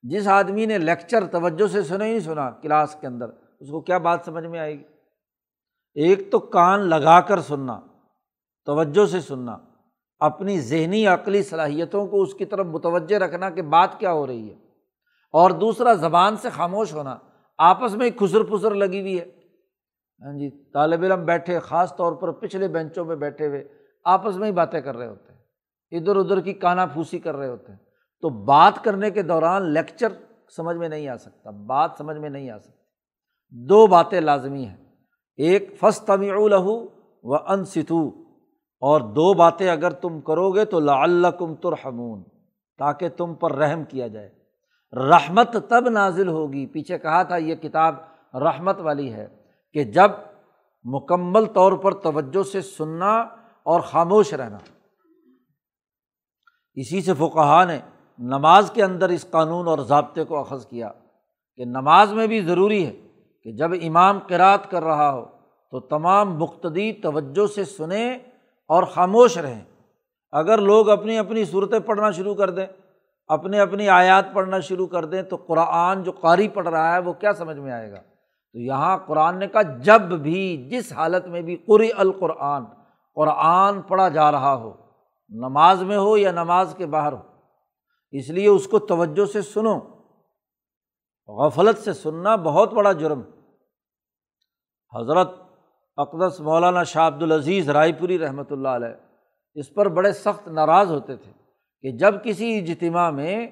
جس 0.02 0.28
آدمی 0.28 0.66
نے 0.66 0.78
لیکچر 0.78 1.26
توجہ 1.26 1.66
سے 1.66 1.82
سنا 1.82 2.06
ہی 2.06 2.20
سنا 2.20 2.50
کلاس 2.50 2.96
کے 3.00 3.06
اندر، 3.06 3.26
اس 3.60 3.70
کو 3.70 3.80
کیا 3.80 3.98
بات 3.98 4.20
سمجھ 4.24 4.46
میں 4.46 4.60
آئے 4.60 4.78
گی؟ 4.78 4.84
ایک 5.94 6.32
تو 6.32 6.38
کان 6.38 6.80
لگا 6.80 7.20
کر 7.20 7.40
سننا، 7.40 7.80
توجہ 8.64 9.06
سے 9.06 9.20
سننا، 9.20 9.58
اپنی 10.18 10.60
ذہنی 10.60 11.06
عقلی 11.06 11.42
صلاحیتوں 11.42 12.06
کو 12.06 12.22
اس 12.22 12.34
کی 12.34 12.44
طرف 12.44 12.66
متوجہ 12.66 13.16
رکھنا 13.16 13.50
کہ 13.50 13.62
بات 13.62 13.98
کیا 13.98 14.12
ہو 14.12 14.26
رہی 14.26 14.50
ہے۔ 14.50 14.54
اور 15.32 15.50
دوسرا، 15.50 15.94
زبان 15.94 16.36
سے 16.36 16.50
خاموش 16.50 16.94
ہونا، 16.94 17.16
آپس 17.58 17.94
میں 17.94 18.10
خسر 18.20 18.42
پھسر 18.42 18.74
لگی 18.74 19.00
ہوئی 19.00 19.20
ہے۔ 19.20 19.24
ہاں 20.22 20.38
جی 20.38 20.72
طالب 20.72 21.02
علم 21.02 21.24
بیٹھے، 21.24 21.58
خاص 21.58 21.96
طور 21.96 22.12
پر 22.12 22.30
پچھلے 22.30 22.68
بینچوں 22.68 23.04
میں 23.04 23.16
بیٹھے 23.16 23.46
ہوئے، 23.46 23.68
آپس 24.04 24.36
میں 24.36 24.48
ہی 24.48 24.52
باتیں 24.52 24.80
کر 24.80 24.96
رہے 24.96 25.06
ہوتے 25.06 25.32
ہیں۔ 25.32 25.40
ادھر 25.90 26.16
ادھر 26.16 26.40
کی 26.40 26.52
کانا 26.52 26.86
پھوسی 26.86 27.18
کر 27.18 27.36
رہے 27.36 27.48
ہوتے 27.48 27.72
ہیں۔ 27.72 27.78
تو 28.20 28.28
بات 28.28 28.84
کرنے 28.84 29.10
کے 29.10 29.22
دوران 29.22 29.72
لیکچر 29.72 30.08
سمجھ 30.56 30.76
میں 30.76 30.88
نہیں 30.88 31.08
آ 31.08 31.16
سکتا، 31.16 31.50
بات 31.50 31.90
سمجھ 31.98 32.16
میں 32.16 32.30
نہیں 32.30 32.50
آ 32.50 32.58
سکتی۔ 32.58 32.80
دو 33.50 33.86
باتیں 33.86 34.20
لازمی 34.20 34.66
ہیں۔ 34.66 34.76
ایک 35.36 35.74
فس 35.80 36.00
تمی 36.00 36.30
لہو 36.30 36.86
و 37.22 37.34
ان 37.34 37.64
ستو 37.64 38.08
اور 38.80 39.00
دو 39.00 39.34
باتیں 39.34 39.70
اگر 39.70 39.90
تم 39.90 40.20
کرو 40.20 40.50
گے 40.50 40.64
تو 40.64 40.80
لعلکم 40.80 41.54
ترحمون، 41.54 42.22
تاکہ 42.78 43.08
تم 43.08 43.34
پر 43.34 43.52
رحم 43.52 43.84
کیا 43.84 44.06
جائے۔ 44.06 44.30
رحمت 44.92 45.56
تب 45.68 45.88
نازل 45.88 46.28
ہوگی، 46.28 46.66
پیچھے 46.66 46.98
کہا 46.98 47.22
تھا 47.22 47.36
یہ 47.36 47.54
کتاب 47.54 47.94
رحمت 48.34 48.80
والی 48.80 49.12
ہے، 49.12 49.26
کہ 49.72 49.84
جب 49.84 50.10
مکمل 50.84 51.44
طور 51.44 51.72
پر 51.72 51.94
توجہ 51.94 52.42
سے 52.42 52.60
سننا 52.60 53.18
اور 53.62 53.80
خاموش 53.80 54.34
رہنا۔ 54.34 54.58
اسی 56.74 57.00
سے 57.00 57.14
فقہ 57.14 57.64
نے 57.64 57.80
نماز 58.20 58.70
کے 58.70 58.82
اندر 58.82 59.08
اس 59.08 59.26
قانون 59.30 59.68
اور 59.68 59.78
ضابطے 59.78 60.24
کو 60.24 60.40
اخذ 60.40 60.66
کیا 60.66 60.90
کہ 61.56 61.64
نماز 61.64 62.12
میں 62.12 62.26
بھی 62.26 62.40
ضروری 62.40 62.86
ہے 62.86 62.92
کہ 63.44 63.52
جب 63.52 63.70
امام 63.82 64.18
قرأت 64.26 64.70
کر 64.70 64.84
رہا 64.84 65.12
ہو 65.12 65.24
تو 65.70 65.80
تمام 65.80 66.36
مقتدی 66.36 66.92
توجہ 66.92 67.46
سے 67.46 67.64
سنیں 67.64 68.18
اور 68.68 68.82
خاموش 68.82 69.38
رہیں۔ 69.38 69.60
اگر 70.32 70.58
لوگ 70.58 70.88
اپنی 70.88 71.18
اپنی 71.18 71.44
صورتیں 71.44 71.78
پڑھنا 71.78 72.10
شروع 72.10 72.34
کر 72.34 72.50
دیں 72.50 72.66
اپنے 73.26 73.60
اپنی 73.60 73.88
آیات 73.88 74.32
پڑھنا 74.32 74.60
شروع 74.60 74.86
کر 74.86 75.04
دیں 75.04 75.22
تو 75.22 75.36
قرآن 75.36 76.02
جو 76.02 76.12
قاری 76.12 76.48
پڑھ 76.48 76.68
رہا 76.68 76.94
ہے 76.94 76.98
وہ 76.98 77.12
کیا 77.12 77.32
سمجھ 77.32 77.56
میں 77.56 77.72
آئے 77.72 77.92
گا؟ 77.92 78.00
تو 78.52 78.58
یہاں 78.58 78.98
قرآن 78.98 79.38
نے 79.38 79.46
کہا، 79.46 79.62
جب 79.62 80.00
بھی 80.00 80.68
جس 80.70 80.92
حالت 80.92 81.26
میں 81.26 81.40
بھی 81.40 81.56
قری 81.56 81.90
القرآن، 81.96 82.64
قرآن 83.14 83.82
پڑھا 83.82 84.08
جا 84.08 84.32
رہا 84.32 84.54
ہو، 84.54 84.72
نماز 85.28 85.82
میں 85.82 85.96
ہو 85.96 86.16
یا 86.16 86.32
نماز 86.32 86.74
کے 86.76 86.86
باہر 86.86 87.12
ہو 87.12 87.29
اس 88.12 88.30
لیے 88.30 88.48
اس 88.48 88.66
کو 88.66 88.78
توجہ 88.78 89.24
سے 89.24 89.42
سنو۔ 89.42 89.80
غفلت 91.28 91.78
سے 91.78 91.92
سننا 91.92 92.36
بہت 92.36 92.72
بڑا 92.72 92.92
جرم۔ 92.92 93.22
حضرت 94.96 95.28
اقدس 95.96 96.40
مولانا 96.40 96.82
شاہ 96.82 97.06
عبد 97.06 97.22
العزیز 97.22 97.70
رائے 97.70 97.92
پوری 97.92 98.18
رحمۃ 98.18 98.50
اللہ 98.50 98.68
علیہ 98.68 98.94
اس 99.54 99.74
پر 99.74 99.88
بڑے 99.88 100.12
سخت 100.12 100.48
ناراض 100.48 100.90
ہوتے 100.90 101.16
تھے 101.16 101.32
کہ 101.80 101.96
جب 101.96 102.24
کسی 102.24 102.58
اجتماع 102.58 103.10
میں 103.10 103.46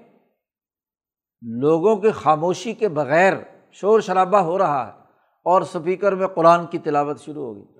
لوگوں 1.42 1.96
کی 1.96 2.10
خاموشی 2.10 2.72
کے 2.72 2.88
بغیر 2.88 3.32
شور 3.72 4.00
شرابہ 4.00 4.38
ہو 4.38 4.58
رہا 4.58 4.86
ہے 4.86 4.92
اور 5.44 5.62
اسپیکر 5.62 6.14
میں 6.14 6.26
قرآن 6.26 6.66
کی 6.66 6.78
تلاوت 6.78 7.20
شروع 7.20 7.44
ہوگی 7.46 7.78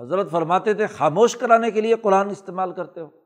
حضرت 0.00 0.30
فرماتے 0.30 0.74
تھے، 0.74 0.86
خاموش 0.86 1.36
کرانے 1.36 1.70
کے 1.70 1.80
لیے 1.80 1.94
قرآن 1.94 2.30
استعمال 2.30 2.72
کرتے 2.72 3.00
ہو۔ 3.00 3.23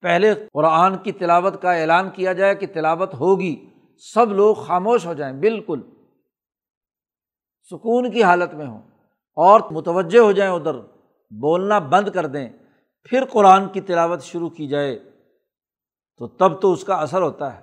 پہلے 0.00 0.34
قرآن 0.52 0.98
کی 0.98 1.12
تلاوت 1.12 1.62
کا 1.62 1.72
اعلان 1.72 2.10
کیا 2.10 2.32
جائے 2.32 2.54
کہ 2.54 2.66
تلاوت 2.66 3.14
ہوگی، 3.14 3.70
سب 4.14 4.32
لوگ 4.32 4.54
خاموش 4.54 5.06
ہو 5.06 5.14
جائیں، 5.14 5.34
بالکل۔ 5.34 5.80
سکون 7.70 8.10
کی 8.10 8.22
حالت 8.22 8.54
میں 8.54 8.66
ہوں، 8.66 8.82
اور 9.36 9.60
متوجہ 9.70 10.18
ہو 10.18 10.32
جائیں 10.32 10.52
ادھر، 10.52 10.74
بولنا 11.30 11.78
بند 11.78 12.08
کر 12.08 12.26
دیں، 12.26 12.48
پھر 13.10 13.24
قرآن 13.24 13.68
کی 13.68 13.80
تلاوت 13.80 14.22
شروع 14.22 14.48
کی 14.48 14.68
جائے۔ 14.68 14.98
تو 16.18 16.28
تب 16.28 16.60
تو 16.60 16.72
اس 16.72 16.84
کا 16.84 16.94
اثر 16.94 17.22
ہوتا 17.22 17.56
ہے۔ 17.56 17.60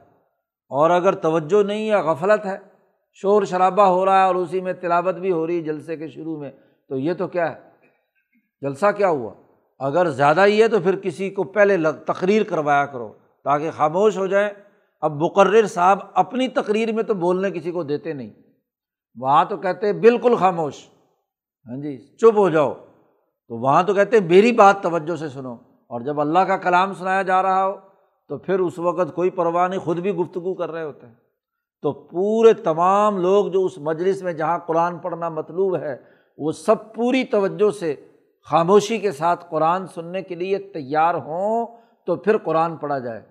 اور 0.69 0.89
اگر 0.89 1.15
توجہ 1.15 1.63
نہیں 1.63 1.89
ہے 1.89 1.95
غفلت 1.95 2.45
ہے، 2.45 2.57
شور 3.13 3.43
شرابہ 3.43 3.83
ہو 3.83 4.05
رہا 4.05 4.21
ہے 4.21 4.25
اور 4.25 4.35
اسی 4.35 4.61
میں 4.61 4.73
تلاوت 4.73 5.15
بھی 5.15 5.31
ہو 5.31 5.47
رہی 5.47 5.57
ہے 5.57 5.61
جلسے 5.61 5.97
کے 5.97 6.09
شروع 6.09 6.39
میں، 6.39 6.51
تو 6.89 6.97
یہ 6.97 7.13
تو 7.13 7.27
کیا 7.27 7.55
ہے؟ 7.55 7.69
جلسہ 8.61 8.91
کیا 8.97 9.09
ہوا؟ 9.09 9.33
اگر 9.79 10.09
زیادہ 10.09 10.45
ہی 10.45 10.61
ہے 10.61 10.67
تو 10.67 10.79
پھر 10.79 10.95
کسی 10.95 11.29
کو 11.29 11.43
پہلے 11.43 11.77
تقریر 12.05 12.43
کروایا 12.43 12.85
کرو 12.85 13.13
تاکہ 13.43 13.71
خاموش 13.71 14.17
ہو 14.17 14.27
جائے 14.27 14.53
اب 15.01 15.11
مقرر 15.11 15.67
صاحب 15.67 15.99
اپنی 16.13 16.47
تقریر 16.47 16.91
میں 16.91 17.03
تو 17.03 17.13
بولنے 17.13 17.51
کسی 17.51 17.71
کو 17.71 17.83
دیتے 17.83 18.13
نہیں۔ 18.13 18.29
وہاں 19.15 19.45
تو 19.45 19.57
کہتے 19.57 19.93
بالکل 19.93 20.35
خاموش۔ 20.35 20.87
ہاں 21.69 21.77
جی 21.77 22.17
چپ 22.17 22.37
ہو 22.37 22.49
جاؤ۔ 22.49 22.73
تو 23.47 23.61
وہاں 23.61 23.83
تو 23.83 23.93
کہتے 23.93 24.19
میری 24.19 24.51
بات 24.51 24.81
توجہ 24.81 25.15
سے 25.15 25.29
سنو۔ 25.29 25.53
اور 25.87 26.01
جب 26.01 26.21
اللہ 26.21 26.39
کا 26.39 26.57
کلام 26.57 26.93
سنایا 26.93 27.21
جا 27.21 27.43
رہا 27.43 27.67
ہو 27.67 27.73
تو 28.29 28.37
پھر 28.37 28.59
اس 28.59 28.79
وقت 28.79 29.15
کوئی 29.15 29.29
پرواہ 29.29 29.67
نہیں، 29.67 29.79
خود 29.79 29.97
بھی 29.99 30.11
گفتگو 30.11 30.53
کر 30.53 30.71
رہے 30.71 30.83
ہوتے 30.83 31.07
ہیں۔ 31.07 31.13
تو 31.81 31.93
پورے 31.93 32.53
تمام 32.53 33.17
لوگ 33.17 33.47
جو 33.47 33.65
اس 33.65 33.77
مجلس 33.77 34.23
میں 34.23 34.33
جہاں 34.33 34.59
قرآن 34.59 34.97
پڑھنا 34.97 35.29
مطلوب 35.29 35.77
ہے، 35.77 35.97
وہ 36.37 36.51
سب 36.51 36.93
پوری 36.93 37.23
توجہ 37.23 37.71
سے 37.71 37.95
خاموشی 38.49 38.97
کے 38.97 39.11
ساتھ 39.11 39.45
قرآن 39.49 39.87
سننے 39.87 40.21
کے 40.21 40.35
لیے 40.35 40.57
تیار 40.57 41.15
ہوں 41.15 41.67
تو 42.05 42.15
پھر 42.15 42.37
قرآن 42.37 42.77
پڑھا 42.77 42.99
جائے۔ 42.99 43.21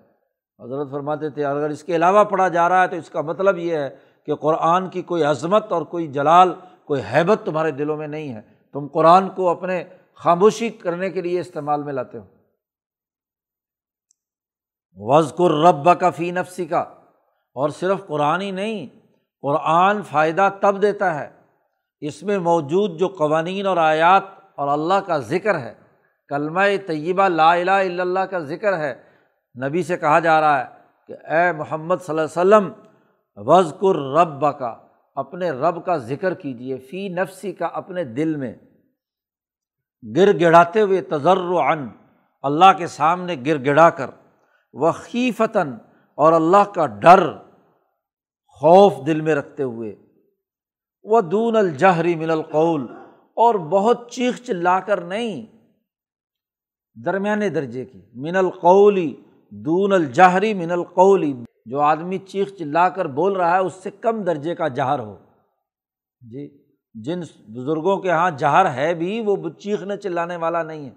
حضرت 0.59 0.91
فرماتے 0.91 1.29
تھے، 1.29 1.45
اگر 1.45 1.69
اس 1.69 1.83
کے 1.83 1.95
علاوہ 1.95 2.23
پڑھا 2.23 2.47
جا 2.47 2.69
رہا 2.69 2.81
ہے 2.81 2.87
تو 2.87 2.95
اس 2.95 3.09
کا 3.09 3.21
مطلب 3.21 3.57
یہ 3.57 3.77
ہے 3.77 3.95
کہ 4.25 4.35
قرآن 4.35 4.89
کی 4.89 5.01
کوئی 5.01 5.23
عظمت 5.23 5.71
اور 5.71 5.81
کوئی 5.81 6.07
جلال، 6.07 6.53
کوئی 6.85 7.01
حیبت 7.13 7.39
تمہارے 7.45 7.71
دلوں 7.71 7.97
میں 7.97 8.07
نہیں 8.07 8.33
ہے۔ 8.33 8.41
تم 8.73 8.87
قرآن 8.87 9.29
کو 9.29 9.49
اپنے 9.49 9.83
خاموشی 10.15 10.69
کرنے 10.69 11.09
کے 11.09 11.21
لیے 11.21 11.39
استعمال 11.39 11.83
میں 11.83 11.93
لاتے 11.93 12.17
ہو۔ 12.17 12.23
وزقر 14.95 15.51
رب 15.51 15.99
کا 15.99 16.09
فی 16.09 16.31
نفسی 16.31 16.65
کا 16.65 16.79
اور 17.53 17.69
صرف 17.69 18.07
قرآن 18.07 18.41
ہی 18.41 18.51
نہیں، 18.51 18.87
قرآن 19.41 20.01
فائدہ 20.01 20.49
تب 20.61 20.81
دیتا 20.81 21.19
ہے۔ 21.19 21.29
اس 22.01 22.23
میں 22.23 22.39
موجود 22.39 22.99
جو 22.99 23.07
قوانین 23.07 23.65
اور 23.65 23.77
آیات 23.77 24.23
اور 24.55 24.67
اللہ 24.67 24.93
کا 24.93 25.17
ذکر 25.17 25.59
ہے، 25.59 25.73
کلمہ 26.27 26.61
طیبہ 26.87 27.29
لا 27.29 27.53
الہ 27.53 27.71
الا 27.71 28.03
اللہ 28.03 28.19
کا 28.19 28.39
ذکر 28.39 28.77
ہے۔ 28.77 29.03
نبی 29.67 29.83
سے 29.83 29.97
کہا 29.97 30.19
جا 30.19 30.41
رہا 30.41 30.59
ہے 30.59 30.65
کہ 31.07 31.31
اے 31.31 31.51
محمد 31.51 31.95
صلی 32.01 32.19
اللہ 32.19 32.41
علیہ 32.41 32.65
وسلم 32.65 32.71
وزقر 33.35 33.95
رب 33.95 34.59
کا 34.59 34.75
اپنے 35.15 35.51
رب 35.51 35.85
کا 35.85 35.97
ذکر 35.97 36.33
کیجیے 36.33 36.77
فی 36.77 37.09
نفسی 37.09 37.51
کا 37.51 37.65
اپنے 37.65 38.03
دل 38.03 38.35
میں۔ 38.35 38.53
گر 40.15 40.39
گڑاتے 40.39 40.81
ہوئے 40.81 41.01
تجر 41.01 41.71
عن 41.71 41.87
اللہ 42.41 42.77
کے 42.77 42.87
سامنے 42.87 43.35
گر 43.45 43.65
گڑا 43.65 43.89
کر۔ 43.89 44.09
وقیفتاً 44.73 45.73
اور 46.15 46.33
اللہ 46.33 46.73
کا 46.75 46.85
ڈر، 46.85 47.33
خوف 48.47 48.93
دل 49.07 49.21
میں 49.21 49.35
رکھتے 49.35 49.63
ہوئے۔ 49.63 49.95
وہ 51.03 51.21
دون 51.21 51.55
الجہری 51.55 52.15
من 52.15 52.29
القول۔ 52.29 53.04
اور 53.35 53.55
بہت 53.55 54.11
چیخ 54.11 54.41
چلا 54.41 54.79
کر 54.79 55.01
نہیں، 55.01 55.45
درمیانے 57.05 57.49
درجے 57.49 57.85
کی۔ 57.85 58.01
من 58.13 58.35
القولی 58.35 59.15
دون 59.49 59.93
الجہری 59.93 60.53
من 60.53 60.71
القولی، 60.71 61.33
جو 61.65 61.79
آدمی 61.79 62.17
چیخ 62.17 62.53
چلا 62.59 62.89
کر 62.89 63.05
بول 63.05 63.35
رہا 63.35 63.51
ہے، 63.51 63.61
اس 63.61 63.73
سے 63.73 63.91
کم 63.91 64.23
درجے 64.23 64.55
کا 64.55 64.67
جہر 64.67 64.99
ہو۔ 64.99 65.17
جی 66.31 66.63
جن 66.93 67.19
بزرگوں 67.47 67.97
کے 67.97 68.07
یہاں 68.07 68.31
جہر 68.31 68.73
ہے 68.73 68.93
بھی، 68.93 69.23
وہ 69.25 69.49
چیخنے 69.49 69.97
چلانے 69.97 70.35
والا 70.35 70.63
نہیں 70.63 70.85
ہے، 70.85 70.93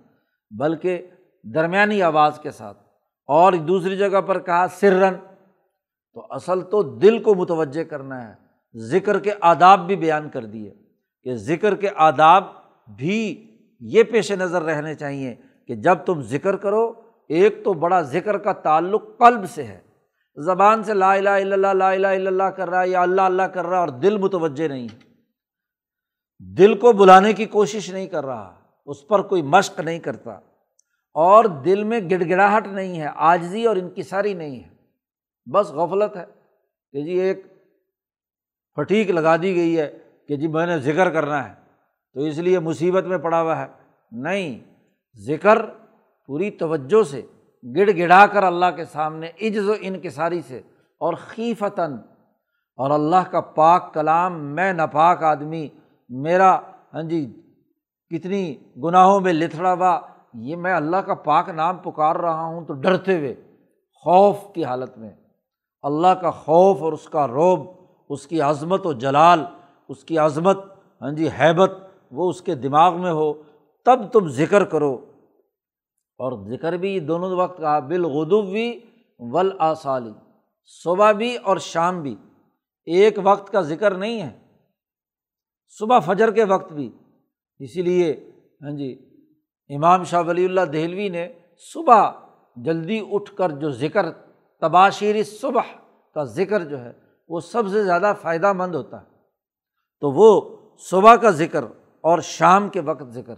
بلکہ 0.58 1.06
درمیانی 1.54 2.02
آواز 2.02 2.38
کے 2.42 2.50
ساتھ۔ 2.50 2.78
اور 3.26 3.52
دوسری 3.52 3.96
جگہ 3.96 4.20
پر 4.20 4.38
کہا، 4.38 4.66
سرن۔ 4.68 5.14
تو 6.14 6.26
اصل 6.30 6.60
تو 6.60 6.82
دل 6.82 7.22
کو 7.22 7.34
متوجہ 7.34 7.84
کرنا 7.84 8.28
ہے، 8.28 8.34
ذکر 8.74 9.18
کے 9.18 9.30
آداب 9.40 9.86
بھی 9.86 9.96
بیان 9.96 10.28
کر 10.30 10.44
دیے۔ 10.44 10.74
کہ 11.28 11.34
ذکر 11.34 11.74
کے 11.74 11.88
آداب 11.96 12.44
بھی 12.96 13.46
یہ 13.80 14.02
پیش 14.02 14.32
نظر 14.32 14.62
رہنے 14.62 14.94
چاہیے 14.94 15.34
کہ 15.66 15.74
جب 15.74 15.94
تم 15.94 16.20
ذکر 16.20 16.56
کرو، 16.56 16.92
ایک 17.28 17.64
تو 17.64 17.72
بڑا 17.72 18.00
ذکر 18.00 18.38
کا 18.38 18.52
تعلق 18.52 19.02
قلب 19.18 19.50
سے 19.50 19.64
ہے۔ 19.64 19.80
زبان 20.36 20.82
سے 20.82 20.94
لا 20.94 21.14
الہ 21.14 21.28
الا 21.28 21.54
اللہ، 21.54 21.66
لا 21.66 21.90
الہ 21.90 22.06
الا 22.06 22.30
اللہ 22.30 22.42
کر 22.42 22.70
رہا 22.70 22.82
ہے 22.82 22.88
یا 22.88 23.02
اللہ 23.02 23.22
اللہ 23.22 23.42
کر 23.42 23.66
رہا 23.66 23.76
ہے 23.76 23.80
اور 23.80 23.88
دل 23.88 24.18
متوجہ 24.18 24.68
نہیں 24.68 24.88
دل 26.38 26.78
کو 26.78 26.92
بلانے 26.92 27.32
کی 27.32 27.44
کوشش 27.44 27.92
نہیں 27.92 28.06
کر 28.06 28.26
رہا، 28.26 28.60
اس 28.86 29.08
پر 29.08 29.22
کوئی 29.22 29.42
مشق 29.42 29.80
نہیں 29.80 29.98
کرتا۔ 29.98 30.30
اور 31.14 31.44
دل 31.44 31.84
میں 31.84 32.00
گڑ 32.10 32.28
گڑاہٹ 32.28 32.66
نہیں 32.66 33.00
ہے، 33.00 33.06
آجزی 33.14 33.64
اور 33.64 33.76
انکساری 33.76 34.34
نہیں 34.34 34.60
ہے۔ 34.60 34.68
بس 35.52 35.70
غفلت 35.70 36.16
ہے 36.16 36.24
کہ 36.92 37.02
جی 37.02 37.10
ایک 37.10 37.46
پھٹیک 38.74 39.10
لگا 39.10 39.36
دی 39.36 39.56
گئی 39.56 39.78
ہے۔ 39.78 39.98
کہ 40.28 40.36
جی 40.36 40.46
میں 40.46 40.66
نے 40.66 40.78
ذکر 40.78 41.10
کرنا 41.10 41.48
ہے، 41.48 41.54
تو 42.14 42.20
اس 42.20 42.38
لیے 42.38 42.58
مصیبت 42.58 43.04
میں 43.04 43.18
پڑا 43.18 43.42
ہوا 43.42 43.58
ہے۔ 43.58 43.66
نہیں، 44.12 44.58
ذکر 45.16 45.66
پوری 46.26 46.50
توجہ 46.50 47.02
سے 47.02 47.22
گڑ 47.76 47.90
گڑا 47.98 48.26
کر 48.26 48.42
اللہ 48.42 48.66
کے 48.76 48.84
سامنے، 48.84 49.26
عجز 49.26 49.68
و 49.68 49.72
انکساری 49.80 50.40
سے 50.40 50.58
اور 50.98 51.14
خیفتاً۔ 51.14 51.96
اور 52.76 52.90
اللہ 52.90 53.30
کا 53.30 53.40
پاک 53.40 53.94
کلام، 53.94 54.40
میں 54.40 54.72
ناپاک 54.72 55.22
آدمی، 55.22 55.68
میرا 56.08 56.58
ہاں 56.94 57.02
جی 57.02 57.42
کتنی 58.10 58.54
گناہوں 58.84 59.20
میں 59.20 59.32
لتھڑا 59.32 59.72
ہوا، 59.72 60.00
یہ 60.34 60.56
میں 60.56 60.74
اللہ 60.74 60.96
کا 60.96 61.14
پاک 61.14 61.48
نام 61.48 61.76
پکار 61.76 62.16
رہا 62.16 62.44
ہوں 62.44 62.64
تو 62.64 62.74
ڈرتے 62.74 63.18
ہوئے، 63.18 63.34
خوف 63.94 64.36
کی 64.54 64.64
حالت 64.64 64.98
میں۔ 64.98 65.10
اللہ 65.82 66.06
کا 66.06 66.30
خوف 66.30 66.82
اور 66.82 66.92
اس 66.92 67.08
کا 67.08 67.28
روب، 67.28 67.66
اس 68.08 68.26
کی 68.26 68.40
عظمت 68.40 68.86
و 68.86 68.92
جلال 68.92 69.44
اس 69.88 70.04
کی 70.04 70.18
عظمت 70.18 70.58
ہاں 71.02 71.10
جی 71.10 71.28
حیبت 71.28 71.70
وہ 72.10 72.30
اس 72.30 72.42
کے 72.42 72.54
دماغ 72.54 73.00
میں 73.00 73.12
ہو، 73.12 73.32
تب 73.84 74.12
تم 74.12 74.28
ذکر 74.28 74.64
کرو۔ 74.64 74.94
اور 76.18 76.46
ذکر 76.46 76.72
بھی 76.72 77.00
دونوں 77.00 77.36
وقت 77.36 77.58
کا، 77.58 77.78
بالغدو 77.78 78.42
بھی 78.42 78.80
ول 79.18 79.50
آسالی 79.58 80.12
صبح 80.64 81.12
بھی 81.12 81.36
اور 81.36 81.56
شام 81.56 82.02
بھی۔ 82.02 82.16
ایک 82.84 83.18
وقت 83.22 83.52
کا 83.52 83.60
ذکر 83.60 83.94
نہیں 83.94 84.22
ہے، 84.22 84.38
صبح 85.78 85.98
فجر 85.98 86.30
کے 86.30 86.44
وقت 86.44 86.72
بھی۔ 86.72 86.90
اسی 87.58 87.82
لیے 87.82 88.30
ہاں 88.62 88.70
جی 88.70 89.08
امام 89.76 90.04
شاہ 90.04 90.22
ولی 90.26 90.44
اللہ 90.44 90.60
دہلوی 90.60 91.08
نے 91.08 91.28
صبح 91.74 92.10
جلدی 92.56 93.00
اٹھ 93.10 93.34
کر 93.34 93.50
جو 93.50 93.70
ذکر 93.70 94.10
تباشیر 94.60 95.24
صبح 95.24 95.62
کا 96.14 96.24
ذکر 96.24 96.64
جو 96.64 96.84
ہے، 96.84 96.92
وہ 97.28 97.40
سب 97.40 97.68
سے 97.68 97.84
زیادہ 97.84 98.12
فائدہ 98.22 98.52
مند 98.52 98.74
ہوتا 98.74 99.02
ہے۔ 99.02 99.17
تو 100.00 100.10
وہ 100.10 100.56
صبح 100.78 101.14
کا 101.14 101.30
ذکر 101.30 101.64
اور 102.00 102.18
شام 102.18 102.68
کے 102.68 102.80
وقت 102.80 103.08
ذکر۔ 103.08 103.34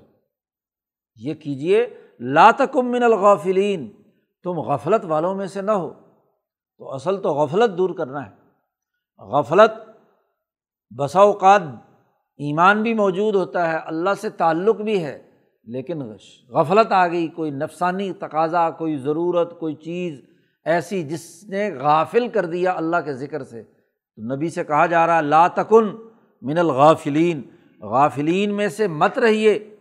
یہ 1.17 1.35
کیجیے 1.35 1.87
لاتکم 2.21 2.91
من 2.91 3.03
الغافلین، 3.03 3.89
تم 4.45 4.51
غفلت 4.51 5.05
والوں 5.05 5.35
میں 5.35 5.47
سے 5.47 5.63
نہ 5.63 5.71
ہو۔ 5.71 5.95
تو 6.79 6.95
اصل 6.95 7.23
تو 7.23 7.29
غفلت 7.29 7.79
دور 7.79 7.91
کرنا 7.91 8.27
ہے۔ 8.27 8.31
غفلت، 9.19 9.91
بسا 10.99 11.21
اوقات 11.21 11.63
ایمان 12.37 12.83
بھی 12.83 12.95
موجود 12.95 13.35
ہوتا 13.35 13.73
ہے، 13.73 13.79
اللہ 13.85 14.11
سے 14.21 14.31
تعلق 14.31 14.77
بھی 14.77 15.05
ہے، 15.05 15.23
لیکن 15.65 16.03
غفلت 16.49 16.93
آ 16.93 17.09
گئی، 17.09 17.29
کوئی 17.29 17.51
نفسانی 17.51 18.13
تقاضا، 18.13 18.71
کوئی 18.71 18.97
ضرورت، 18.97 19.61
کوئی 19.61 19.75
چیز 19.75 20.21
ایسی 20.65 21.03
جس 21.03 21.45
نے 21.45 21.75
غافل 21.75 22.29
کر 22.29 22.47
دیا 22.47 22.73
اللہ 22.73 22.97
کے 23.05 23.15
ذکر 23.15 23.43
سے۔ 23.43 23.63
تو 23.63 24.37
نبی 24.37 24.49
سے 24.49 24.65
کہا 24.65 24.87
جا 24.87 25.07
رہا 25.07 25.21
لا 25.21 25.49
تکن 25.49 26.10
من 26.43 26.59
الغافلین، 26.59 27.43
غافلین 27.80 28.55
میں 28.55 28.68
سے 28.68 28.86
مت 28.86 29.18
رہیے، 29.18 29.76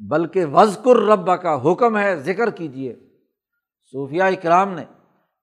بلکہ 0.00 0.44
وزقر 0.44 0.96
رب 0.96 1.30
کا 1.42 1.72
حکم 1.72 1.98
ہے، 1.98 2.16
ذکر 2.16 2.50
کیجیے 2.50 2.94
صوفیہ 3.92 4.22
اکرام 4.22 4.74
نے 4.74 4.84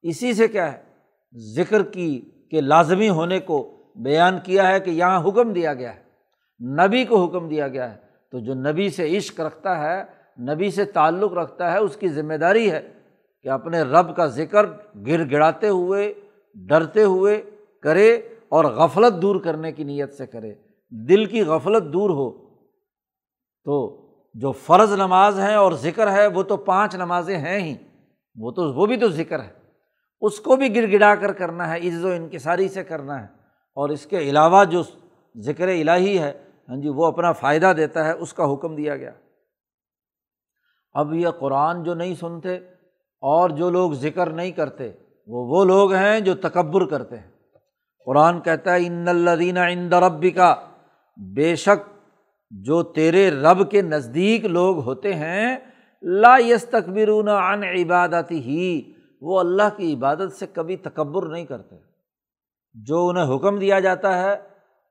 اسی 0.02 0.34
سے 0.34 0.48
کیا 0.48 0.72
ہے، 0.74 0.82
ذکر 1.56 1.84
کی، 1.84 2.32
کے 2.50 2.62
لازمی 2.62 3.10
ہونے 3.10 3.40
کو 3.40 3.78
بیان 3.96 4.40
کیا 4.44 4.68
ہے 4.68 4.80
کہ 4.80 4.90
یہاں 4.90 5.22
حکم 5.24 5.54
دیا 5.54 5.74
گیا 5.74 5.96
ہے، 5.96 6.02
نبی 6.60 7.06
کو 7.06 7.26
حکم 7.26 7.48
دیا 7.50 7.68
گیا 7.68 7.92
ہے۔ 7.92 7.98
تو 8.32 8.40
جو 8.40 8.54
نبی 8.54 8.90
سے 8.90 9.18
عشق 9.18 9.40
رکھتا 9.40 9.78
ہے، 9.80 10.04
نبی 10.54 10.72
سے 10.72 10.86
تعلق 10.86 11.34
رکھتا 11.34 11.72
ہے، 11.72 11.78
اس 11.78 11.98
کی 11.98 12.08
ذمہ 12.08 12.34
داری 12.34 12.72
ہے 12.72 12.82
کہ 13.42 13.50
اپنے 13.50 13.82
رب 13.82 14.16
کا 14.16 14.26
ذکر 14.26 14.66
گر 15.08 15.32
گڑاتے 15.32 15.70
ہوئے، 15.70 16.14
ڈرتے 16.56 17.04
ہوئے 17.04 17.42
کرے۔ 17.82 18.22
اور 18.54 18.66
غفلت 18.66 19.22
دور 19.22 19.36
کرنے 19.44 19.72
کی 19.72 19.84
نیت 19.84 20.14
سے 20.14 20.26
کرے 20.26 20.54
دل 20.92 21.26
کی 21.26 21.42
غفلت 21.42 21.84
دور 21.94 22.10
ہو 22.10 22.30
تو 23.66 23.78
جو 24.36 24.52
فرض 24.52 24.94
نماز 24.94 25.40
ہیں 25.40 25.56
اور 25.56 25.72
ذکر 25.72 26.12
ہے 26.12 26.28
وہ 26.28 26.44
تو 26.44 26.58
پانچ 26.58 26.96
نمازیں 26.96 27.38
ہیں 27.38 27.60
ہی 27.60 27.76
وہ 28.38 28.52
تو 28.52 28.74
وہ 28.74 28.86
بھی 28.86 28.98
تو 28.98 29.08
ذکر 29.08 29.44
ہے 29.44 29.52
اس 30.22 30.40
کو 30.40 30.56
بھی 30.56 30.76
گر 30.76 30.88
گڑا 30.92 31.14
کر 31.16 31.34
کرنا 31.34 31.70
ہے 31.70 31.80
عز 31.90 32.06
و 32.06 32.08
انکساری 32.08 32.68
سے 32.70 32.84
کرنا 32.84 33.22
ہے 33.22 33.28
اور 33.78 33.90
اس 33.90 34.06
کے 34.06 34.20
علاوہ 34.20 34.64
جو 34.66 34.84
ذکر 35.36 35.68
الہی 35.68 36.18
ہے 36.20 36.32
ہاں 36.70 36.78
جی 36.78 36.90
وہ 36.90 37.06
اپنا 37.06 37.32
فائدہ 37.32 37.74
دیتا 37.78 38.06
ہے 38.06 38.12
اس 38.12 38.34
کا 38.34 38.54
حکم 38.54 38.76
دیا 38.76 38.96
گیا 38.96 39.12
اب 40.96 41.14
یہ 41.14 41.30
قرآن 41.40 41.84
جو 41.84 41.94
نہیں 41.94 42.16
سنتے 42.16 42.56
اور 43.24 43.50
جو 43.50 43.70
لوگ 43.70 43.92
ذکر 43.92 44.30
نہیں 44.30 44.52
کرتے 44.52 44.92
وہ 45.28 45.46
وہ 45.48 45.66
لوگ 45.66 45.94
ہیں 45.94 46.20
جو 46.20 46.36
تکبر 46.36 46.86
کرتے 46.86 47.18
ہیں 47.18 47.33
قرآن 48.06 48.42
کہتا 48.42 48.74
ہے 48.74 48.88
ان 48.88 49.08
الدین 49.08 49.58
ان 49.58 49.94
ربی 49.94 50.30
کا 50.30 50.56
بے 51.36 51.56
شک 51.56 52.00
جو 52.52 52.84
تیرے 52.84 53.32
رب 53.32 53.72
کے 53.72 53.82
نزدیک 53.82 54.46
لوگ 54.46 54.80
ہوتے 54.80 55.14
ہیں، 55.14 55.58
لا 56.02 56.38
یس 56.38 56.66
تقبرون 56.66 57.28
عن 57.28 57.64
عبادت 57.64 58.32
ہی 58.32 58.94
وہ 59.22 59.40
اللہ 59.40 59.78
کی 59.78 59.94
عبادت 59.94 60.34
سے 60.40 60.46
کبھی 60.54 60.76
تکبر 60.76 61.26
نہیں 61.30 61.46
کرتے۔ 61.46 61.76
جو 62.74 63.08
انہیں 63.08 63.36
حکم 63.36 63.60
دیا 63.60 63.80
جاتا 63.80 64.22
ہے 64.22 64.36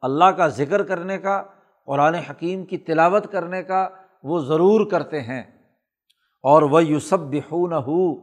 اللہ 0.02 0.24
کا 0.24 0.48
ذکر 0.48 0.82
کرنے 0.82 1.18
کا، 1.18 1.42
قرآن 1.86 2.14
حکیم 2.14 2.64
کی 2.64 2.78
تلاوت 2.78 3.32
کرنے 3.32 3.62
کا، 3.62 3.88
وہ 4.22 4.40
ضرور 4.40 4.90
کرتے 4.90 5.20
ہیں۔ 5.20 5.42
اور 6.42 6.62
وہ 6.62 6.84
یوسف 6.84 7.12
بہون 7.12 7.72
ہو 7.72 8.14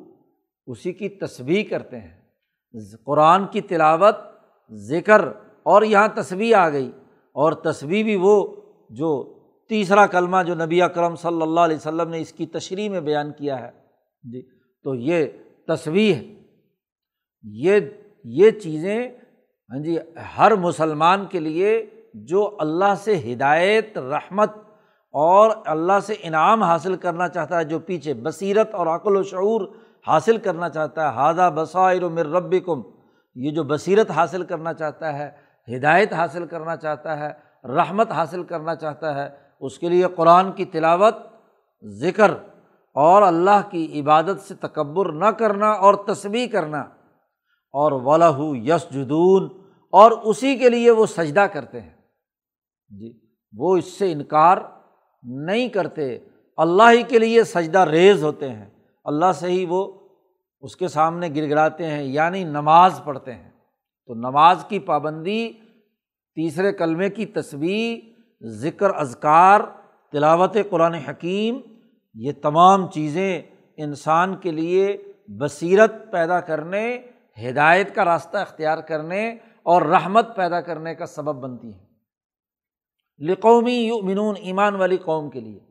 اسی 0.68 0.94
کی 0.94 1.10
تصویر 1.10 1.66
کرتے 1.70 2.00
ہیں۔ 2.00 2.20
قرآن 3.06 3.48
کی 3.48 3.62
تلاوت 3.62 4.16
ذکر 4.72 5.26
اور 5.64 5.82
یہاں 5.82 6.08
تصویر 6.08 6.56
آ 6.56 6.70
گئی 6.70 6.92
اور 7.34 7.54
تصویر 7.54 8.04
بھی 8.04 8.16
وہ 8.16 8.56
جو 8.90 9.34
تیسرا 9.70 10.06
کلمہ 10.06 10.38
جو 10.48 10.56
نبی 10.56 10.82
اکرم 10.82 11.16
صلی 11.16 11.42
اللہ 11.42 11.60
علیہ 11.60 11.76
وسلم 11.76 12.10
نے 12.10 12.20
اس 12.20 12.34
کی 12.34 12.46
تشریح 12.46 12.90
میں 12.90 13.02
بیان 13.02 13.32
کیا 13.32 13.60
ہے۔ 13.62 13.72
جی 14.24 14.42
تو 14.84 14.96
یہ 14.96 15.26
تصویر 15.68 16.16
ہے 16.16 16.36
یہ 17.44 17.80
یہ 18.24 18.52
چیزیں 18.52 19.10
ہاں 19.72 19.80
جی 19.80 19.98
ہر 20.38 20.56
مسلمان 20.56 21.26
کے 21.26 21.40
لیے 21.40 21.86
جو 22.14 22.58
اللہ 22.60 22.94
سے 22.98 23.34
ہدایت، 23.34 23.98
رحمت 23.98 24.52
اور 25.14 25.52
اللہ 25.66 26.00
سے 26.06 26.16
انعام 26.24 26.64
حاصل 26.64 26.96
کرنا 26.96 27.28
چاہتا 27.28 27.60
ہے، 27.60 27.64
جو 27.64 27.80
پیچھے 27.80 28.14
بصیرت 28.14 28.74
اور 28.76 28.88
عقل 28.88 29.16
و 29.16 29.24
شعور 29.24 29.62
حاصل 30.08 30.38
کرنا 30.38 30.70
چاہتا 30.70 31.04
ہے۔ 31.04 31.16
ہادہ 31.16 31.50
بصائر 31.56 32.04
و 32.04 32.10
مر 32.10 32.26
رب 32.26 32.56
کم 32.66 32.82
یہ 33.40 33.52
جو 33.52 33.64
بصیرت 33.64 34.12
حاصل 34.12 34.44
کرنا 34.44 34.74
چاہتا 34.74 35.20
ہے، 35.20 35.32
ہدایت 35.78 36.14
حاصل 36.14 36.46
کرنا 36.46 36.76
چاہتا 36.76 37.20
ہے، 37.20 37.30
رحمت 37.68 38.12
حاصل 38.12 38.44
کرنا 38.44 38.76
چاہتا 38.76 39.16
ہے، 39.16 39.30
اس 39.60 39.80
کے 39.80 39.90
لیے 39.90 40.06
قرآن 40.16 40.52
کی 40.52 40.66
تلاوت، 40.66 41.16
ذکر 41.84 42.32
اور 42.94 43.22
اللہ 43.22 43.62
کی 43.70 44.02
عبادت 44.02 44.42
سے 44.48 44.56
تکبر 44.56 45.12
نہ 45.12 45.26
کرنا 45.26 45.70
اور 45.70 45.94
تصویر 45.94 46.50
کرنا۔ 46.52 46.80
اور 47.74 47.92
ولاح 47.92 48.38
یس 48.42 48.90
جدون 48.92 49.50
اور 49.92 50.12
اسی 50.12 50.58
کے 50.58 50.70
لیے 50.70 50.92
وہ 50.92 51.06
سجدہ 51.06 51.40
کرتے 51.40 51.82
ہیں۔ 51.82 51.94
جی 52.90 53.20
وہ 53.58 53.78
اس 53.78 53.86
سے 53.86 54.12
انکار 54.12 54.58
نہیں 55.24 55.68
کرتے۔ 55.68 56.20
اللہ 56.58 56.84
ہی 56.92 57.04
کے 57.04 57.20
لیے 57.20 57.44
سجدہ 57.44 57.80
ریز 57.80 58.24
ہوتے 58.24 58.50
ہیں۔ 58.50 58.70
اللہ 59.06 59.32
سے 59.36 59.48
ہی 59.48 59.66
وہ 59.70 59.99
اس 60.62 60.76
کے 60.76 60.88
سامنے 60.88 61.30
گر 61.36 61.50
گراتے 61.50 61.88
ہیں 61.88 62.04
یعنی 62.04 62.44
نماز 62.44 63.02
پڑھتے 63.04 63.34
ہیں۔ 63.34 63.52
تو 64.06 64.14
نماز 64.14 64.66
کی 64.70 64.80
پابندی، 64.80 65.54
تیسرے 66.36 66.74
کلمے 66.74 67.10
کی 67.10 67.26
تصویر 67.26 68.00
ذکر، 68.48 68.90
اذکار، 68.96 69.60
تلاوت 70.12 70.58
قرآن 70.70 70.94
حکیم، 70.94 71.60
یہ 72.14 72.32
تمام 72.42 72.88
چیزیں 72.88 73.42
انسان 73.78 74.36
کے 74.36 74.52
لیے 74.52 74.98
بصیرت 75.28 75.94
پیدا 76.12 76.40
کرنے، 76.40 76.98
ہدایت 77.50 77.96
کا 77.96 78.06
راستہ 78.06 78.38
اختیار 78.38 78.78
کرنے 78.78 79.30
اور 79.64 79.82
رحمت 79.82 80.36
پیدا 80.36 80.62
کرنے 80.62 80.96
کا 80.96 81.06
سبب 81.06 81.36
بنتی 81.36 81.74
ہیں۔ 81.74 81.86
لقومی 83.20 83.76
یؤمنون، 83.76 84.36
ایمان 84.40 84.76
والی 84.76 84.98
قوم 84.98 85.30
کے 85.30 85.40
لیے۔ 85.40 85.69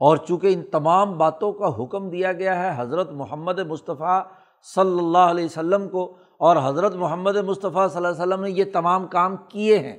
اور 0.00 0.16
چونکہ 0.16 0.52
ان 0.52 0.62
تمام 0.62 1.18
باتوں 1.18 1.52
کا 1.52 1.68
حکم 1.82 2.08
دیا 2.10 2.32
گیا 2.32 2.58
ہے، 2.62 2.82
حضرت 2.82 3.10
محمد 3.10 3.58
مصطفیٰ 3.58 4.20
صلی 4.74 4.98
اللہ 4.98 5.26
علیہ 5.30 5.44
وسلم 5.44 5.88
کو، 5.88 6.16
اور 6.36 6.56
حضرت 6.64 6.94
محمد 6.94 7.36
مصطفیٰ 7.36 7.88
صلی 7.88 7.96
اللہ 7.96 8.08
علیہ 8.08 8.22
وسلم 8.22 8.42
نے 8.42 8.50
یہ 8.50 8.64
تمام 8.72 9.06
کام 9.06 9.36
کیے 9.48 9.78
ہیں۔ 9.78 9.96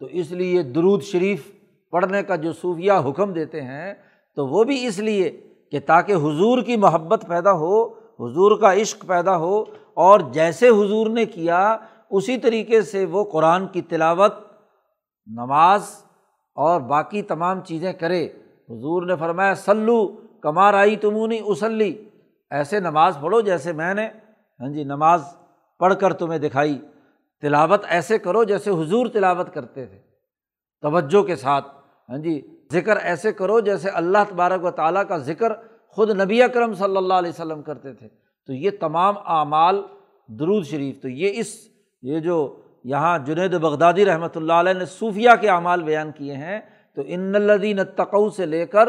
تو 0.00 0.06
اس 0.06 0.30
لیے 0.30 0.62
درود 0.62 1.02
شریف 1.02 1.50
پڑھنے 1.90 2.22
کا 2.22 2.36
جو 2.36 2.52
صوفیہ 2.52 2.92
حکم 2.92 3.32
دیتے 3.32 3.62
ہیں، 3.62 3.94
تو 4.36 4.46
وہ 4.46 4.64
بھی 4.64 4.86
اس 4.86 4.98
لیے 4.98 5.30
کہ 5.70 5.80
تاکہ 5.80 6.12
حضور 6.12 6.62
کی 6.62 6.76
محبت 6.76 7.24
پیدا 7.28 7.52
ہو، 7.52 7.84
حضور 8.20 8.58
کا 8.58 8.74
عشق 8.74 9.06
پیدا 9.06 9.36
ہو، 9.36 9.64
اور 9.94 10.20
جیسے 10.32 10.68
حضور 10.68 11.06
نے 11.06 11.24
کیا، 11.24 11.76
اسی 12.10 12.36
طریقے 12.36 12.82
سے 12.82 13.04
وہ 13.04 13.24
قرآن 13.24 13.66
کی 13.66 13.82
تلاوت، 13.82 14.34
نماز 15.26 15.82
اور 16.56 16.80
باقی 16.80 17.22
تمام 17.22 17.60
چیزیں 17.60 17.92
کرے۔ 17.92 18.28
حضور 18.68 19.02
نے 19.02 19.16
فرمایا 19.16 19.54
سلو 19.54 20.06
کمار 20.40 20.74
آئی 20.74 20.96
تمونی 20.96 21.38
اسلی 21.44 22.04
ایسے 22.50 22.80
نماز 22.80 23.16
پڑھو 23.20 23.40
جیسے 23.40 23.72
میں 23.72 23.94
نے 23.94 24.08
ہاں 24.60 24.68
جی 24.68 24.84
نماز 24.84 25.22
پڑھ 25.78 25.94
کر 26.00 26.12
تمہیں 26.12 26.38
دکھائی۔ 26.38 26.78
تلاوت 27.42 27.84
ایسے 27.88 28.18
کرو 28.18 28.44
جیسے 28.44 28.70
حضور 28.70 29.06
تلاوت 29.06 29.54
کرتے 29.54 29.86
تھے۔ 29.86 29.98
توجہ 30.82 31.22
کے 31.22 31.36
ساتھ 31.36 31.66
ہاں 32.08 32.18
جی 32.18 32.40
ذکر 32.72 32.96
ایسے 32.96 33.32
کرو 33.32 33.60
جیسے 33.60 33.88
اللہ 33.88 34.18
تبارک 34.28 34.64
و 34.64 34.70
تعالیٰ 34.70 35.02
کا 35.08 35.16
ذکر 35.18 35.52
خود 35.88 36.10
نبی 36.20 36.42
اکرم 36.42 36.74
صلی 36.74 36.96
اللہ 36.96 37.14
علیہ 37.14 37.30
وسلم 37.30 37.62
کرتے 37.62 37.92
تھے۔ 37.92 38.08
تو 38.46 38.52
یہ 38.52 38.70
تمام 38.80 39.14
اعمال 39.26 39.82
درود 40.28 40.66
شریف، 40.66 41.02
تو 41.02 41.08
یہ 41.08 41.30
اس، 41.34 41.54
یہ 42.02 42.20
جو 42.20 42.56
یہاں 42.84 43.18
جنید 43.18 43.54
بغدادی 43.54 44.04
رحمۃ 44.04 44.36
اللہ 44.36 44.52
علیہ 44.52 44.72
نے 44.72 44.84
صوفیہ 44.84 45.30
کے 45.40 45.48
اعمال 45.48 45.82
بیان 45.82 46.12
کیے 46.12 46.34
ہیں 46.34 46.60
تو 46.94 47.02
ان 47.06 47.34
الدین 47.34 47.78
تقو 47.96 48.30
سے 48.30 48.46
لے 48.46 48.66
کر 48.66 48.88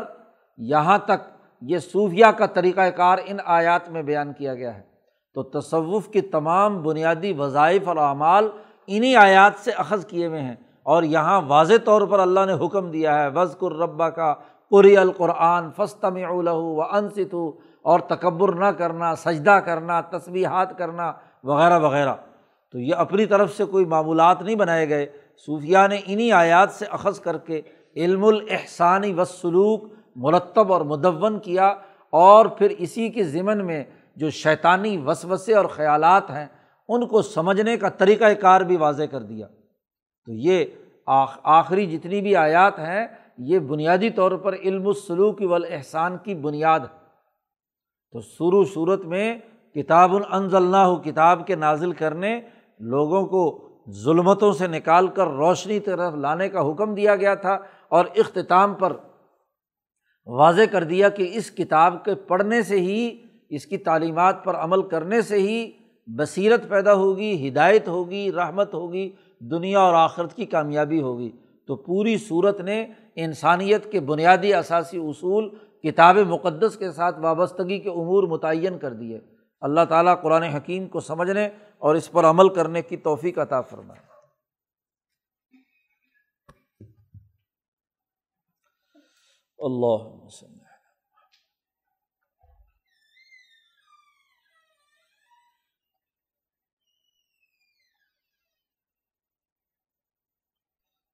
یہاں 0.58 0.98
تک 0.98 1.30
یہ 1.62 1.78
صوفیہ 1.78 2.26
کا 2.38 2.46
طریقۂ 2.46 2.82
کار 2.96 3.18
ان 3.26 3.38
آیات 3.46 3.90
میں 3.90 4.04
بیان 4.04 4.34
کیا 4.34 4.54
گیا 4.54 4.76
ہے۔ 4.76 4.96
تو 5.34 5.44
تصوف 5.44 6.08
کی 6.08 6.22
تمام 6.22 6.84
بنیادی 6.84 7.34
وظائف 7.34 7.88
اور 7.88 7.98
اعمال 7.98 8.50
انہیں 8.88 9.16
آیات 9.16 9.60
سے 9.60 9.72
اخذ 9.72 10.06
کیے 10.06 10.28
ہوئے 10.28 10.42
ہیں 10.42 10.56
اور 10.84 11.04
یہاں 11.04 11.42
واضح 11.48 11.74
طور 11.86 12.02
پر 12.02 12.20
اللہ 12.20 12.40
نے 12.46 12.66
حکم 12.66 12.92
دیا 12.92 13.24
ہے 13.24 13.28
وزق 13.28 13.64
الربا 13.64 14.10
کا 14.10 14.34
قری 14.72 14.98
القرآن 14.98 15.70
فستم 15.78 16.18
و 16.48 16.82
انست 16.82 17.36
اور 17.82 18.00
تکبر 18.00 18.56
نہ 18.56 18.66
کرنا، 18.66 19.16
سجدہ 19.16 19.60
کرنا 19.66 20.02
تصویحات 20.02 20.78
کرنا 20.78 21.14
وغیرہ 21.44 21.80
وغیرہ۔ 21.80 22.14
تو 22.72 22.80
یہ 22.80 22.96
اپنی 22.96 23.26
طرف 23.26 23.58
سے 23.58 23.66
کوئی 23.66 23.86
معمولات 23.86 24.42
نہیں 24.42 24.56
بنائے 24.56 24.90
گئے۔ 24.90 25.06
صوفیہ 25.46 25.78
نے 25.90 26.00
انہیں 26.06 26.32
آیات 26.32 26.72
سے 26.72 26.86
اخذ 26.86 27.20
کر 27.20 27.38
کے 27.38 27.62
علم 27.96 28.26
الاحسانی 28.26 29.14
و 29.14 29.26
سلوک 29.26 29.94
مرتب 30.16 30.74
اور 30.74 30.82
مدّ 30.82 31.06
کیا 31.44 31.76
اور 32.10 32.46
پھر 32.46 32.70
اسی 32.70 33.10
کے 33.10 33.24
ضمن 33.24 33.66
میں 33.66 33.84
جو 34.16 34.30
شیطانی 34.30 34.98
وسوسے 34.98 35.56
اور 35.56 35.66
خیالات 35.66 36.30
ہیں، 36.30 36.46
ان 36.88 37.08
کو 37.08 37.22
سمجھنے 37.22 37.78
کا 37.78 37.90
طریقۂ 37.90 38.26
کار 38.42 38.62
بھی 38.62 38.78
واضح 38.78 39.04
کر 39.04 39.22
دیا۔ 39.22 39.48
تو 40.26 40.32
یہ 40.32 40.66
آخری 41.44 41.86
جتنی 41.86 42.22
بھی 42.22 42.36
آیات 42.36 42.80
ہیں، 42.80 43.08
یہ 43.38 43.60
بنیادی 43.60 44.10
طور 44.10 44.32
پر 44.32 44.54
علم 44.54 44.88
السلوک 44.88 45.42
والاحسان 45.42 46.18
کی 46.18 46.36
بنیاد 46.36 46.80
ہے۔ 46.80 47.06
تو 48.12 48.22
شروع 48.22 48.64
صورت 48.74 49.06
میں 49.06 49.38
کتاب 49.76 50.16
النزلنا 50.16 50.94
کتاب 51.06 51.48
کے 51.48 51.56
نازل 51.56 51.92
کرنے 51.92 52.42
لوگوں 52.80 53.26
کو 53.26 53.68
ظلمتوں 53.92 54.52
سے 54.52 54.68
نکال 54.68 55.08
کر 55.08 55.28
روشنی 55.28 55.80
طرف 55.80 56.14
لانے 56.14 56.50
کا 56.50 56.72
حکم 56.72 56.96
دیا 56.96 57.16
گیا 57.16 57.36
تھا۔ 57.36 57.58
اور 57.90 58.06
اختتام 58.16 58.74
پر 58.74 58.94
واضح 60.28 60.62
کر 60.72 60.84
دیا 60.84 61.10
کہ 61.10 61.30
اس 61.34 61.52
کتاب 61.52 62.06
کے 62.06 62.16
پڑھنے 62.16 62.62
سے 62.62 62.80
ہی، 62.80 63.24
اس 63.50 63.66
کی 63.66 63.78
تعلیمات 63.78 64.44
پر 64.44 64.56
عمل 64.56 64.82
کرنے 64.82 65.22
سے 65.22 65.36
ہی 65.36 65.72
بصیرت 66.08 66.70
پیدا 66.70 66.94
ہوگی، 66.94 67.50
ہدایت 67.50 67.88
ہوگی، 67.88 68.32
رحمت 68.32 68.74
ہوگی، 68.74 69.12
دنیا 69.40 69.80
اور 69.80 69.94
آخرت 69.94 70.34
کی 70.34 70.46
کامیابی 70.46 71.02
ہوگی۔ 71.02 71.32
تو 71.68 71.76
پوری 71.76 72.18
صورت 72.18 72.62
نے 72.62 72.86
انسانیت 73.16 73.92
کے 73.92 74.00
بنیادی 74.00 74.54
اثاثی 74.54 74.98
اصول 74.98 75.50
کتاب 75.84 76.18
مقدس 76.18 76.78
کے 76.78 76.92
ساتھ 76.92 77.20
وابستگی 77.20 77.80
کے 77.80 77.90
امور 77.90 78.24
متعین 78.24 78.78
کر 78.78 78.94
دیے۔ 78.94 79.20
اللہ 79.62 79.82
تعالیٰ 79.90 80.22
قرآن 80.22 80.44
حکیم 80.44 80.88
کو 80.88 81.00
سمجھنے 81.00 81.50
اور 81.78 81.96
اس 81.96 82.12
پر 82.12 82.26
عمل 82.26 82.50
کرنے 82.50 82.82
کی 82.82 82.98
توفیق 82.98 83.40
عطا 83.40 83.62
فرمائے۔ 83.62 84.15
اللہ 89.60 90.04
وسلم 90.26 90.60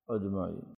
اجمائی 0.09 0.61